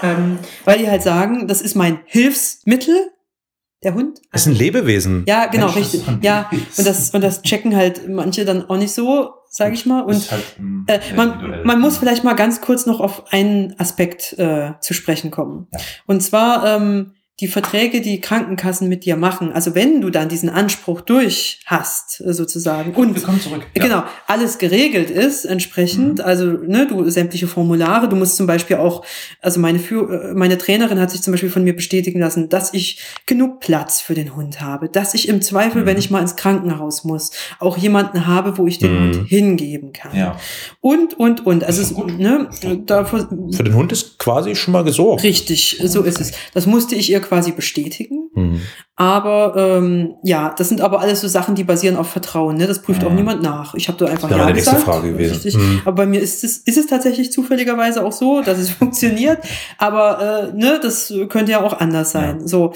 Ähm, 0.02 0.38
weil 0.64 0.78
die 0.78 0.88
halt 0.88 1.02
sagen, 1.02 1.46
das 1.46 1.60
ist 1.60 1.74
mein 1.74 2.00
Hilfsmittel, 2.06 3.10
der 3.82 3.94
Hund. 3.94 4.20
Das 4.32 4.42
ist 4.42 4.48
ein 4.48 4.54
Lebewesen. 4.54 5.24
Ja, 5.26 5.46
genau, 5.46 5.66
Mensch, 5.66 5.78
richtig. 5.78 6.02
Ja, 6.22 6.50
und 6.50 6.86
das, 6.86 7.10
und 7.10 7.22
das 7.22 7.42
checken 7.42 7.74
halt 7.74 8.08
manche 8.08 8.44
dann 8.44 8.68
auch 8.68 8.76
nicht 8.76 8.92
so, 8.92 9.30
sage 9.48 9.74
ich 9.74 9.86
mal. 9.86 10.02
Und 10.02 10.30
halt, 10.30 10.44
äh, 10.86 11.00
man, 11.16 11.62
man 11.64 11.80
muss 11.80 11.98
vielleicht 11.98 12.22
mal 12.22 12.34
ganz 12.34 12.60
kurz 12.60 12.84
noch 12.86 13.00
auf 13.00 13.32
einen 13.32 13.74
Aspekt 13.78 14.34
äh, 14.38 14.72
zu 14.80 14.92
sprechen 14.92 15.30
kommen. 15.30 15.68
Ja. 15.72 15.80
Und 16.06 16.22
zwar, 16.22 16.76
ähm, 16.76 17.14
die 17.40 17.48
Verträge, 17.48 18.00
die 18.00 18.20
Krankenkassen 18.20 18.88
mit 18.88 19.04
dir 19.04 19.16
machen, 19.16 19.52
also 19.52 19.74
wenn 19.74 20.00
du 20.00 20.10
dann 20.10 20.28
diesen 20.28 20.50
Anspruch 20.50 21.00
durch 21.00 21.60
hast, 21.66 22.20
äh, 22.20 22.32
sozusagen, 22.32 22.94
und 22.94 23.18
zurück, 23.18 23.66
ja. 23.74 23.82
genau, 23.82 24.02
alles 24.26 24.58
geregelt 24.58 25.10
ist 25.10 25.44
entsprechend, 25.44 26.18
mhm. 26.18 26.24
also 26.24 26.44
ne, 26.44 26.86
du 26.86 27.08
sämtliche 27.08 27.48
Formulare, 27.48 28.08
du 28.08 28.16
musst 28.16 28.36
zum 28.36 28.46
Beispiel 28.46 28.76
auch, 28.76 29.04
also 29.40 29.58
meine, 29.60 29.78
Für 29.78 30.30
äh, 30.30 30.34
meine 30.34 30.58
Trainerin 30.58 31.00
hat 31.00 31.10
sich 31.10 31.22
zum 31.22 31.32
Beispiel 31.32 31.50
von 31.50 31.64
mir 31.64 31.74
bestätigen 31.74 32.20
lassen, 32.20 32.48
dass 32.48 32.74
ich 32.74 33.00
genug 33.26 33.60
Platz 33.60 34.00
für 34.00 34.14
den 34.14 34.36
Hund 34.36 34.60
habe, 34.60 34.88
dass 34.88 35.14
ich 35.14 35.28
im 35.28 35.40
Zweifel, 35.40 35.82
mhm. 35.82 35.86
wenn 35.86 35.98
ich 35.98 36.10
mal 36.10 36.20
ins 36.20 36.36
Krankenhaus 36.36 37.04
muss, 37.04 37.30
auch 37.58 37.78
jemanden 37.78 38.26
habe, 38.26 38.58
wo 38.58 38.66
ich 38.66 38.78
den 38.78 38.92
mhm. 38.92 39.14
Hund 39.14 39.28
hingeben 39.28 39.92
kann. 39.92 40.16
Ja. 40.16 40.36
Und, 40.80 41.18
und, 41.18 41.46
und. 41.46 41.64
Also 41.64 41.82
es, 41.82 41.96
ne, 41.96 42.50
dafür, 42.84 43.28
für 43.52 43.64
den 43.64 43.74
Hund 43.74 43.92
ist 43.92 44.18
quasi 44.18 44.54
schon 44.54 44.72
mal 44.72 44.84
gesorgt. 44.84 45.22
Richtig, 45.22 45.80
so 45.84 46.02
ist 46.02 46.20
es. 46.20 46.32
Das 46.52 46.66
musste 46.66 46.94
ich 46.94 47.10
ihr 47.10 47.20
quasi 47.30 47.52
bestätigen. 47.52 48.28
Mhm. 48.34 48.60
Aber 48.96 49.54
ähm, 49.56 50.16
ja, 50.24 50.52
das 50.58 50.68
sind 50.68 50.80
aber 50.80 51.00
alles 51.00 51.20
so 51.20 51.28
Sachen, 51.28 51.54
die 51.54 51.62
basieren 51.62 51.96
auf 51.96 52.10
Vertrauen. 52.10 52.56
Ne? 52.56 52.66
Das 52.66 52.82
prüft 52.82 53.02
mhm. 53.02 53.08
auch 53.08 53.12
niemand 53.12 53.40
nach. 53.40 53.74
Ich 53.74 53.86
habe 53.86 53.96
da 53.98 54.06
einfach 54.06 54.28
das 54.28 54.36
ja 54.36 54.50
gesagt. 54.50 54.76
Nächste 54.76 54.90
Frage 54.90 55.12
gewesen. 55.12 55.60
Mhm. 55.60 55.82
Aber 55.84 55.94
bei 55.94 56.06
mir 56.06 56.20
ist 56.20 56.42
es, 56.42 56.58
ist 56.58 56.76
es 56.76 56.86
tatsächlich 56.88 57.30
zufälligerweise 57.30 58.04
auch 58.04 58.12
so, 58.12 58.42
dass 58.42 58.58
es 58.58 58.70
funktioniert. 58.80 59.38
Aber 59.78 60.50
äh, 60.52 60.56
ne, 60.56 60.80
das 60.82 61.14
könnte 61.28 61.52
ja 61.52 61.62
auch 61.62 61.78
anders 61.78 62.10
sein. 62.10 62.40
Ja. 62.40 62.48
So. 62.48 62.72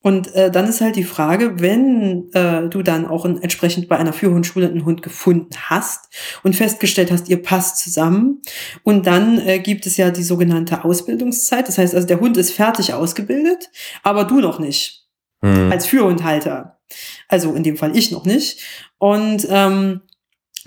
Und 0.00 0.32
äh, 0.34 0.50
dann 0.50 0.68
ist 0.68 0.80
halt 0.80 0.94
die 0.94 1.04
Frage, 1.04 1.60
wenn 1.60 2.30
äh, 2.32 2.68
du 2.68 2.82
dann 2.82 3.06
auch 3.06 3.24
in, 3.24 3.42
entsprechend 3.42 3.88
bei 3.88 3.96
einer 3.96 4.12
Führhundschule 4.12 4.68
einen 4.68 4.84
Hund 4.84 5.02
gefunden 5.02 5.50
hast 5.68 6.08
und 6.44 6.54
festgestellt 6.54 7.10
hast, 7.10 7.28
ihr 7.28 7.42
passt 7.42 7.78
zusammen 7.78 8.40
und 8.84 9.06
dann 9.06 9.38
äh, 9.40 9.58
gibt 9.58 9.86
es 9.86 9.96
ja 9.96 10.10
die 10.10 10.22
sogenannte 10.22 10.84
Ausbildungszeit. 10.84 11.66
Das 11.66 11.78
heißt 11.78 11.96
also, 11.96 12.06
der 12.06 12.20
Hund 12.20 12.36
ist 12.36 12.52
fertig 12.52 12.94
ausgebildet, 12.94 13.70
aber 14.04 14.24
du 14.24 14.40
noch 14.40 14.60
nicht 14.60 15.08
mhm. 15.40 15.72
als 15.72 15.86
Führhundhalter. 15.86 16.78
Also 17.26 17.52
in 17.54 17.64
dem 17.64 17.76
Fall 17.76 17.96
ich 17.96 18.12
noch 18.12 18.24
nicht. 18.24 18.60
Und 18.98 19.46
ähm, 19.50 20.02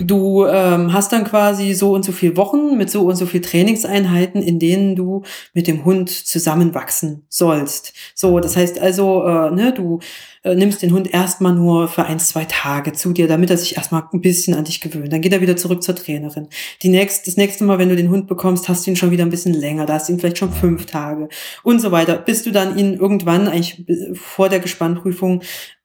Du 0.04 0.46
ähm, 0.46 0.94
hast 0.94 1.12
dann 1.12 1.24
quasi 1.26 1.74
so 1.74 1.94
und 1.94 2.04
so 2.04 2.12
viel 2.12 2.36
Wochen 2.36 2.78
mit 2.78 2.90
so 2.90 3.04
und 3.04 3.16
so 3.16 3.26
viel 3.26 3.42
Trainingseinheiten, 3.42 4.42
in 4.42 4.58
denen 4.58 4.96
du 4.96 5.24
mit 5.54 5.68
dem 5.68 5.86
Hund 5.86 6.10
zusammenwachsen 6.10 7.24
sollst. 7.30 7.94
So, 8.16 8.40
das 8.40 8.56
heißt 8.58 8.80
also, 8.80 9.24
äh, 9.24 9.52
ne, 9.52 9.74
du 9.74 10.00
äh, 10.44 10.56
nimmst 10.56 10.82
den 10.82 10.92
Hund 10.94 11.14
erstmal 11.14 11.54
nur 11.54 11.88
für 11.88 12.06
ein, 12.06 12.20
zwei 12.20 12.46
Tage 12.46 12.94
zu 12.94 13.14
dir, 13.14 13.28
damit 13.28 13.50
er 13.52 13.58
sich 13.58 13.78
erstmal 13.78 14.04
ein 14.12 14.22
bisschen 14.22 14.56
an 14.56 14.64
dich 14.64 14.82
gewöhnt. 14.82 15.14
Dann 15.14 15.22
geht 15.22 15.34
er 15.34 15.42
wieder 15.42 15.58
zurück 15.58 15.84
zur 15.84 15.96
Trainerin. 15.96 16.48
Die 16.82 16.90
nächst, 16.90 17.28
das 17.28 17.38
nächste 17.38 17.64
Mal, 17.64 17.78
wenn 17.78 17.90
du 17.90 17.96
den 17.96 18.10
Hund 18.10 18.28
bekommst, 18.28 18.70
hast 18.70 18.86
du 18.86 18.92
ihn 18.92 18.96
schon 18.96 19.12
wieder 19.12 19.26
ein 19.26 19.30
bisschen 19.30 19.54
länger. 19.54 19.86
Da 19.86 19.94
hast 19.94 20.10
du 20.10 20.14
ihn 20.14 20.20
vielleicht 20.20 20.40
schon 20.40 20.52
fünf 20.52 20.88
Tage 20.88 21.30
und 21.64 21.80
so 21.80 21.92
weiter, 21.92 22.18
bis 22.18 22.44
du 22.44 22.52
dann 22.52 22.78
ihn 22.78 22.96
irgendwann 22.96 23.48
eigentlich 23.48 23.86
vor 24.16 24.50
der 24.50 24.60
Gespannprüfung 24.60 25.42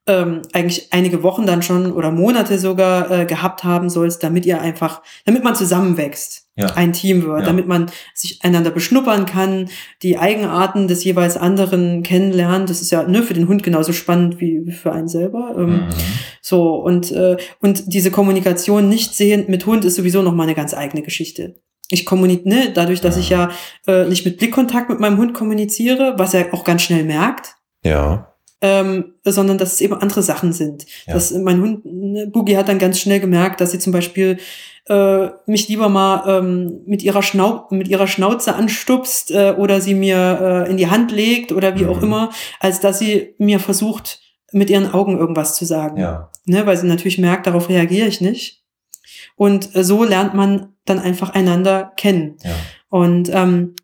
ähm, 0.09 0.42
eigentlich 0.52 0.92
einige 0.92 1.22
Wochen 1.22 1.46
dann 1.46 1.62
schon 1.62 1.92
oder 1.92 2.12
Monate 2.12 2.59
sogar 2.59 3.11
äh, 3.11 3.24
gehabt 3.26 3.64
haben 3.64 3.90
sollst, 3.90 4.22
damit 4.22 4.46
ihr 4.46 4.61
einfach, 4.61 5.02
damit 5.24 5.42
man 5.42 5.57
zusammenwächst. 5.57 6.44
ja. 6.57 6.66
ein 6.74 6.92
Team 6.92 7.24
wird, 7.24 7.40
ja. 7.40 7.46
damit 7.46 7.66
man 7.66 7.90
sich 8.14 8.42
einander 8.42 8.70
beschnuppern 8.70 9.26
kann, 9.26 9.68
die 10.02 10.16
Eigenarten 10.16 10.88
des 10.88 11.04
jeweils 11.04 11.36
anderen 11.36 12.02
kennenlernt. 12.02 12.70
Das 12.70 12.80
ist 12.80 12.90
ja 12.90 13.02
ne, 13.02 13.22
für 13.22 13.34
den 13.34 13.48
Hund 13.48 13.62
genauso 13.62 13.92
spannend 13.92 14.40
wie 14.40 14.70
für 14.70 14.92
einen 14.92 15.09
selber. 15.09 15.54
Ähm, 15.59 15.70
mhm. 15.70 15.88
So 16.40 16.76
und 16.76 17.11
äh, 17.11 17.36
und 17.61 17.92
diese 17.92 18.11
Kommunikation 18.11 18.88
nicht 18.88 19.14
sehend 19.14 19.48
mit 19.48 19.66
Hund 19.66 19.84
ist 19.84 19.96
sowieso 19.96 20.22
noch 20.22 20.34
mal 20.34 20.44
eine 20.44 20.54
ganz 20.54 20.72
eigene 20.72 21.02
Geschichte. 21.02 21.61
Ich 21.90 22.07
kommuniziere, 22.07 22.48
ne, 22.48 22.72
dadurch, 22.72 23.00
dass 23.00 23.16
ich 23.16 23.28
ja 23.28 23.50
äh, 23.86 24.04
nicht 24.07 24.24
mit 24.24 24.38
Blickkontakt 24.38 24.88
mit 24.88 24.98
meinem 24.98 25.18
Hund 25.18 25.34
kommuniziere, 25.34 26.14
was 26.16 26.32
er 26.32 26.54
auch 26.54 26.64
ganz 26.64 26.82
schnell 26.82 27.04
merkt. 27.04 27.57
Ja 27.84 28.36
ähm, 28.66 29.14
sondern 29.24 29.58
dass 29.58 29.74
es 29.74 29.80
eben 29.80 29.94
andere 29.94 30.22
Sachen 30.22 30.52
sind. 30.52 30.86
Ja. 31.06 31.14
Dass 31.14 31.32
mein 31.32 31.60
Hund, 31.60 31.84
ne, 31.84 32.26
Boogie 32.26 32.56
hat 32.56 32.68
dann 32.68 32.78
ganz 32.78 32.98
schnell 32.98 33.20
gemerkt, 33.20 33.60
dass 33.60 33.70
sie 33.70 33.78
zum 33.78 33.92
Beispiel 33.92 34.38
äh, 34.88 35.28
mich 35.46 35.68
lieber 35.68 35.88
mal 35.88 36.24
ähm, 36.26 36.80
mit 36.86 37.02
ihrer 37.02 37.22
Schnau 37.22 37.66
mit 37.70 37.88
ihrer 37.88 38.06
Schnauze 38.06 38.54
anstupst 38.54 39.30
äh, 39.30 39.54
oder 39.56 39.80
sie 39.80 39.94
mir 39.94 40.66
äh, 40.66 40.70
in 40.70 40.76
die 40.76 40.88
Hand 40.88 41.12
legt 41.12 41.52
oder 41.52 41.78
wie 41.78 41.84
mhm. 41.84 41.90
auch 41.90 42.02
immer, 42.02 42.30
als 42.60 42.80
dass 42.80 42.98
sie 42.98 43.34
mir 43.38 43.60
versucht, 43.60 44.20
mit 44.52 44.70
ihren 44.70 44.92
Augen 44.92 45.18
irgendwas 45.18 45.54
zu 45.54 45.64
sagen. 45.64 45.98
Ja. 45.98 46.30
Ne, 46.44 46.66
weil 46.66 46.76
sie 46.76 46.86
natürlich 46.86 47.18
merkt, 47.18 47.46
darauf 47.46 47.68
reagiere 47.68 48.08
ich 48.08 48.20
nicht. 48.20 48.64
Und 49.36 49.74
äh, 49.76 49.84
so 49.84 50.02
lernt 50.02 50.34
man 50.34 50.72
dann 50.84 50.98
einfach 50.98 51.30
einander 51.30 51.92
kennen. 51.96 52.36
Ja. 52.42 52.50
Und 52.88 53.30
ähm, 53.32 53.74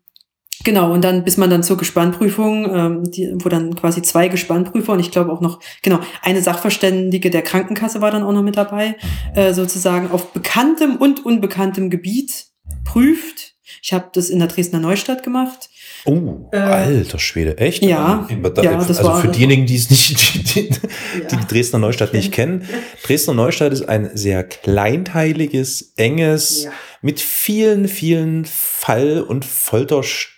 Genau, 0.63 0.93
und 0.93 1.03
dann, 1.03 1.23
bis 1.23 1.37
man 1.37 1.49
dann 1.49 1.63
zur 1.63 1.77
Gespannprüfung, 1.77 2.73
ähm, 2.73 3.11
die, 3.11 3.33
wo 3.35 3.49
dann 3.49 3.75
quasi 3.75 4.01
zwei 4.01 4.29
Gespannprüfer 4.29 4.93
und 4.93 4.99
ich 4.99 5.11
glaube 5.11 5.31
auch 5.31 5.41
noch, 5.41 5.59
genau, 5.81 5.99
eine 6.21 6.41
Sachverständige 6.41 7.29
der 7.29 7.41
Krankenkasse 7.41 8.01
war 8.01 8.11
dann 8.11 8.23
auch 8.23 8.31
noch 8.31 8.43
mit 8.43 8.55
dabei, 8.55 8.95
äh, 9.35 9.53
sozusagen 9.53 10.11
auf 10.11 10.31
bekanntem 10.31 10.95
und 10.95 11.25
unbekanntem 11.25 11.89
Gebiet 11.89 12.45
prüft. 12.85 13.55
Ich 13.81 13.91
habe 13.91 14.09
das 14.13 14.29
in 14.29 14.39
der 14.39 14.47
Dresdner 14.47 14.79
Neustadt 14.79 15.23
gemacht. 15.23 15.69
Oh, 16.05 16.49
äh, 16.51 16.57
alter 16.57 17.19
Schwede, 17.19 17.57
echt? 17.57 17.83
Ja, 17.83 18.27
da, 18.53 18.61
ja 18.61 18.77
das 18.77 18.99
also 18.99 19.03
war, 19.03 19.21
für 19.21 19.29
diejenigen, 19.29 19.65
die 19.65 19.75
es 19.75 19.89
nicht, 19.89 20.55
die, 20.55 20.69
die, 20.69 20.69
ja. 20.69 21.27
die, 21.29 21.47
Dresdner 21.47 21.79
Neustadt 21.79 22.13
nicht 22.13 22.31
kennen. 22.31 22.67
Dresdner 23.03 23.33
Neustadt 23.33 23.71
ist 23.73 23.87
ein 23.87 24.11
sehr 24.13 24.43
kleinteiliges, 24.43 25.93
enges, 25.95 26.65
ja. 26.65 26.71
mit 27.01 27.21
vielen, 27.21 27.87
vielen 27.87 28.45
Fall- 28.45 29.21
und 29.21 29.45
Folterstellen 29.45 30.32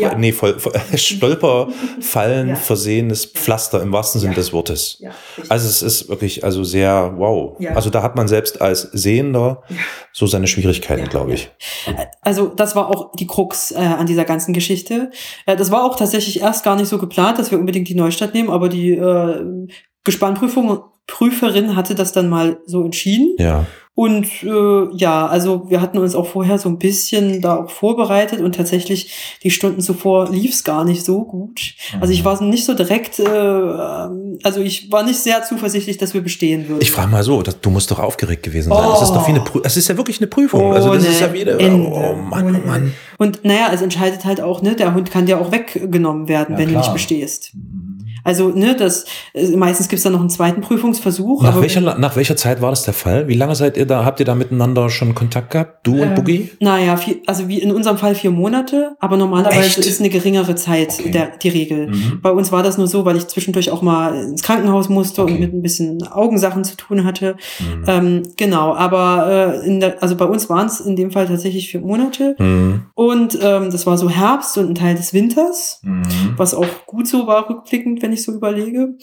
ja. 0.00 0.14
nee, 0.16 0.32
voll, 0.32 0.58
voll, 0.58 0.72
Stolperfallen 0.96 2.48
ja. 2.48 2.56
versehenes 2.56 3.26
Pflaster 3.26 3.82
im 3.82 3.92
wahrsten 3.92 4.20
Sinne 4.20 4.32
ja. 4.32 4.38
des 4.38 4.52
Wortes. 4.52 5.02
also 5.48 5.68
es 5.68 5.82
ist 5.82 6.08
wirklich 6.08 6.44
also 6.44 6.64
sehr 6.64 7.14
wow. 7.16 7.56
Also 7.74 7.90
da 7.90 8.02
hat 8.02 8.16
man 8.16 8.28
selbst 8.28 8.60
als 8.60 8.82
Sehender 8.92 9.62
so 10.12 10.26
seine 10.26 10.46
Schwierigkeiten, 10.46 11.08
glaube 11.08 11.34
ich. 11.34 11.50
Also 12.22 12.48
das 12.48 12.74
war 12.76 12.88
auch 12.88 13.12
die 13.12 13.26
Krux 13.26 13.70
äh, 13.70 13.76
an 13.76 14.06
dieser 14.06 14.24
ganzen 14.24 14.52
Geschichte. 14.52 15.10
Äh, 15.46 15.56
das 15.56 15.70
war 15.70 15.84
auch 15.84 15.96
tatsächlich 15.96 16.40
erst 16.40 16.64
gar 16.64 16.76
nicht 16.76 16.88
so 16.88 16.98
geplant, 16.98 17.38
dass 17.38 17.50
wir 17.50 17.58
unbedingt 17.58 17.88
die 17.88 17.94
Neustadt 17.94 18.34
nehmen, 18.34 18.50
aber 18.50 18.68
die 18.68 18.92
äh, 18.92 19.68
Gespannprüfung 20.04 20.82
Prüferin 21.08 21.74
hatte 21.74 21.94
das 21.94 22.12
dann 22.12 22.28
mal 22.28 22.58
so 22.66 22.84
entschieden. 22.84 23.34
Ja. 23.38 23.66
Und 23.94 24.28
äh, 24.44 24.94
ja, 24.94 25.26
also 25.26 25.68
wir 25.70 25.80
hatten 25.80 25.98
uns 25.98 26.14
auch 26.14 26.28
vorher 26.28 26.56
so 26.58 26.68
ein 26.68 26.78
bisschen 26.78 27.40
da 27.40 27.56
auch 27.56 27.70
vorbereitet 27.70 28.40
und 28.40 28.54
tatsächlich 28.54 29.38
die 29.42 29.50
Stunden 29.50 29.80
zuvor 29.80 30.30
lief 30.30 30.52
es 30.52 30.62
gar 30.62 30.84
nicht 30.84 31.04
so 31.04 31.24
gut. 31.24 31.74
Also 32.00 32.12
ich 32.12 32.20
mhm. 32.20 32.26
war 32.26 32.42
nicht 32.44 32.64
so 32.64 32.74
direkt, 32.74 33.18
äh, 33.18 33.24
also 33.24 34.60
ich 34.60 34.92
war 34.92 35.02
nicht 35.02 35.18
sehr 35.18 35.42
zuversichtlich, 35.42 35.98
dass 35.98 36.14
wir 36.14 36.20
bestehen 36.20 36.68
würden. 36.68 36.80
Ich 36.80 36.92
frage 36.92 37.10
mal 37.10 37.24
so, 37.24 37.42
das, 37.42 37.60
du 37.60 37.70
musst 37.70 37.90
doch 37.90 37.98
aufgeregt 37.98 38.44
gewesen 38.44 38.68
sein. 38.68 38.84
Oh. 38.86 38.92
Das 38.92 39.02
ist 39.02 39.10
doch 39.10 39.26
wie 39.26 39.32
eine 39.32 39.40
Prüfung. 39.40 39.62
Es 39.64 39.76
ist 39.76 39.88
ja 39.88 39.96
wirklich 39.96 40.20
eine 40.20 40.28
Prüfung. 40.28 40.72
also 40.72 40.94
das 40.94 41.04
ist 41.04 41.20
ja 41.20 41.32
wieder. 41.32 41.58
Ende. 41.58 41.88
Oh 41.88 42.14
Mann, 42.14 42.54
oh 42.54 42.68
Mann. 42.68 42.92
Und 43.16 43.44
naja, 43.44 43.70
es 43.74 43.82
entscheidet 43.82 44.24
halt 44.24 44.40
auch, 44.40 44.62
ne, 44.62 44.76
der 44.76 44.94
Hund 44.94 45.10
kann 45.10 45.26
dir 45.26 45.40
auch 45.40 45.50
weggenommen 45.50 46.28
werden, 46.28 46.52
ja, 46.52 46.58
wenn 46.58 46.68
klar. 46.68 46.82
du 46.82 46.88
nicht 46.88 46.92
bestehst. 46.92 47.52
Also, 48.28 48.50
ne, 48.50 48.76
das 48.76 49.06
äh, 49.32 49.56
meistens 49.56 49.88
gibt's 49.88 50.02
da 50.02 50.10
noch 50.10 50.20
einen 50.20 50.28
zweiten 50.28 50.60
Prüfungsversuch. 50.60 51.42
Nach 51.42 51.58
welcher, 51.62 51.80
nach 51.80 52.14
welcher 52.14 52.36
Zeit 52.36 52.60
war 52.60 52.68
das 52.68 52.82
der 52.82 52.92
Fall? 52.92 53.26
Wie 53.26 53.32
lange 53.32 53.54
seid 53.54 53.78
ihr 53.78 53.86
da, 53.86 54.04
habt 54.04 54.20
ihr 54.20 54.26
da 54.26 54.34
miteinander 54.34 54.90
schon 54.90 55.14
Kontakt 55.14 55.52
gehabt? 55.52 55.86
Du 55.86 55.94
und 55.94 56.08
ähm, 56.08 56.14
Boogie? 56.14 56.50
Naja, 56.60 56.98
vier, 56.98 57.22
also 57.26 57.48
wie 57.48 57.58
in 57.58 57.72
unserem 57.72 57.96
Fall 57.96 58.14
vier 58.14 58.30
Monate, 58.30 58.96
aber 59.00 59.16
normalerweise 59.16 59.60
Echt? 59.60 59.78
ist 59.78 60.00
eine 60.00 60.10
geringere 60.10 60.56
Zeit 60.56 60.96
okay. 61.00 61.10
der, 61.10 61.38
die 61.38 61.48
Regel. 61.48 61.88
Mhm. 61.88 62.20
Bei 62.20 62.30
uns 62.30 62.52
war 62.52 62.62
das 62.62 62.76
nur 62.76 62.86
so, 62.86 63.06
weil 63.06 63.16
ich 63.16 63.28
zwischendurch 63.28 63.70
auch 63.70 63.80
mal 63.80 64.14
ins 64.14 64.42
Krankenhaus 64.42 64.90
musste 64.90 65.22
okay. 65.22 65.32
und 65.32 65.40
mit 65.40 65.54
ein 65.54 65.62
bisschen 65.62 66.06
Augensachen 66.06 66.64
zu 66.64 66.76
tun 66.76 67.04
hatte. 67.04 67.36
Mhm. 67.60 67.84
Ähm, 67.86 68.22
genau, 68.36 68.74
aber 68.74 69.62
äh, 69.62 69.66
in 69.66 69.80
der, 69.80 70.02
also 70.02 70.16
bei 70.16 70.26
uns 70.26 70.50
waren 70.50 70.66
es 70.66 70.80
in 70.80 70.96
dem 70.96 71.12
Fall 71.12 71.28
tatsächlich 71.28 71.70
vier 71.70 71.80
Monate. 71.80 72.36
Mhm. 72.38 72.82
Und 72.92 73.38
ähm, 73.40 73.70
das 73.70 73.86
war 73.86 73.96
so 73.96 74.10
Herbst 74.10 74.58
und 74.58 74.68
ein 74.68 74.74
Teil 74.74 74.96
des 74.96 75.14
Winters, 75.14 75.80
mhm. 75.82 76.34
was 76.36 76.52
auch 76.52 76.66
gut 76.84 77.08
so 77.08 77.26
war, 77.26 77.48
rückblickend, 77.48 78.02
wenn 78.02 78.12
ich 78.12 78.17
so 78.22 78.32
überlege. 78.32 78.94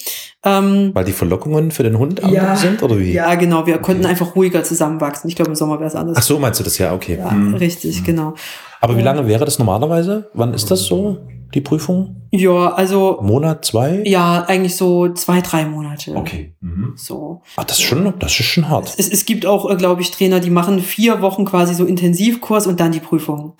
Ähm, 0.43 0.91
Weil 0.93 1.05
die 1.05 1.11
Verlockungen 1.11 1.71
für 1.71 1.83
den 1.83 1.97
Hund 1.97 2.21
ja, 2.29 2.55
sind, 2.55 2.83
oder 2.83 2.99
wie? 2.99 3.11
Ja, 3.11 3.35
genau. 3.35 3.65
Wir 3.65 3.75
okay. 3.75 3.83
konnten 3.83 4.05
einfach 4.05 4.35
ruhiger 4.35 4.63
zusammenwachsen. 4.63 5.29
Ich 5.29 5.35
glaube, 5.35 5.51
im 5.51 5.55
Sommer 5.55 5.79
wäre 5.79 5.87
es 5.87 5.95
anders. 5.95 6.17
Ach 6.17 6.23
so, 6.23 6.39
meinst 6.39 6.59
du 6.59 6.63
das 6.63 6.77
ja? 6.77 6.93
Okay. 6.93 7.17
Ja, 7.17 7.31
hm. 7.31 7.55
richtig, 7.55 7.97
hm. 7.97 8.03
genau. 8.03 8.33
Aber 8.81 8.97
wie 8.97 9.01
lange 9.01 9.27
wäre 9.27 9.45
das 9.45 9.57
normalerweise? 9.57 10.29
Wann 10.33 10.53
ist 10.53 10.69
das 10.69 10.83
so, 10.83 11.17
die 11.55 11.61
Prüfung? 11.61 12.27
Ja, 12.31 12.73
also. 12.73 13.19
Monat, 13.21 13.65
zwei? 13.65 14.03
Ja, 14.05 14.43
eigentlich 14.47 14.75
so 14.75 15.09
zwei, 15.13 15.41
drei 15.41 15.65
Monate. 15.65 16.15
Okay. 16.15 16.53
Mhm. 16.59 16.93
So. 16.95 17.41
Ach, 17.55 17.63
das 17.63 17.77
ist 17.79 17.83
schon, 17.83 18.13
das 18.19 18.31
ist 18.31 18.45
schon 18.45 18.69
hart. 18.69 18.93
Es, 18.97 19.09
es 19.09 19.25
gibt 19.25 19.45
auch, 19.45 19.69
äh, 19.69 19.75
glaube 19.75 20.01
ich, 20.01 20.11
Trainer, 20.11 20.39
die 20.39 20.49
machen 20.49 20.79
vier 20.81 21.21
Wochen 21.21 21.45
quasi 21.45 21.73
so 21.73 21.85
Intensivkurs 21.85 22.67
und 22.67 22.79
dann 22.79 22.91
die 22.91 22.99
Prüfung. 22.99 23.55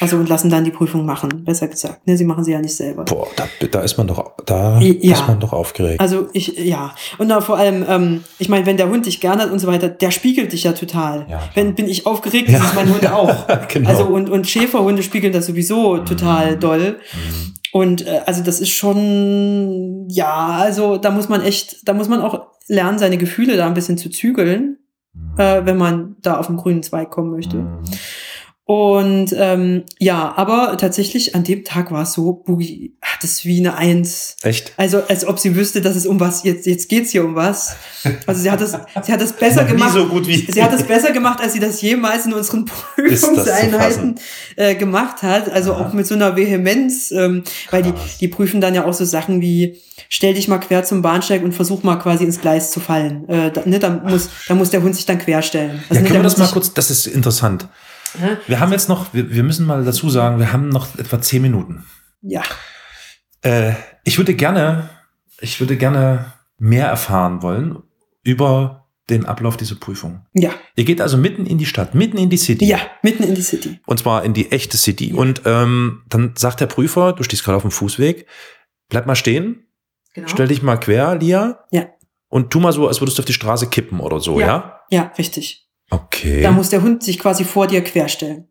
Also 0.00 0.16
und 0.16 0.28
lassen 0.28 0.48
dann 0.48 0.64
die 0.64 0.70
Prüfung 0.70 1.04
machen, 1.04 1.44
besser 1.44 1.68
gesagt. 1.68 2.06
Ne, 2.06 2.16
sie 2.16 2.24
machen 2.24 2.44
sie 2.44 2.52
ja 2.52 2.60
nicht 2.60 2.74
selber. 2.74 3.04
Boah, 3.04 3.28
da, 3.36 3.46
da 3.70 3.80
ist 3.82 3.98
man 3.98 4.06
doch, 4.06 4.32
da 4.46 4.80
ja. 4.80 5.12
ist 5.12 5.28
man 5.28 5.38
doch 5.38 5.52
aufgeregt. 5.52 6.00
Also 6.00 6.28
ich, 6.32 6.58
ja. 6.58 6.94
Und 7.18 7.28
da 7.28 7.42
vor 7.42 7.58
allem, 7.58 7.84
ähm, 7.86 8.24
ich 8.38 8.48
meine, 8.48 8.64
wenn 8.64 8.78
der 8.78 8.88
Hund 8.88 9.04
dich 9.04 9.20
gern 9.20 9.38
hat 9.38 9.50
und 9.50 9.58
so 9.58 9.66
weiter, 9.66 9.90
der 9.90 10.10
spiegelt 10.10 10.52
dich 10.52 10.64
ja 10.64 10.72
total. 10.72 11.26
Ja, 11.28 11.42
wenn 11.54 11.74
bin 11.74 11.88
ich 11.88 12.06
aufgeregt, 12.06 12.48
ja. 12.48 12.58
ist 12.58 12.74
mein 12.74 12.92
Hund 12.92 13.06
auch. 13.12 13.46
genau. 13.68 13.88
Also 13.90 14.06
und, 14.06 14.30
und 14.30 14.46
Schäferhunde 14.46 15.02
spiegeln 15.02 15.32
das 15.32 15.46
sowieso 15.46 15.96
mhm. 15.96 16.06
total 16.06 16.56
doll. 16.56 16.96
Mhm. 17.12 17.54
Und 17.72 18.06
äh, 18.06 18.22
also 18.26 18.42
das 18.42 18.60
ist 18.60 18.70
schon, 18.70 20.06
ja, 20.08 20.58
also 20.58 20.96
da 20.96 21.10
muss 21.10 21.28
man 21.28 21.42
echt, 21.42 21.86
da 21.86 21.92
muss 21.92 22.08
man 22.08 22.22
auch 22.22 22.46
lernen, 22.66 22.98
seine 22.98 23.18
Gefühle 23.18 23.56
da 23.56 23.66
ein 23.66 23.74
bisschen 23.74 23.98
zu 23.98 24.10
zügeln, 24.10 24.78
mhm. 25.12 25.38
äh, 25.38 25.66
wenn 25.66 25.76
man 25.76 26.16
da 26.22 26.38
auf 26.38 26.46
den 26.46 26.56
grünen 26.56 26.82
Zweig 26.82 27.10
kommen 27.10 27.30
möchte. 27.30 27.66
Und 28.72 29.34
ähm, 29.36 29.82
ja, 29.98 30.32
aber 30.34 30.78
tatsächlich 30.78 31.34
an 31.34 31.44
dem 31.44 31.62
Tag 31.62 31.90
war 31.90 32.04
es 32.04 32.14
so, 32.14 32.32
Boogie 32.32 32.94
hat 33.02 33.22
es 33.22 33.44
wie 33.44 33.58
eine 33.58 33.76
Eins. 33.76 34.36
Echt? 34.40 34.72
Also 34.78 35.02
als 35.10 35.26
ob 35.26 35.38
sie 35.38 35.54
wüsste, 35.54 35.82
dass 35.82 35.94
es 35.94 36.06
um 36.06 36.18
was 36.20 36.42
jetzt 36.44 36.64
jetzt 36.64 36.88
geht's 36.88 37.10
hier 37.10 37.22
um 37.22 37.34
was. 37.34 37.76
Also 38.26 38.40
sie 38.40 38.50
hat 38.50 38.62
es 38.62 38.70
sie 38.70 39.12
hat 39.12 39.20
es 39.20 39.34
besser 39.34 39.64
gemacht. 39.66 39.92
So 39.92 40.06
gut 40.06 40.26
wie 40.26 40.50
sie 40.50 40.62
hat 40.62 40.72
es 40.72 40.82
besser 40.88 41.12
gemacht, 41.12 41.42
als 41.42 41.52
sie 41.52 41.60
das 41.60 41.82
jemals 41.82 42.24
in 42.24 42.32
unseren 42.32 42.64
Prüfungseinheiten 42.96 44.14
äh, 44.56 44.74
gemacht 44.74 45.20
hat. 45.20 45.52
Also 45.52 45.72
ja. 45.72 45.76
auch 45.76 45.92
mit 45.92 46.06
so 46.06 46.14
einer 46.14 46.34
Vehemenz, 46.34 47.10
ähm, 47.10 47.44
weil 47.70 47.82
die 47.82 47.92
die 48.20 48.28
prüfen 48.28 48.62
dann 48.62 48.74
ja 48.74 48.86
auch 48.86 48.94
so 48.94 49.04
Sachen 49.04 49.42
wie 49.42 49.82
stell 50.08 50.32
dich 50.32 50.48
mal 50.48 50.60
quer 50.60 50.82
zum 50.82 51.02
Bahnsteig 51.02 51.42
und 51.42 51.52
versuch 51.52 51.82
mal 51.82 51.96
quasi 51.96 52.24
ins 52.24 52.40
Gleis 52.40 52.70
zu 52.70 52.80
fallen. 52.80 53.28
Äh, 53.28 53.50
da, 53.50 53.64
ne, 53.66 53.78
da 53.78 53.90
muss 53.90 54.30
da 54.48 54.54
muss 54.54 54.70
der 54.70 54.82
Hund 54.82 54.96
sich 54.96 55.04
dann 55.04 55.18
querstellen. 55.18 55.82
Also, 55.90 56.00
ja, 56.00 56.08
können 56.08 56.20
wir 56.20 56.22
das 56.22 56.38
mal 56.38 56.48
kurz? 56.48 56.72
Das 56.72 56.90
ist 56.90 57.06
interessant. 57.06 57.68
Wir 58.46 58.60
haben 58.60 58.72
jetzt 58.72 58.88
noch, 58.88 59.12
wir, 59.14 59.30
wir 59.30 59.42
müssen 59.42 59.66
mal 59.66 59.84
dazu 59.84 60.10
sagen, 60.10 60.38
wir 60.38 60.52
haben 60.52 60.68
noch 60.68 60.98
etwa 60.98 61.20
zehn 61.20 61.42
Minuten. 61.42 61.84
Ja. 62.20 62.42
Äh, 63.42 63.72
ich 64.04 64.18
würde 64.18 64.34
gerne, 64.34 64.90
ich 65.40 65.60
würde 65.60 65.76
gerne 65.76 66.32
mehr 66.58 66.86
erfahren 66.86 67.42
wollen 67.42 67.82
über 68.22 68.82
den 69.10 69.26
Ablauf 69.26 69.56
dieser 69.56 69.74
Prüfung. 69.74 70.26
Ja. 70.32 70.50
Ihr 70.76 70.84
geht 70.84 71.00
also 71.00 71.16
mitten 71.16 71.44
in 71.46 71.58
die 71.58 71.66
Stadt, 71.66 71.94
mitten 71.94 72.16
in 72.16 72.30
die 72.30 72.36
City. 72.36 72.64
Ja, 72.64 72.78
mitten 73.02 73.24
in 73.24 73.34
die 73.34 73.42
City. 73.42 73.80
Und 73.86 73.98
zwar 73.98 74.24
in 74.24 74.32
die 74.32 74.52
echte 74.52 74.76
City. 74.76 75.10
Ja. 75.10 75.16
Und 75.16 75.42
ähm, 75.44 76.02
dann 76.08 76.34
sagt 76.36 76.60
der 76.60 76.66
Prüfer, 76.66 77.12
du 77.12 77.22
stehst 77.22 77.44
gerade 77.44 77.56
auf 77.56 77.62
dem 77.62 77.72
Fußweg, 77.72 78.26
bleib 78.88 79.06
mal 79.06 79.16
stehen, 79.16 79.66
genau. 80.14 80.28
stell 80.28 80.48
dich 80.48 80.62
mal 80.62 80.76
quer, 80.76 81.16
Lia. 81.16 81.64
Ja. 81.70 81.88
Und 82.28 82.50
tu 82.50 82.60
mal 82.60 82.72
so, 82.72 82.88
als 82.88 83.00
würdest 83.00 83.18
du 83.18 83.22
auf 83.22 83.26
die 83.26 83.32
Straße 83.32 83.68
kippen 83.68 84.00
oder 84.00 84.20
so, 84.20 84.40
ja? 84.40 84.46
Ja, 84.46 84.80
ja 84.90 85.12
richtig. 85.18 85.61
Okay. 85.92 86.40
Da 86.40 86.50
muss 86.50 86.70
der 86.70 86.82
Hund 86.82 87.02
sich 87.02 87.18
quasi 87.18 87.44
vor 87.44 87.66
dir 87.66 87.84
querstellen. 87.84 88.48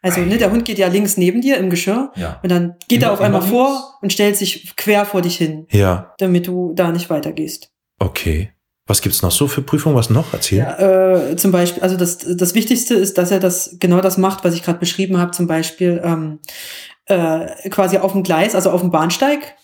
Also 0.00 0.20
ne, 0.20 0.36
der 0.36 0.50
Hund 0.50 0.64
geht 0.64 0.78
ja 0.78 0.88
links 0.88 1.16
neben 1.16 1.40
dir 1.40 1.56
im 1.56 1.70
Geschirr 1.70 2.12
ja. 2.16 2.38
und 2.42 2.50
dann 2.50 2.76
geht 2.88 3.02
immer, 3.02 3.10
er 3.10 3.12
auf 3.14 3.20
einmal 3.20 3.40
vor 3.40 3.98
und 4.02 4.12
stellt 4.12 4.36
sich 4.36 4.76
quer 4.76 5.06
vor 5.06 5.22
dich 5.22 5.36
hin. 5.36 5.66
Ja. 5.70 6.14
Damit 6.18 6.46
du 6.46 6.72
da 6.74 6.90
nicht 6.92 7.08
weitergehst. 7.08 7.70
Okay. 7.98 8.50
Was 8.86 9.00
gibt's 9.00 9.22
noch 9.22 9.30
so 9.30 9.48
für 9.48 9.62
Prüfungen? 9.62 9.96
Was 9.96 10.10
noch? 10.10 10.34
Erzähl. 10.34 10.58
Ja, 10.58 11.30
äh, 11.30 11.36
zum 11.36 11.52
Beispiel, 11.52 11.82
also 11.82 11.96
das, 11.96 12.18
das 12.18 12.54
Wichtigste 12.54 12.94
ist, 12.94 13.16
dass 13.16 13.30
er 13.30 13.40
das 13.40 13.76
genau 13.80 14.02
das 14.02 14.18
macht, 14.18 14.44
was 14.44 14.54
ich 14.54 14.62
gerade 14.62 14.78
beschrieben 14.78 15.16
habe. 15.16 15.30
Zum 15.30 15.46
Beispiel 15.46 16.02
ähm, 16.04 16.40
äh, 17.06 17.70
quasi 17.70 17.96
auf 17.96 18.12
dem 18.12 18.22
Gleis, 18.22 18.54
also 18.54 18.70
auf 18.70 18.82
dem 18.82 18.90
Bahnsteig, 18.90 19.54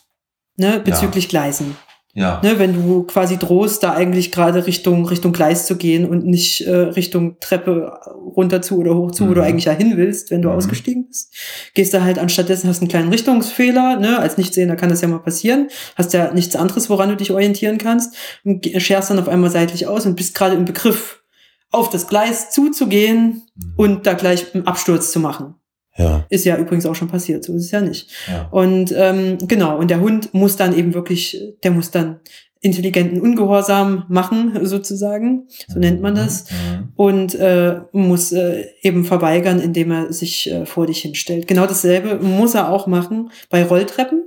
ne, 0.57 0.80
bezüglich 0.82 1.24
ja. 1.24 1.30
Gleisen. 1.30 1.76
Ja. 2.13 2.41
Ne, 2.43 2.59
wenn 2.59 2.75
du 2.75 3.05
quasi 3.05 3.37
drohst, 3.37 3.85
da 3.85 3.93
eigentlich 3.93 4.33
gerade 4.33 4.67
Richtung, 4.67 5.07
Richtung 5.07 5.33
Gleis 5.33 5.67
zu 5.67 5.77
gehen 5.77 6.09
und 6.09 6.27
nicht 6.27 6.63
äh, 6.63 6.75
Richtung 6.75 7.39
Treppe 7.39 8.01
runter 8.37 8.63
zu 8.63 8.79
oder 8.79 8.97
hoch 8.97 9.13
zu, 9.13 9.25
mhm. 9.25 9.29
wo 9.29 9.35
du 9.35 9.41
mhm. 9.43 9.47
eigentlich 9.47 9.67
ja 9.67 9.73
hin 9.73 9.97
willst, 9.97 10.33
wenn 10.33 10.43
du 10.43 10.49
mhm. 10.49 10.57
ausgestiegen 10.57 11.07
bist. 11.07 11.33
Gehst 11.75 11.95
du 11.95 12.03
halt 12.03 12.19
anstattdessen, 12.19 12.69
hast 12.69 12.81
einen 12.81 12.89
kleinen 12.89 13.11
Richtungsfehler, 13.11 13.97
ne, 13.97 14.19
als 14.19 14.39
Nichtsehender 14.39 14.75
kann 14.75 14.89
das 14.89 15.03
ja 15.03 15.09
mal 15.09 15.21
passieren, 15.21 15.69
hast 15.95 16.13
ja 16.13 16.33
nichts 16.35 16.57
anderes, 16.57 16.91
woran 16.91 17.11
du 17.11 17.17
dich 17.17 17.31
orientieren 17.31 17.79
kannst 17.79 18.17
und 18.45 18.67
scherst 18.79 19.11
dann 19.11 19.21
auf 19.21 19.29
einmal 19.29 19.51
seitlich 19.51 19.87
aus 19.87 20.05
und 20.05 20.17
bist 20.17 20.35
gerade 20.35 20.57
im 20.57 20.65
Begriff, 20.65 21.23
auf 21.71 21.91
das 21.91 22.09
Gleis 22.09 22.51
zuzugehen 22.51 23.43
mhm. 23.55 23.73
und 23.77 24.07
da 24.07 24.15
gleich 24.15 24.53
einen 24.55 24.67
Absturz 24.67 25.13
zu 25.13 25.21
machen. 25.21 25.55
Ja. 26.01 26.26
Ist 26.30 26.46
ja 26.46 26.57
übrigens 26.57 26.86
auch 26.86 26.94
schon 26.94 27.09
passiert, 27.09 27.44
so 27.44 27.55
ist 27.55 27.66
es 27.66 27.70
ja 27.70 27.80
nicht. 27.80 28.11
Ja. 28.26 28.48
Und 28.51 28.92
ähm, 28.96 29.38
genau, 29.46 29.78
und 29.78 29.90
der 29.90 30.01
Hund 30.01 30.32
muss 30.32 30.57
dann 30.57 30.76
eben 30.76 30.94
wirklich, 30.94 31.38
der 31.62 31.72
muss 31.72 31.90
dann 31.90 32.20
intelligenten 32.62 33.20
Ungehorsam 33.20 34.05
machen, 34.09 34.66
sozusagen, 34.66 35.48
so 35.68 35.78
nennt 35.78 36.03
man 36.03 36.14
das, 36.14 36.44
mhm. 36.51 36.92
und 36.94 37.34
äh, 37.34 37.80
muss 37.92 38.32
äh, 38.32 38.66
eben 38.82 39.05
verweigern, 39.05 39.61
indem 39.61 39.90
er 39.92 40.12
sich 40.12 40.51
äh, 40.51 40.66
vor 40.66 40.86
dich 40.86 41.01
hinstellt. 41.01 41.46
Genau 41.46 41.66
dasselbe 41.66 42.16
muss 42.16 42.55
er 42.55 42.70
auch 42.70 42.86
machen 42.86 43.30
bei 43.48 43.64
Rolltreppen, 43.64 44.24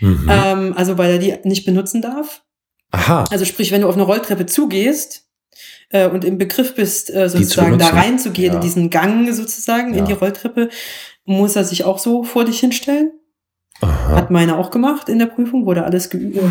mhm. 0.00 0.30
ähm, 0.30 0.74
also 0.76 0.96
weil 0.96 1.12
er 1.12 1.18
die 1.18 1.34
nicht 1.48 1.66
benutzen 1.66 2.00
darf. 2.00 2.42
Aha. 2.92 3.24
Also 3.30 3.44
sprich, 3.44 3.72
wenn 3.72 3.82
du 3.82 3.88
auf 3.88 3.94
eine 3.94 4.04
Rolltreppe 4.04 4.46
zugehst, 4.46 5.25
äh, 5.90 6.08
und 6.08 6.24
im 6.24 6.38
Begriff 6.38 6.74
bist, 6.74 7.14
äh, 7.14 7.28
sozusagen 7.28 7.78
da 7.78 7.88
reinzugehen, 7.88 8.52
ja. 8.52 8.54
in 8.54 8.60
diesen 8.60 8.90
Gang 8.90 9.32
sozusagen, 9.32 9.94
ja. 9.94 10.00
in 10.00 10.04
die 10.06 10.12
Rolltreppe, 10.12 10.68
muss 11.24 11.56
er 11.56 11.64
sich 11.64 11.84
auch 11.84 11.98
so 11.98 12.24
vor 12.24 12.44
dich 12.44 12.60
hinstellen. 12.60 13.12
Aha. 13.80 14.16
Hat 14.16 14.30
meine 14.30 14.56
auch 14.56 14.70
gemacht 14.70 15.08
in 15.08 15.18
der 15.18 15.26
Prüfung, 15.26 15.66
wurde 15.66 15.84
alles 15.84 16.08
geübt. 16.08 16.36
Äh, 16.36 16.42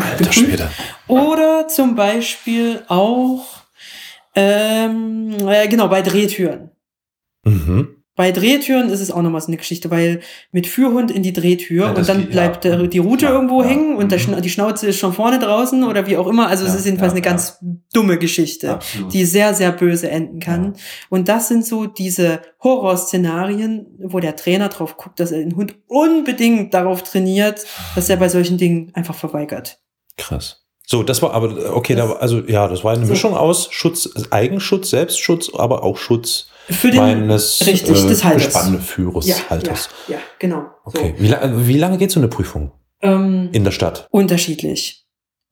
Oder 1.08 1.66
zum 1.68 1.96
Beispiel 1.96 2.82
auch, 2.88 3.44
ähm, 4.34 5.34
äh, 5.48 5.66
genau, 5.66 5.88
bei 5.88 6.02
Drehtüren. 6.02 6.70
Mhm. 7.44 7.96
Bei 8.16 8.32
Drehtüren 8.32 8.88
ist 8.88 9.00
es 9.00 9.10
auch 9.10 9.20
nochmal 9.20 9.42
so 9.42 9.48
eine 9.48 9.58
Geschichte, 9.58 9.90
weil 9.90 10.20
mit 10.50 10.66
Führhund 10.66 11.10
in 11.10 11.22
die 11.22 11.34
Drehtür 11.34 11.84
ja, 11.84 11.92
und 11.92 12.08
dann 12.08 12.22
geht, 12.22 12.30
bleibt 12.30 12.64
ja. 12.64 12.76
die 12.86 12.98
Route 12.98 13.26
ja, 13.26 13.32
irgendwo 13.32 13.62
hängen 13.62 13.94
und 13.94 14.10
mhm. 14.10 14.40
die 14.40 14.48
Schnauze 14.48 14.86
ist 14.86 14.98
schon 14.98 15.12
vorne 15.12 15.38
draußen 15.38 15.84
oder 15.84 16.06
wie 16.06 16.16
auch 16.16 16.26
immer. 16.26 16.48
Also 16.48 16.64
es 16.64 16.74
ist 16.74 16.86
jedenfalls 16.86 17.12
eine 17.12 17.20
ganz 17.20 17.58
dumme 17.92 18.18
Geschichte, 18.18 18.70
Absolut. 18.70 19.12
die 19.12 19.26
sehr, 19.26 19.52
sehr 19.52 19.70
böse 19.70 20.10
enden 20.10 20.40
kann. 20.40 20.76
Und 21.10 21.28
das 21.28 21.48
sind 21.48 21.66
so 21.66 21.84
diese 21.84 22.40
Horrorszenarien, 22.62 23.86
wo 23.98 24.18
der 24.18 24.34
Trainer 24.34 24.70
drauf 24.70 24.96
guckt, 24.96 25.20
dass 25.20 25.30
er 25.30 25.40
den 25.40 25.54
Hund 25.54 25.76
unbedingt 25.86 26.72
darauf 26.72 27.02
trainiert, 27.02 27.66
dass 27.94 28.08
er 28.08 28.16
bei 28.16 28.30
solchen 28.30 28.56
Dingen 28.56 28.92
einfach 28.94 29.14
verweigert. 29.14 29.78
Krass. 30.16 30.64
So, 30.86 31.02
das 31.02 31.20
war 31.20 31.34
aber, 31.34 31.76
okay, 31.76 31.96
das, 31.96 32.08
da, 32.08 32.14
also 32.14 32.40
ja, 32.46 32.66
das 32.66 32.82
war 32.82 32.94
eine 32.94 33.04
so. 33.04 33.12
Mischung 33.12 33.34
aus 33.34 33.68
Schutz, 33.72 34.08
Eigenschutz, 34.30 34.90
Selbstschutz, 34.90 35.50
aber 35.52 35.82
auch 35.82 35.98
Schutz 35.98 36.48
für 36.68 36.90
den, 36.90 37.00
meines 37.00 37.66
richtig, 37.66 38.04
äh, 38.04 38.08
des 38.08 38.24
Halters. 38.24 38.46
Gespanneführers, 38.46 39.26
ja, 39.26 39.36
Halters. 39.48 39.88
Ja, 40.08 40.16
ja 40.16 40.20
genau. 40.38 40.66
Okay. 40.84 41.14
So. 41.16 41.22
Wie, 41.22 41.68
wie, 41.68 41.78
lange 41.78 41.98
geht 41.98 42.10
so 42.10 42.20
eine 42.20 42.28
Prüfung 42.28 42.72
ähm, 43.02 43.48
in 43.52 43.64
der 43.64 43.70
Stadt? 43.70 44.08
Unterschiedlich. 44.10 45.06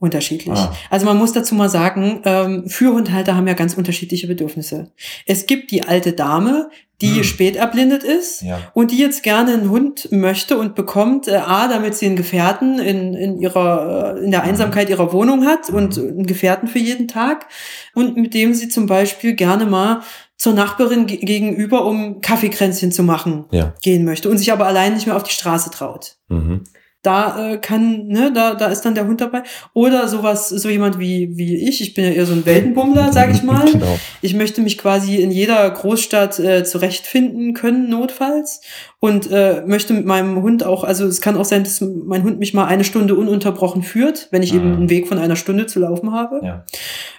Unterschiedlich. 0.04 0.58
Ah. 0.58 0.74
Also 0.90 1.06
man 1.06 1.16
muss 1.16 1.32
dazu 1.32 1.54
mal 1.54 1.70
sagen, 1.70 2.20
ähm, 2.24 2.68
Führhundhalter 2.68 3.36
haben 3.36 3.46
ja 3.46 3.54
ganz 3.54 3.74
unterschiedliche 3.74 4.26
Bedürfnisse. 4.26 4.92
Es 5.24 5.46
gibt 5.46 5.70
die 5.70 5.84
alte 5.84 6.12
Dame, 6.12 6.68
die 7.00 7.16
hm. 7.16 7.24
spät 7.24 7.56
erblindet 7.56 8.02
ist 8.02 8.42
ja. 8.42 8.58
und 8.74 8.90
die 8.90 8.98
jetzt 8.98 9.22
gerne 9.22 9.52
einen 9.52 9.70
Hund 9.70 10.08
möchte 10.12 10.58
und 10.58 10.74
bekommt, 10.74 11.28
äh, 11.28 11.36
A, 11.36 11.68
damit 11.68 11.94
sie 11.94 12.06
einen 12.06 12.16
Gefährten 12.16 12.78
in, 12.78 13.14
in 13.14 13.38
ihrer, 13.38 14.16
äh, 14.16 14.24
in 14.24 14.30
der 14.30 14.42
hm. 14.42 14.50
Einsamkeit 14.50 14.90
ihrer 14.90 15.12
Wohnung 15.12 15.46
hat 15.46 15.70
und 15.70 15.96
einen 15.96 16.26
Gefährten 16.26 16.68
für 16.68 16.78
jeden 16.80 17.08
Tag 17.08 17.46
und 17.94 18.16
mit 18.16 18.34
dem 18.34 18.52
sie 18.52 18.68
zum 18.68 18.86
Beispiel 18.86 19.34
gerne 19.34 19.64
mal 19.64 20.02
zur 20.36 20.52
Nachbarin 20.52 21.06
gegenüber, 21.06 21.84
um 21.84 22.20
Kaffeekränzchen 22.20 22.92
zu 22.92 23.02
machen, 23.02 23.44
ja. 23.50 23.74
gehen 23.82 24.04
möchte 24.04 24.28
und 24.28 24.38
sich 24.38 24.52
aber 24.52 24.66
allein 24.66 24.94
nicht 24.94 25.06
mehr 25.06 25.16
auf 25.16 25.22
die 25.22 25.32
Straße 25.32 25.70
traut. 25.70 26.16
Mhm 26.28 26.64
da 27.04 27.52
äh, 27.52 27.58
kann, 27.58 28.06
ne, 28.06 28.32
da, 28.34 28.54
da 28.54 28.66
ist 28.66 28.82
dann 28.82 28.94
der 28.94 29.06
Hund 29.06 29.20
dabei. 29.20 29.42
Oder 29.74 30.08
sowas, 30.08 30.48
so 30.48 30.68
jemand 30.70 30.98
wie, 30.98 31.36
wie 31.36 31.68
ich, 31.68 31.82
ich 31.82 31.92
bin 31.92 32.04
ja 32.04 32.10
eher 32.10 32.24
so 32.24 32.32
ein 32.32 32.46
Weltenbummler, 32.46 33.12
sag 33.12 33.30
ich 33.32 33.42
mal. 33.42 33.64
Genau. 33.74 33.98
Ich 34.22 34.34
möchte 34.34 34.60
mich 34.60 34.78
quasi 34.78 35.16
in 35.16 35.32
jeder 35.32 35.68
Großstadt 35.68 36.38
äh, 36.38 36.64
zurechtfinden 36.64 37.54
können, 37.54 37.90
notfalls. 37.90 38.60
Und 39.00 39.30
äh, 39.32 39.62
möchte 39.66 39.92
mit 39.94 40.06
meinem 40.06 40.40
Hund 40.42 40.64
auch, 40.64 40.84
also 40.84 41.06
es 41.06 41.20
kann 41.20 41.36
auch 41.36 41.44
sein, 41.44 41.64
dass 41.64 41.80
mein 41.80 42.22
Hund 42.22 42.38
mich 42.38 42.54
mal 42.54 42.66
eine 42.66 42.84
Stunde 42.84 43.16
ununterbrochen 43.16 43.82
führt, 43.82 44.28
wenn 44.30 44.42
ich 44.42 44.52
mhm. 44.52 44.60
eben 44.60 44.72
einen 44.74 44.90
Weg 44.90 45.08
von 45.08 45.18
einer 45.18 45.34
Stunde 45.34 45.66
zu 45.66 45.80
laufen 45.80 46.12
habe. 46.12 46.40
Ja. 46.42 46.64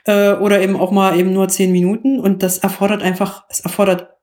Äh, 0.06 0.38
oder 0.38 0.62
eben 0.62 0.78
auch 0.78 0.92
mal 0.92 1.20
eben 1.20 1.34
nur 1.34 1.50
zehn 1.50 1.72
Minuten. 1.72 2.20
Und 2.20 2.42
das 2.42 2.60
erfordert 2.60 3.04
einfach, 3.04 3.44
es 3.50 3.60
erfordert 3.60 4.15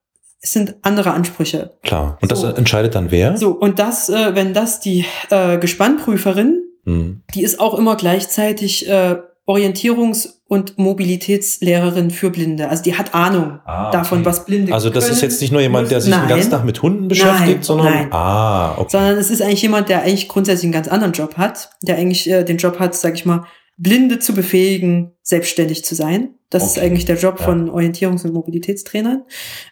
es 0.43 0.53
sind 0.53 0.75
andere 0.83 1.13
Ansprüche. 1.13 1.79
Klar. 1.83 2.19
Und 2.21 2.37
so. 2.37 2.47
das 2.47 2.59
entscheidet 2.59 2.95
dann 2.97 3.11
wer? 3.11 3.37
So, 3.37 3.53
und 3.53 3.79
das, 3.79 4.09
äh, 4.09 4.35
wenn 4.35 4.53
das 4.53 4.81
die 4.81 5.07
äh, 5.31 5.57
Gespannprüferin, 5.59 6.61
mhm. 6.85 7.23
die 7.33 7.43
ist 7.43 7.61
auch 7.61 7.79
immer 7.79 7.97
gleichzeitig 7.97 8.89
äh, 8.89 9.17
Orientierungs- 9.47 10.41
und 10.47 10.79
Mobilitätslehrerin 10.79 12.11
für 12.11 12.31
Blinde. 12.31 12.69
Also 12.69 12.83
die 12.83 12.97
hat 12.97 13.15
Ahnung 13.15 13.61
ah, 13.65 13.89
okay. 13.89 13.97
davon, 13.97 14.25
was 14.25 14.45
Blinde 14.45 14.73
Also 14.73 14.91
das 14.91 15.05
können. 15.05 15.17
ist 15.17 15.23
jetzt 15.23 15.41
nicht 15.41 15.53
nur 15.53 15.61
jemand, 15.61 15.91
der 15.91 16.01
sich 16.01 16.11
nein. 16.11 16.23
den 16.23 16.29
ganzen 16.29 16.51
Tag 16.51 16.65
mit 16.65 16.83
Hunden 16.83 17.09
beschäftigt, 17.09 17.47
nein, 17.47 17.63
sondern 17.63 17.87
nein. 17.87 18.13
ah, 18.13 18.75
okay. 18.79 18.89
sondern 18.91 19.17
es 19.17 19.31
ist 19.31 19.43
eigentlich 19.43 19.63
jemand, 19.63 19.89
der 19.89 20.03
eigentlich 20.03 20.29
grundsätzlich 20.29 20.65
einen 20.65 20.73
ganz 20.73 20.89
anderen 20.89 21.13
Job 21.13 21.37
hat, 21.37 21.71
der 21.83 21.97
eigentlich 21.97 22.29
äh, 22.29 22.45
den 22.45 22.59
Job 22.59 22.79
hat, 22.79 22.95
sag 22.95 23.15
ich 23.15 23.25
mal, 23.25 23.45
Blinde 23.79 24.19
zu 24.19 24.35
befähigen, 24.35 25.13
selbstständig 25.23 25.85
zu 25.85 25.95
sein. 25.95 26.35
Das 26.53 26.63
okay. 26.63 26.71
ist 26.71 26.79
eigentlich 26.79 27.05
der 27.07 27.17
Job 27.17 27.37
ja. 27.39 27.45
von 27.47 27.71
Orientierungs- 27.71 28.25
und 28.25 28.35
Mobilitätstrainern, 28.35 29.25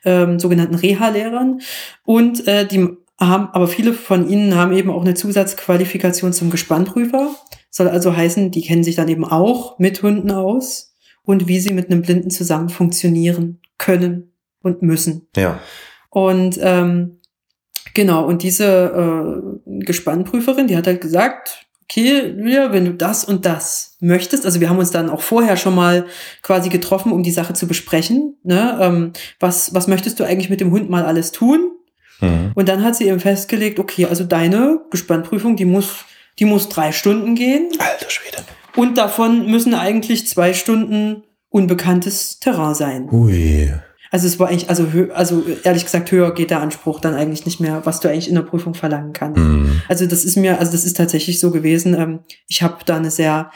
ähm, 0.05 0.39
sogenannten 0.39 0.75
Reha-Lehrern. 0.75 1.61
Und 2.05 2.49
äh, 2.49 2.67
die 2.67 2.89
haben, 3.21 3.49
aber 3.53 3.69
viele 3.69 3.93
von 3.93 4.29
ihnen 4.29 4.57
haben 4.57 4.73
eben 4.73 4.91
auch 4.91 5.03
eine 5.03 5.15
Zusatzqualifikation 5.15 6.33
zum 6.33 6.51
Gespannprüfer. 6.51 7.35
Soll 7.71 7.89
also 7.89 8.17
heißen, 8.17 8.51
die 8.51 8.63
kennen 8.63 8.83
sich 8.83 8.97
dann 8.97 9.09
eben 9.09 9.25
auch 9.25 9.79
mit 9.79 10.03
Hunden 10.03 10.31
aus 10.31 10.95
und 11.23 11.47
wie 11.47 11.61
sie 11.61 11.75
mit 11.75 11.91
einem 11.91 12.03
Blinden 12.03 12.31
zusammen 12.31 12.71
funktionieren 12.71 13.61
können 13.77 14.33
und 14.63 14.81
müssen. 14.83 15.29
Ja. 15.37 15.61
Und 16.09 16.59
ähm, 16.63 17.21
genau, 17.93 18.25
und 18.27 18.43
diese 18.43 19.63
äh, 19.67 19.85
Gespannprüferin, 19.85 20.67
die 20.67 20.77
hat 20.77 20.87
halt 20.87 21.03
gesagt, 21.03 21.67
okay, 21.91 22.35
Julia, 22.37 22.73
wenn 22.73 22.85
du 22.85 22.95
das 22.95 23.25
und 23.25 23.45
das 23.45 23.97
möchtest, 24.01 24.47
also 24.47 24.61
wir 24.61 24.71
haben 24.71 24.79
uns 24.79 24.93
dann 24.93 25.11
auch 25.11 25.21
vorher 25.21 25.57
schon 25.57 25.75
mal 25.75 26.07
quasi 26.43 26.69
getroffen, 26.69 27.11
um 27.11 27.23
die 27.23 27.33
Sache 27.33 27.53
zu 27.55 27.67
besprechen. 27.67 28.37
Ne? 28.45 28.79
Ähm, 28.81 29.13
was, 29.41 29.75
was 29.75 29.89
möchtest 29.89 30.21
du 30.21 30.25
eigentlich 30.25 30.51
mit 30.51 30.61
dem 30.61 30.71
Hund 30.71 30.89
mal 30.89 31.05
alles 31.05 31.33
tun? 31.33 31.73
Mhm. 32.21 32.53
Und 32.55 32.69
dann 32.69 32.85
hat 32.85 32.95
sie 32.95 33.09
eben 33.09 33.19
festgelegt, 33.19 33.81
okay, 33.81 34.07
also 34.07 34.25
deine 34.25 34.81
Gespannprüfung, 34.91 35.57
die 35.57 35.65
muss, 35.65 36.05
die 36.39 36.45
muss 36.45 36.69
drei 36.69 36.93
Stunden 36.93 37.35
gehen. 37.35 37.69
Alter 37.79 38.11
Schwede. 38.11 38.39
Und 38.77 38.97
davon 38.97 39.51
müssen 39.51 39.75
eigentlich 39.75 40.29
zwei 40.29 40.55
Stunden 40.55 41.25
unbekanntes 41.49 42.39
Terrain 42.39 42.75
sein. 42.75 43.09
Ui. 43.11 43.73
Also 44.11 44.27
es 44.27 44.39
war 44.39 44.49
eigentlich, 44.49 44.69
also, 44.69 44.87
also 45.15 45.45
ehrlich 45.63 45.85
gesagt, 45.85 46.11
höher 46.11 46.35
geht 46.35 46.51
der 46.51 46.61
Anspruch 46.61 47.01
dann 47.01 47.15
eigentlich 47.15 47.47
nicht 47.47 47.61
mehr, 47.61 47.83
was 47.85 48.01
du 48.01 48.09
eigentlich 48.09 48.29
in 48.29 48.35
der 48.35 48.43
Prüfung 48.43 48.75
verlangen 48.75 49.13
kannst. 49.13 49.41
Mhm. 49.41 49.83
Also 49.89 50.07
das 50.07 50.25
ist 50.25 50.37
mir, 50.37 50.59
also 50.59 50.73
das 50.73 50.85
ist 50.85 50.97
tatsächlich 50.97 51.39
so 51.39 51.51
gewesen. 51.51 51.95
Ähm, 51.95 52.21
ich 52.49 52.63
habe 52.63 52.79
da 52.85 52.97
eine 52.97 53.11
sehr, 53.11 53.53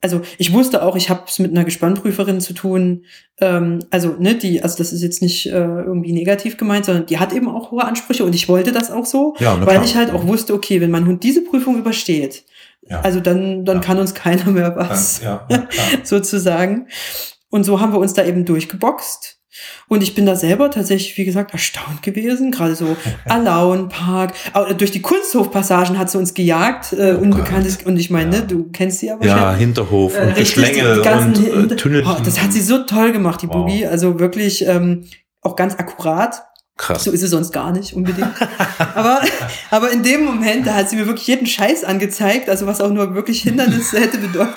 also 0.00 0.22
ich 0.38 0.52
wusste 0.52 0.82
auch, 0.82 0.96
ich 0.96 1.10
habe 1.10 1.24
es 1.26 1.38
mit 1.38 1.50
einer 1.50 1.64
Gespannprüferin 1.64 2.40
zu 2.40 2.54
tun. 2.54 3.04
Ähm, 3.38 3.80
also 3.90 4.16
ne, 4.18 4.34
die, 4.34 4.62
also 4.62 4.78
das 4.78 4.94
ist 4.94 5.02
jetzt 5.02 5.20
nicht 5.20 5.46
äh, 5.46 5.50
irgendwie 5.50 6.12
negativ 6.12 6.56
gemeint, 6.56 6.86
sondern 6.86 7.04
die 7.04 7.18
hat 7.18 7.34
eben 7.34 7.48
auch 7.48 7.70
hohe 7.70 7.84
Ansprüche 7.84 8.24
und 8.24 8.34
ich 8.34 8.48
wollte 8.48 8.72
das 8.72 8.90
auch 8.90 9.04
so, 9.04 9.34
ja, 9.38 9.64
weil 9.66 9.84
ich 9.84 9.94
halt 9.94 10.10
auch 10.10 10.26
wusste, 10.26 10.54
okay, 10.54 10.80
wenn 10.80 10.90
mein 10.90 11.06
Hund 11.06 11.22
diese 11.22 11.42
Prüfung 11.42 11.78
übersteht, 11.78 12.44
ja. 12.82 13.00
also 13.00 13.20
dann 13.20 13.66
dann 13.66 13.78
ja. 13.78 13.82
kann 13.82 13.98
uns 13.98 14.14
keiner 14.14 14.46
mehr 14.46 14.74
was, 14.74 15.20
ja, 15.22 15.46
sozusagen. 16.02 16.86
Und 17.50 17.64
so 17.64 17.80
haben 17.80 17.92
wir 17.92 17.98
uns 17.98 18.14
da 18.14 18.24
eben 18.24 18.44
durchgeboxt. 18.44 19.37
Und 19.88 20.02
ich 20.02 20.14
bin 20.14 20.26
da 20.26 20.36
selber 20.36 20.70
tatsächlich, 20.70 21.16
wie 21.16 21.24
gesagt, 21.24 21.52
erstaunt 21.52 22.02
gewesen. 22.02 22.50
Gerade 22.50 22.74
so 22.74 22.96
Alaun 23.26 23.88
Park, 23.88 24.34
durch 24.76 24.90
die 24.90 25.02
Kunsthofpassagen 25.02 25.98
hat 25.98 26.10
sie 26.10 26.18
uns 26.18 26.34
gejagt, 26.34 26.92
äh, 26.92 27.16
oh 27.16 27.22
unbekanntes. 27.22 27.78
Und 27.84 27.96
ich 27.96 28.10
meine, 28.10 28.36
ja. 28.36 28.42
du 28.42 28.70
kennst 28.70 29.00
sie 29.00 29.10
aber 29.10 29.24
Ja, 29.24 29.50
schon. 29.50 29.58
Hinterhof 29.58 30.16
äh, 30.16 30.26
und 30.26 30.36
Geschlängel 30.36 31.00
und 31.00 31.72
äh, 31.72 31.76
Tunnel. 31.76 32.04
Oh, 32.06 32.16
das 32.22 32.42
hat 32.42 32.52
sie 32.52 32.60
so 32.60 32.84
toll 32.84 33.12
gemacht, 33.12 33.42
die 33.42 33.48
Wow. 33.48 33.90
Also 33.90 34.20
wirklich 34.20 34.66
ähm, 34.66 35.04
auch 35.40 35.56
ganz 35.56 35.74
akkurat. 35.76 36.42
Krass. 36.78 37.04
So 37.04 37.10
ist 37.10 37.20
sie 37.20 37.26
sonst 37.26 37.52
gar 37.52 37.72
nicht 37.72 37.92
unbedingt. 37.92 38.30
aber, 38.94 39.20
aber 39.70 39.90
in 39.90 40.04
dem 40.04 40.24
Moment, 40.24 40.64
da 40.64 40.74
hat 40.74 40.88
sie 40.88 40.96
mir 40.96 41.06
wirklich 41.06 41.26
jeden 41.26 41.46
Scheiß 41.46 41.82
angezeigt, 41.82 42.48
also 42.48 42.66
was 42.66 42.80
auch 42.80 42.90
nur 42.90 43.14
wirklich 43.14 43.42
Hindernisse 43.42 44.00
hätte 44.00 44.18
bedeutet. 44.18 44.54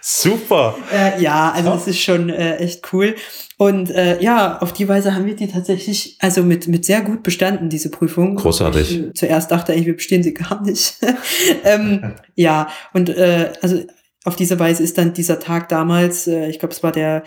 Super. 0.00 0.76
Äh, 0.94 1.20
ja, 1.20 1.50
also 1.50 1.70
das 1.70 1.88
ist 1.88 2.00
schon 2.00 2.30
äh, 2.30 2.56
echt 2.58 2.92
cool. 2.92 3.16
Und 3.58 3.90
äh, 3.90 4.22
ja, 4.22 4.58
auf 4.58 4.72
die 4.72 4.88
Weise 4.88 5.14
haben 5.14 5.26
wir 5.26 5.34
die 5.34 5.48
tatsächlich, 5.48 6.16
also 6.20 6.44
mit, 6.44 6.68
mit 6.68 6.84
sehr 6.84 7.00
gut 7.00 7.24
bestanden, 7.24 7.68
diese 7.68 7.90
Prüfung. 7.90 8.36
Großartig. 8.36 8.90
Ich, 8.90 8.98
äh, 8.98 9.12
zuerst 9.14 9.50
dachte 9.50 9.74
ich, 9.74 9.84
wir 9.84 9.96
bestehen 9.96 10.22
sie 10.22 10.32
gar 10.32 10.62
nicht. 10.62 10.94
ähm, 11.64 12.14
ja, 12.36 12.68
und 12.92 13.08
äh, 13.08 13.52
also 13.62 13.82
auf 14.26 14.36
diese 14.36 14.58
Weise 14.58 14.82
ist 14.82 14.98
dann 14.98 15.12
dieser 15.12 15.38
Tag 15.38 15.68
damals, 15.68 16.26
äh, 16.26 16.48
ich 16.48 16.58
glaube, 16.58 16.74
es 16.74 16.82
war 16.82 16.92
der 16.92 17.22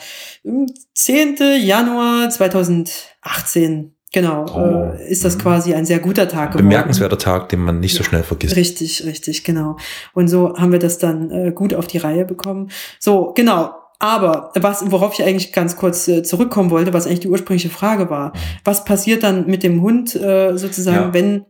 10. 0.93 1.37
Hm, 1.37 1.61
Januar 1.61 2.29
2018, 2.29 3.95
genau, 4.11 4.45
oh. 4.53 4.93
äh, 4.97 5.09
ist 5.09 5.23
das 5.23 5.37
mhm. 5.37 5.41
quasi 5.41 5.73
ein 5.73 5.85
sehr 5.85 5.99
guter 5.99 6.27
Tag 6.27 6.51
geworden. 6.51 6.67
Bemerkenswerter 6.67 7.17
Tag, 7.17 7.49
den 7.49 7.61
man 7.61 7.79
nicht 7.79 7.95
so 7.95 8.03
schnell 8.03 8.23
vergisst. 8.23 8.57
Richtig, 8.57 9.05
richtig, 9.05 9.45
genau. 9.45 9.77
Und 10.13 10.27
so 10.27 10.57
haben 10.57 10.73
wir 10.73 10.79
das 10.79 10.97
dann 10.97 11.31
äh, 11.31 11.51
gut 11.53 11.73
auf 11.73 11.87
die 11.87 11.99
Reihe 11.99 12.25
bekommen. 12.25 12.69
So, 12.99 13.33
genau. 13.33 13.73
Aber 14.01 14.51
was, 14.55 14.91
worauf 14.91 15.19
ich 15.19 15.25
eigentlich 15.25 15.51
ganz 15.51 15.75
kurz 15.75 16.07
äh, 16.07 16.23
zurückkommen 16.23 16.69
wollte, 16.69 16.93
was 16.93 17.05
eigentlich 17.05 17.19
die 17.19 17.27
ursprüngliche 17.29 17.69
Frage 17.69 18.09
war, 18.09 18.29
mhm. 18.29 18.39
was 18.65 18.83
passiert 18.83 19.23
dann 19.23 19.47
mit 19.47 19.63
dem 19.63 19.81
Hund 19.81 20.15
äh, 20.15 20.57
sozusagen, 20.57 21.07
ja. 21.07 21.13
wenn 21.13 21.45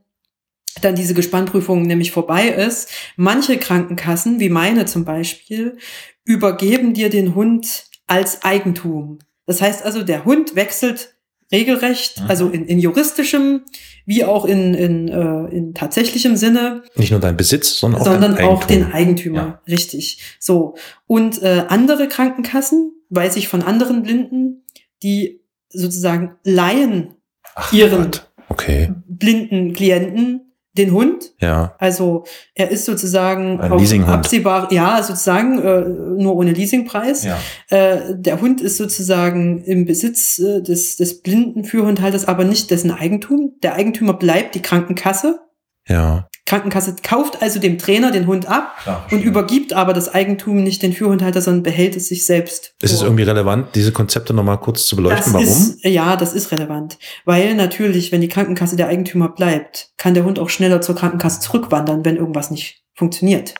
dann 0.82 0.96
diese 0.96 1.14
Gespannprüfung 1.14 1.84
nämlich 1.84 2.12
vorbei 2.12 2.48
ist. 2.50 2.90
Manche 3.16 3.58
Krankenkassen, 3.58 4.40
wie 4.40 4.50
meine 4.50 4.86
zum 4.86 5.06
Beispiel, 5.06 5.78
übergeben 6.24 6.94
dir 6.94 7.10
den 7.10 7.36
Hund 7.36 7.86
als 8.08 8.44
Eigentum. 8.44 9.20
Das 9.46 9.62
heißt 9.62 9.84
also, 9.84 10.04
der 10.04 10.26
Hund 10.26 10.56
wechselt 10.56 11.16
regelrecht, 11.52 12.22
mhm. 12.22 12.30
also 12.30 12.50
in, 12.50 12.66
in 12.66 12.80
juristischem 12.80 13.64
wie 14.06 14.24
auch 14.24 14.46
in, 14.46 14.74
in, 14.74 15.08
äh, 15.08 15.56
in 15.56 15.74
tatsächlichem 15.74 16.36
Sinne. 16.36 16.84
Nicht 16.96 17.12
nur 17.12 17.20
dein 17.20 17.38
Besitz, 17.38 17.80
sondern 17.80 18.02
auch, 18.02 18.06
sondern 18.06 18.38
auch 18.40 18.64
den 18.64 18.92
Eigentümer. 18.92 19.38
Ja. 19.38 19.62
Richtig. 19.68 20.22
So. 20.40 20.76
Und 21.08 21.42
äh, 21.42 21.66
andere 21.68 22.08
Krankenkassen, 22.08 22.92
weiß 23.10 23.36
ich 23.36 23.48
von 23.48 23.62
anderen 23.64 24.04
Blinden, 24.04 24.64
die 25.04 25.42
sozusagen 25.70 26.36
leihen 26.44 27.16
Ach, 27.56 27.74
ihren 27.74 28.12
okay. 28.50 28.94
blinden 29.08 29.74
Klienten 29.74 30.49
den 30.80 30.94
Hund. 30.94 31.34
Ja. 31.40 31.76
Also 31.78 32.26
er 32.56 32.72
ist 32.72 32.86
sozusagen 32.86 33.60
Ein 33.60 33.72
auf 33.72 34.08
absehbar, 34.08 34.72
ja, 34.72 35.04
sozusagen 35.04 35.60
äh, 35.60 35.82
nur 36.22 36.36
ohne 36.36 36.52
Leasingpreis. 36.52 37.26
Ja. 37.26 37.38
Äh, 37.70 38.16
der 38.16 38.42
Hund 38.42 38.62
ist 38.62 38.78
sozusagen 38.78 39.64
im 39.64 39.86
Besitz 39.86 40.40
äh, 40.40 40.62
des, 40.62 40.96
des 40.96 41.22
blinden 41.22 41.64
Führhundhalters, 41.64 42.28
aber 42.28 42.46
nicht 42.46 42.72
dessen 42.72 42.92
Eigentum. 42.92 43.54
Der 43.62 43.76
Eigentümer 43.76 44.14
bleibt 44.14 44.56
die 44.56 44.62
Krankenkasse. 44.62 45.40
Ja. 45.88 46.29
Krankenkasse 46.50 46.96
kauft 47.04 47.44
also 47.44 47.60
dem 47.60 47.78
Trainer 47.78 48.12
den 48.12 48.26
Hund 48.26 48.48
ab 48.48 48.76
Klar, 48.82 49.06
und 49.12 49.24
übergibt 49.24 49.74
aber 49.74 49.94
das 49.94 50.14
Eigentum 50.14 50.64
nicht 50.64 50.82
den 50.82 50.94
Führhundhalter, 50.94 51.42
sondern 51.42 51.62
behält 51.62 51.96
es 51.96 52.08
sich 52.08 52.26
selbst. 52.26 52.74
Ist 52.82 52.92
es 52.92 53.04
irgendwie 53.04 53.24
relevant, 53.24 53.76
diese 53.76 53.92
Konzepte 53.92 54.34
nochmal 54.34 54.60
kurz 54.60 54.88
zu 54.88 54.96
beleuchten? 54.96 55.32
Das 55.32 55.34
Warum? 55.34 55.48
Ist, 55.48 55.86
ja, 55.86 56.16
das 56.16 56.34
ist 56.34 56.52
relevant. 56.52 56.98
Weil 57.24 57.54
natürlich, 57.54 58.12
wenn 58.12 58.22
die 58.22 58.28
Krankenkasse 58.28 58.76
der 58.76 58.88
Eigentümer 58.88 59.30
bleibt, 59.30 59.92
kann 59.98 60.16
der 60.16 60.24
Hund 60.24 60.40
auch 60.40 60.50
schneller 60.50 60.82
zur 60.82 60.96
Krankenkasse 60.96 61.40
zurückwandern, 61.40 62.04
wenn 62.04 62.18
irgendwas 62.18 62.50
nicht 62.50 62.82
funktioniert. 62.96 63.54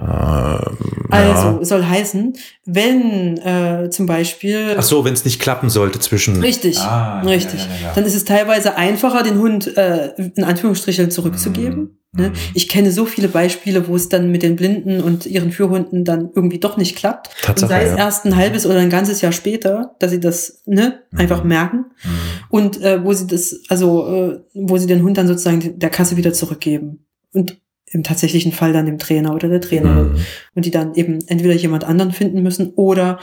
Ähm, 0.00 0.78
also 1.10 1.64
soll 1.64 1.84
heißen, 1.84 2.34
wenn 2.64 3.38
äh, 3.38 3.90
zum 3.90 4.06
Beispiel. 4.06 4.76
Ach 4.78 4.82
so, 4.82 5.04
wenn 5.04 5.14
es 5.14 5.24
nicht 5.24 5.40
klappen 5.40 5.70
sollte 5.70 6.00
zwischen. 6.00 6.40
Richtig, 6.40 6.78
ah, 6.78 7.20
richtig. 7.20 7.60
Ja, 7.60 7.66
ja, 7.66 7.86
ja, 7.88 7.92
Dann 7.94 8.04
ist 8.04 8.14
es 8.14 8.24
teilweise 8.24 8.76
einfacher, 8.76 9.22
den 9.22 9.38
Hund 9.38 9.76
äh, 9.76 10.14
in 10.36 10.44
Anführungsstrichen 10.44 11.10
zurückzugeben. 11.10 11.78
Mhm. 11.78 11.98
Ne? 12.12 12.28
Mhm. 12.30 12.34
Ich 12.54 12.68
kenne 12.68 12.90
so 12.90 13.04
viele 13.04 13.28
Beispiele, 13.28 13.86
wo 13.88 13.96
es 13.96 14.08
dann 14.08 14.30
mit 14.30 14.42
den 14.42 14.56
Blinden 14.56 15.00
und 15.00 15.26
ihren 15.26 15.50
Führhunden 15.52 16.04
dann 16.04 16.30
irgendwie 16.34 16.58
doch 16.58 16.76
nicht 16.76 16.96
klappt. 16.96 17.30
Tatsache, 17.42 17.64
und 17.64 17.68
sei 17.68 17.84
es 17.84 17.96
erst 17.96 18.24
ein 18.24 18.36
halbes 18.36 18.66
oder 18.66 18.78
ein 18.78 18.90
ganzes 18.90 19.20
Jahr 19.20 19.32
später, 19.32 19.94
dass 19.98 20.10
sie 20.10 20.20
das 20.20 20.62
ne, 20.66 21.00
mhm. 21.10 21.18
einfach 21.18 21.44
merken. 21.44 21.86
Mhm. 22.02 22.10
Und 22.50 22.82
äh, 22.82 23.04
wo 23.04 23.12
sie 23.12 23.26
das, 23.26 23.60
also 23.68 24.06
äh, 24.08 24.40
wo 24.54 24.78
sie 24.78 24.86
den 24.86 25.02
Hund 25.02 25.18
dann 25.18 25.26
sozusagen 25.26 25.78
der 25.78 25.90
Kasse 25.90 26.16
wieder 26.16 26.32
zurückgeben. 26.32 27.06
Und 27.32 27.58
im 27.92 28.02
tatsächlichen 28.02 28.52
Fall 28.52 28.72
dann 28.72 28.86
dem 28.86 28.98
Trainer 28.98 29.34
oder 29.34 29.48
der 29.48 29.60
Trainerin. 29.60 30.12
Mhm. 30.12 30.18
Und 30.54 30.64
die 30.64 30.70
dann 30.70 30.94
eben 30.94 31.20
entweder 31.26 31.54
jemand 31.54 31.84
anderen 31.84 32.12
finden 32.12 32.42
müssen 32.42 32.72
oder 32.74 33.18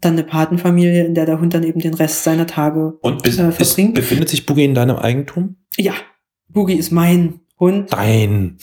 dann 0.00 0.14
eine 0.14 0.24
Patenfamilie, 0.24 1.04
in 1.04 1.14
der 1.14 1.26
der 1.26 1.40
Hund 1.40 1.52
dann 1.52 1.62
eben 1.62 1.80
den 1.80 1.94
Rest 1.94 2.24
seiner 2.24 2.46
Tage 2.46 2.94
Und 3.02 3.22
bis, 3.22 3.38
äh, 3.38 3.52
verbringt. 3.52 3.98
Ist, 3.98 4.04
befindet 4.04 4.28
sich 4.28 4.46
Boogie 4.46 4.64
in 4.64 4.74
deinem 4.74 4.96
Eigentum? 4.96 5.56
Ja, 5.76 5.94
Boogie 6.48 6.74
ist 6.74 6.90
mein 6.90 7.40
Hund. 7.58 7.92
Dein. 7.92 8.56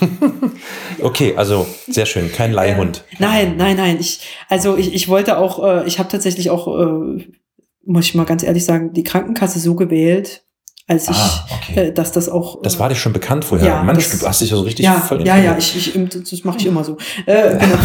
okay, 1.00 1.34
also 1.36 1.66
sehr 1.88 2.06
schön, 2.06 2.32
kein 2.32 2.52
Leihhund. 2.52 3.04
Äh, 3.12 3.16
nein, 3.20 3.56
nein, 3.56 3.76
nein. 3.76 3.98
Ich, 4.00 4.26
also 4.48 4.76
ich, 4.76 4.92
ich 4.92 5.08
wollte 5.08 5.38
auch, 5.38 5.64
äh, 5.64 5.86
ich 5.86 6.00
habe 6.00 6.08
tatsächlich 6.08 6.50
auch, 6.50 6.66
äh, 6.66 7.24
muss 7.84 8.06
ich 8.06 8.14
mal 8.16 8.26
ganz 8.26 8.42
ehrlich 8.42 8.64
sagen, 8.64 8.92
die 8.92 9.04
Krankenkasse 9.04 9.60
so 9.60 9.76
gewählt, 9.76 10.44
als 10.90 11.08
ich, 11.08 11.16
ah, 11.16 11.46
okay. 11.54 11.80
äh, 11.80 11.92
dass 11.92 12.10
das 12.10 12.28
auch. 12.28 12.60
Das 12.62 12.80
war 12.80 12.88
dir 12.88 12.96
schon 12.96 13.12
bekannt 13.12 13.44
vorher. 13.44 13.66
Ja, 13.66 13.82
Mensch, 13.84 14.10
das, 14.10 14.18
du 14.18 14.26
hast 14.26 14.40
dich 14.40 14.50
ja 14.50 14.56
so 14.56 14.62
richtig 14.64 14.84
ja, 14.84 14.94
voll 14.94 15.24
Ja, 15.24 15.38
ja, 15.38 15.56
ich, 15.56 15.76
ich, 15.76 16.08
das 16.08 16.42
mache 16.42 16.58
ich 16.58 16.66
immer 16.66 16.82
so. 16.82 16.96
Äh, 17.26 17.56
genau. 17.58 17.78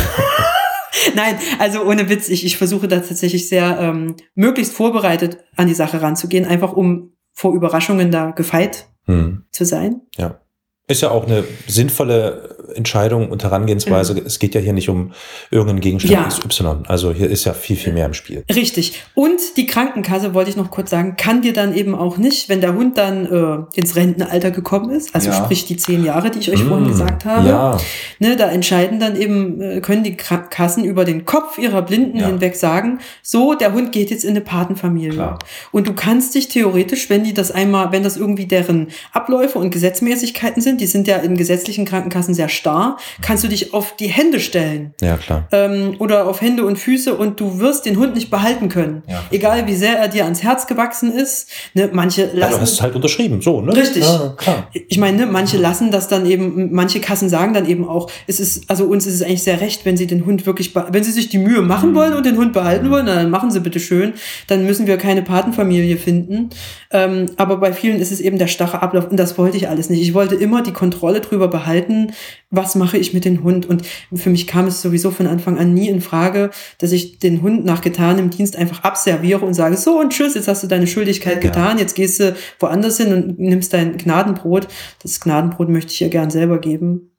Nein, 1.15 1.35
also 1.59 1.83
ohne 1.83 2.09
Witz, 2.09 2.29
ich, 2.29 2.43
ich 2.45 2.57
versuche 2.57 2.87
da 2.87 2.99
tatsächlich 2.99 3.47
sehr 3.47 3.77
ähm, 3.79 4.15
möglichst 4.33 4.73
vorbereitet 4.73 5.37
an 5.55 5.67
die 5.67 5.75
Sache 5.75 6.01
ranzugehen, 6.01 6.45
einfach 6.45 6.73
um 6.73 7.11
vor 7.31 7.53
Überraschungen 7.53 8.09
da 8.09 8.31
gefeit 8.31 8.87
hm. 9.05 9.43
zu 9.51 9.65
sein. 9.65 10.01
Ja. 10.17 10.39
Ist 10.87 11.01
ja 11.01 11.11
auch 11.11 11.27
eine 11.27 11.43
sinnvolle 11.67 12.54
Entscheidung 12.75 13.29
und 13.29 13.43
Herangehensweise. 13.43 14.13
Mhm. 14.13 14.23
Es 14.25 14.39
geht 14.39 14.55
ja 14.55 14.61
hier 14.61 14.73
nicht 14.73 14.89
um 14.89 15.11
irgendeinen 15.51 15.79
Gegenstand 15.79 16.13
ja. 16.13 16.27
XY. 16.27 16.83
Also 16.87 17.11
hier 17.13 17.29
ist 17.29 17.45
ja 17.45 17.53
viel, 17.53 17.75
viel 17.75 17.93
mehr 17.93 18.05
im 18.05 18.13
Spiel. 18.13 18.43
Richtig. 18.53 19.03
Und 19.13 19.39
die 19.57 19.65
Krankenkasse, 19.65 20.33
wollte 20.33 20.49
ich 20.49 20.57
noch 20.57 20.71
kurz 20.71 20.89
sagen, 20.89 21.15
kann 21.17 21.41
dir 21.41 21.53
dann 21.53 21.75
eben 21.75 21.95
auch 21.95 22.17
nicht, 22.17 22.49
wenn 22.49 22.61
der 22.61 22.75
Hund 22.75 22.97
dann 22.97 23.25
äh, 23.25 23.79
ins 23.79 23.95
Rentenalter 23.95 24.51
gekommen 24.51 24.91
ist, 24.91 25.13
also 25.15 25.29
ja. 25.29 25.35
sprich 25.35 25.65
die 25.65 25.77
zehn 25.77 26.03
Jahre, 26.03 26.29
die 26.31 26.39
ich 26.39 26.51
euch 26.51 26.63
mmh, 26.63 26.69
vorhin 26.69 26.87
gesagt 26.87 27.25
habe, 27.25 27.47
ja. 27.47 27.77
ne, 28.19 28.35
da 28.35 28.49
entscheiden 28.49 28.99
dann 28.99 29.15
eben, 29.15 29.61
äh, 29.61 29.81
können 29.81 30.03
die 30.03 30.15
Kassen 30.15 30.83
über 30.83 31.05
den 31.05 31.25
Kopf 31.25 31.57
ihrer 31.57 31.81
Blinden 31.81 32.19
ja. 32.19 32.27
hinweg 32.27 32.55
sagen, 32.55 32.99
so, 33.21 33.53
der 33.53 33.73
Hund 33.73 33.91
geht 33.91 34.09
jetzt 34.09 34.23
in 34.23 34.31
eine 34.31 34.41
Patenfamilie. 34.41 35.11
Klar. 35.11 35.39
Und 35.71 35.87
du 35.87 35.93
kannst 35.93 36.35
dich 36.35 36.47
theoretisch, 36.47 37.09
wenn 37.09 37.23
die 37.23 37.33
das 37.33 37.51
einmal, 37.51 37.91
wenn 37.91 38.03
das 38.03 38.17
irgendwie 38.17 38.45
deren 38.45 38.87
Abläufe 39.11 39.59
und 39.59 39.71
Gesetzmäßigkeiten 39.71 40.61
sind, 40.61 40.81
die 40.81 40.87
sind 40.87 41.07
ja 41.07 41.17
in 41.17 41.37
gesetzlichen 41.37 41.85
Krankenkassen 41.85 42.33
sehr 42.33 42.49
starr, 42.65 42.97
kannst 43.21 43.43
du 43.43 43.47
dich 43.47 43.73
auf 43.75 43.95
die 43.95 44.07
Hände 44.07 44.39
stellen. 44.39 44.95
Ja, 44.99 45.17
klar. 45.17 45.47
Ähm, 45.51 45.95
oder 45.99 46.27
auf 46.27 46.41
Hände 46.41 46.65
und 46.65 46.77
Füße 46.77 47.13
und 47.13 47.39
du 47.39 47.59
wirst 47.59 47.85
den 47.85 47.97
Hund 47.99 48.15
nicht 48.15 48.31
behalten 48.31 48.69
können. 48.69 49.03
Ja, 49.07 49.23
Egal 49.29 49.67
wie 49.67 49.75
sehr 49.75 49.99
er 49.99 50.07
dir 50.07 50.23
ans 50.23 50.41
Herz 50.41 50.65
gewachsen 50.65 51.11
ist. 51.11 51.47
Ne, 51.75 51.89
manche 51.93 52.23
lassen. 52.25 52.39
Ja, 52.39 52.49
du 52.49 52.61
hast 52.61 52.71
es 52.71 52.81
halt 52.81 52.95
unterschrieben, 52.95 53.41
so, 53.41 53.61
ne? 53.61 53.75
Richtig. 53.75 54.03
Ja, 54.03 54.33
klar. 54.35 54.67
Ich 54.73 54.97
meine, 54.97 55.17
ne, 55.17 55.25
manche 55.27 55.57
lassen 55.57 55.91
das 55.91 56.07
dann 56.07 56.25
eben, 56.25 56.73
manche 56.73 56.99
Kassen 56.99 57.29
sagen 57.29 57.53
dann 57.53 57.67
eben 57.67 57.87
auch, 57.87 58.09
es 58.25 58.39
ist, 58.39 58.67
also 58.67 58.85
uns 58.85 59.05
ist 59.05 59.15
es 59.15 59.21
eigentlich 59.21 59.43
sehr 59.43 59.61
recht, 59.61 59.85
wenn 59.85 59.95
sie 59.95 60.07
den 60.07 60.25
Hund 60.25 60.47
wirklich, 60.47 60.73
wenn 60.75 61.03
sie 61.03 61.11
sich 61.11 61.29
die 61.29 61.37
Mühe 61.37 61.61
machen 61.61 61.91
mhm. 61.91 61.95
wollen 61.95 62.13
und 62.13 62.25
den 62.25 62.37
Hund 62.37 62.53
behalten 62.53 62.89
wollen, 62.89 63.05
dann 63.05 63.29
machen 63.29 63.51
sie 63.51 63.59
bitte 63.59 63.79
schön. 63.79 64.13
Dann 64.47 64.65
müssen 64.65 64.87
wir 64.87 64.97
keine 64.97 65.21
Patenfamilie 65.21 65.97
finden. 65.97 66.49
Ähm, 66.89 67.27
aber 67.37 67.57
bei 67.57 67.73
vielen 67.73 67.99
ist 67.99 68.11
es 68.11 68.21
eben 68.21 68.39
der 68.39 68.47
starre 68.47 68.81
Ablauf 68.81 69.11
und 69.11 69.17
das 69.17 69.37
wollte 69.37 69.57
ich 69.57 69.69
alles 69.69 69.91
nicht. 69.91 70.01
Ich 70.01 70.15
wollte 70.15 70.33
immer 70.33 70.63
die 70.63 70.73
Kontrolle 70.73 71.21
drüber 71.21 71.47
behalten, 71.47 72.11
was 72.55 72.75
mache 72.75 72.97
ich 72.97 73.13
mit 73.13 73.25
dem 73.25 73.43
Hund. 73.43 73.65
Und 73.65 73.83
für 74.13 74.29
mich 74.29 74.47
kam 74.47 74.67
es 74.67 74.81
sowieso 74.81 75.11
von 75.11 75.27
Anfang 75.27 75.57
an 75.57 75.73
nie 75.73 75.89
in 75.89 76.01
Frage, 76.01 76.49
dass 76.79 76.91
ich 76.91 77.19
den 77.19 77.41
Hund 77.41 77.65
nach 77.65 77.81
getanem 77.81 78.29
Dienst 78.29 78.55
einfach 78.55 78.83
abserviere 78.83 79.45
und 79.45 79.53
sage, 79.53 79.77
so 79.77 79.99
und 79.99 80.11
tschüss, 80.11 80.35
jetzt 80.35 80.47
hast 80.47 80.63
du 80.63 80.67
deine 80.67 80.87
Schuldigkeit 80.87 81.43
ja. 81.43 81.49
getan, 81.49 81.77
jetzt 81.77 81.95
gehst 81.95 82.19
du 82.19 82.35
woanders 82.59 82.97
hin 82.97 83.13
und 83.13 83.39
nimmst 83.39 83.73
dein 83.73 83.97
Gnadenbrot. 83.97 84.67
Das 85.01 85.19
Gnadenbrot 85.19 85.69
möchte 85.69 85.91
ich 85.91 86.01
ihr 86.01 86.09
gern 86.09 86.29
selber 86.29 86.59
geben. 86.59 87.11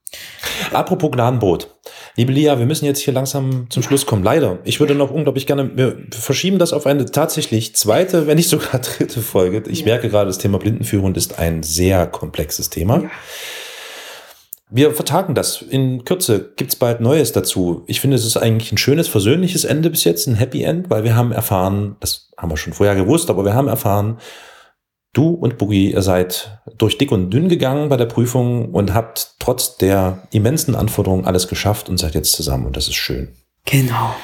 Apropos 0.73 1.11
Gnadenbrot. 1.11 1.75
Liebe 2.17 2.33
Lia, 2.33 2.59
wir 2.59 2.67
müssen 2.67 2.87
jetzt 2.87 3.01
hier 3.01 3.13
langsam 3.13 3.67
zum 3.69 3.83
Schluss 3.83 4.07
kommen. 4.07 4.23
Leider. 4.23 4.59
Ich 4.65 4.81
würde 4.81 4.95
noch 4.95 5.11
unglaublich 5.11 5.47
gerne, 5.47 5.77
wir 5.77 5.99
verschieben 6.11 6.59
das 6.59 6.73
auf 6.73 6.87
eine 6.87 7.05
tatsächlich 7.07 7.77
zweite, 7.77 8.27
wenn 8.27 8.37
nicht 8.37 8.49
sogar 8.49 8.81
dritte 8.81 9.21
Folge. 9.21 9.63
Ich 9.69 9.81
ja. 9.81 9.87
merke 9.87 10.09
gerade, 10.09 10.27
das 10.27 10.39
Thema 10.39 10.59
Blindenführhund 10.59 11.17
ist 11.17 11.39
ein 11.39 11.63
sehr 11.63 12.07
komplexes 12.07 12.71
Thema. 12.71 13.03
Ja. 13.03 13.11
Wir 14.69 14.93
vertagen 14.93 15.35
das. 15.35 15.63
In 15.63 16.05
Kürze 16.05 16.53
gibt's 16.57 16.77
bald 16.77 17.01
Neues 17.01 17.33
dazu. 17.33 17.85
Ich 17.87 18.01
finde, 18.01 18.17
es 18.17 18.25
ist 18.25 18.37
eigentlich 18.37 18.73
ein 18.73 18.79
schönes, 18.79 19.07
versöhnliches 19.07 19.65
Ende 19.65 19.91
bis 19.91 20.05
jetzt, 20.05 20.27
ein 20.27 20.35
Happy 20.35 20.63
End, 20.63 20.91
weil 20.91 21.05
wir 21.05 21.15
haben 21.15 21.31
erfahren, 21.31 21.97
das 22.01 22.31
haben 22.37 22.51
wir 22.51 22.57
schon 22.57 22.73
vorher 22.73 22.97
gewusst, 22.97 23.31
aber 23.31 23.45
wir 23.45 23.55
haben 23.55 23.69
erfahren, 23.69 24.19
Du 25.17 25.31
und 25.31 25.57
Boogie, 25.57 25.93
ihr 25.93 26.03
seid 26.03 26.61
durch 26.77 26.99
dick 26.99 27.11
und 27.11 27.31
dünn 27.31 27.49
gegangen 27.49 27.89
bei 27.89 27.97
der 27.97 28.05
Prüfung 28.05 28.75
und 28.75 28.93
habt 28.93 29.37
trotz 29.39 29.79
der 29.79 30.29
immensen 30.31 30.75
Anforderungen 30.75 31.25
alles 31.25 31.49
geschafft 31.49 31.89
und 31.89 31.97
seid 31.97 32.15
jetzt 32.15 32.33
zusammen 32.33 32.67
und 32.67 32.77
das 32.77 32.87
ist 32.87 32.97
schön. 32.97 33.31
Genau. 33.65 34.15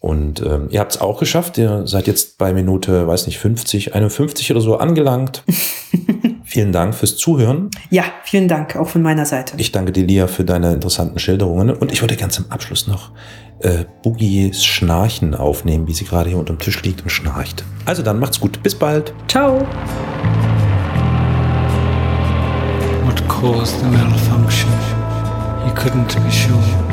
Und 0.00 0.40
ähm, 0.40 0.68
ihr 0.70 0.80
habt 0.80 0.92
es 0.92 1.00
auch 1.00 1.20
geschafft. 1.20 1.58
Ihr 1.58 1.86
seid 1.86 2.06
jetzt 2.06 2.38
bei 2.38 2.54
Minute, 2.54 3.06
weiß 3.06 3.26
nicht, 3.26 3.38
50, 3.38 3.94
51 3.94 4.50
oder 4.50 4.62
so 4.62 4.78
angelangt. 4.78 5.44
vielen 6.44 6.72
Dank 6.72 6.94
fürs 6.94 7.16
Zuhören. 7.18 7.70
Ja, 7.90 8.04
vielen 8.24 8.48
Dank, 8.48 8.76
auch 8.76 8.88
von 8.88 9.02
meiner 9.02 9.26
Seite. 9.26 9.54
Ich 9.58 9.72
danke 9.72 9.92
dir, 9.92 10.04
Lia, 10.04 10.26
für 10.26 10.44
deine 10.44 10.72
interessanten 10.72 11.18
Schilderungen. 11.18 11.76
Und 11.76 11.92
ich 11.92 12.00
würde 12.00 12.16
ganz 12.16 12.38
am 12.38 12.46
Abschluss 12.48 12.86
noch 12.86 13.10
äh, 13.60 13.84
Boogies 14.02 14.64
Schnarchen 14.64 15.34
aufnehmen, 15.34 15.86
wie 15.86 15.92
sie 15.92 16.06
gerade 16.06 16.30
hier 16.30 16.38
unterm 16.38 16.58
Tisch 16.58 16.82
liegt 16.82 17.02
und 17.02 17.10
schnarcht. 17.10 17.62
Also 17.84 18.02
dann 18.02 18.18
macht's 18.18 18.40
gut. 18.40 18.62
Bis 18.62 18.74
bald. 18.74 19.12
Ciao. 19.28 19.60
What 23.04 23.28
caused 23.28 23.78
the 23.80 23.86
malfunction? 23.86 24.70
He 25.66 25.70
couldn't 25.72 26.14
be 26.24 26.30
sure. 26.30 26.89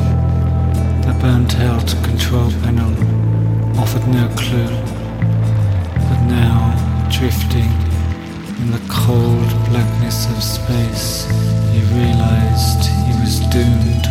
The 1.08 1.14
burnt 1.20 1.58
out 1.60 1.88
control 2.04 2.50
panel 2.62 2.92
offered 3.80 4.06
no 4.08 4.28
clue. 4.36 4.68
But 6.06 6.20
now, 6.26 7.08
drifting 7.10 7.72
in 8.60 8.70
the 8.70 8.82
cold 8.90 9.48
blackness 9.70 10.26
of 10.30 10.42
space, 10.42 11.24
he 11.72 11.80
realized 11.96 12.84
he 13.06 13.12
was 13.22 13.40
doomed. 13.48 14.07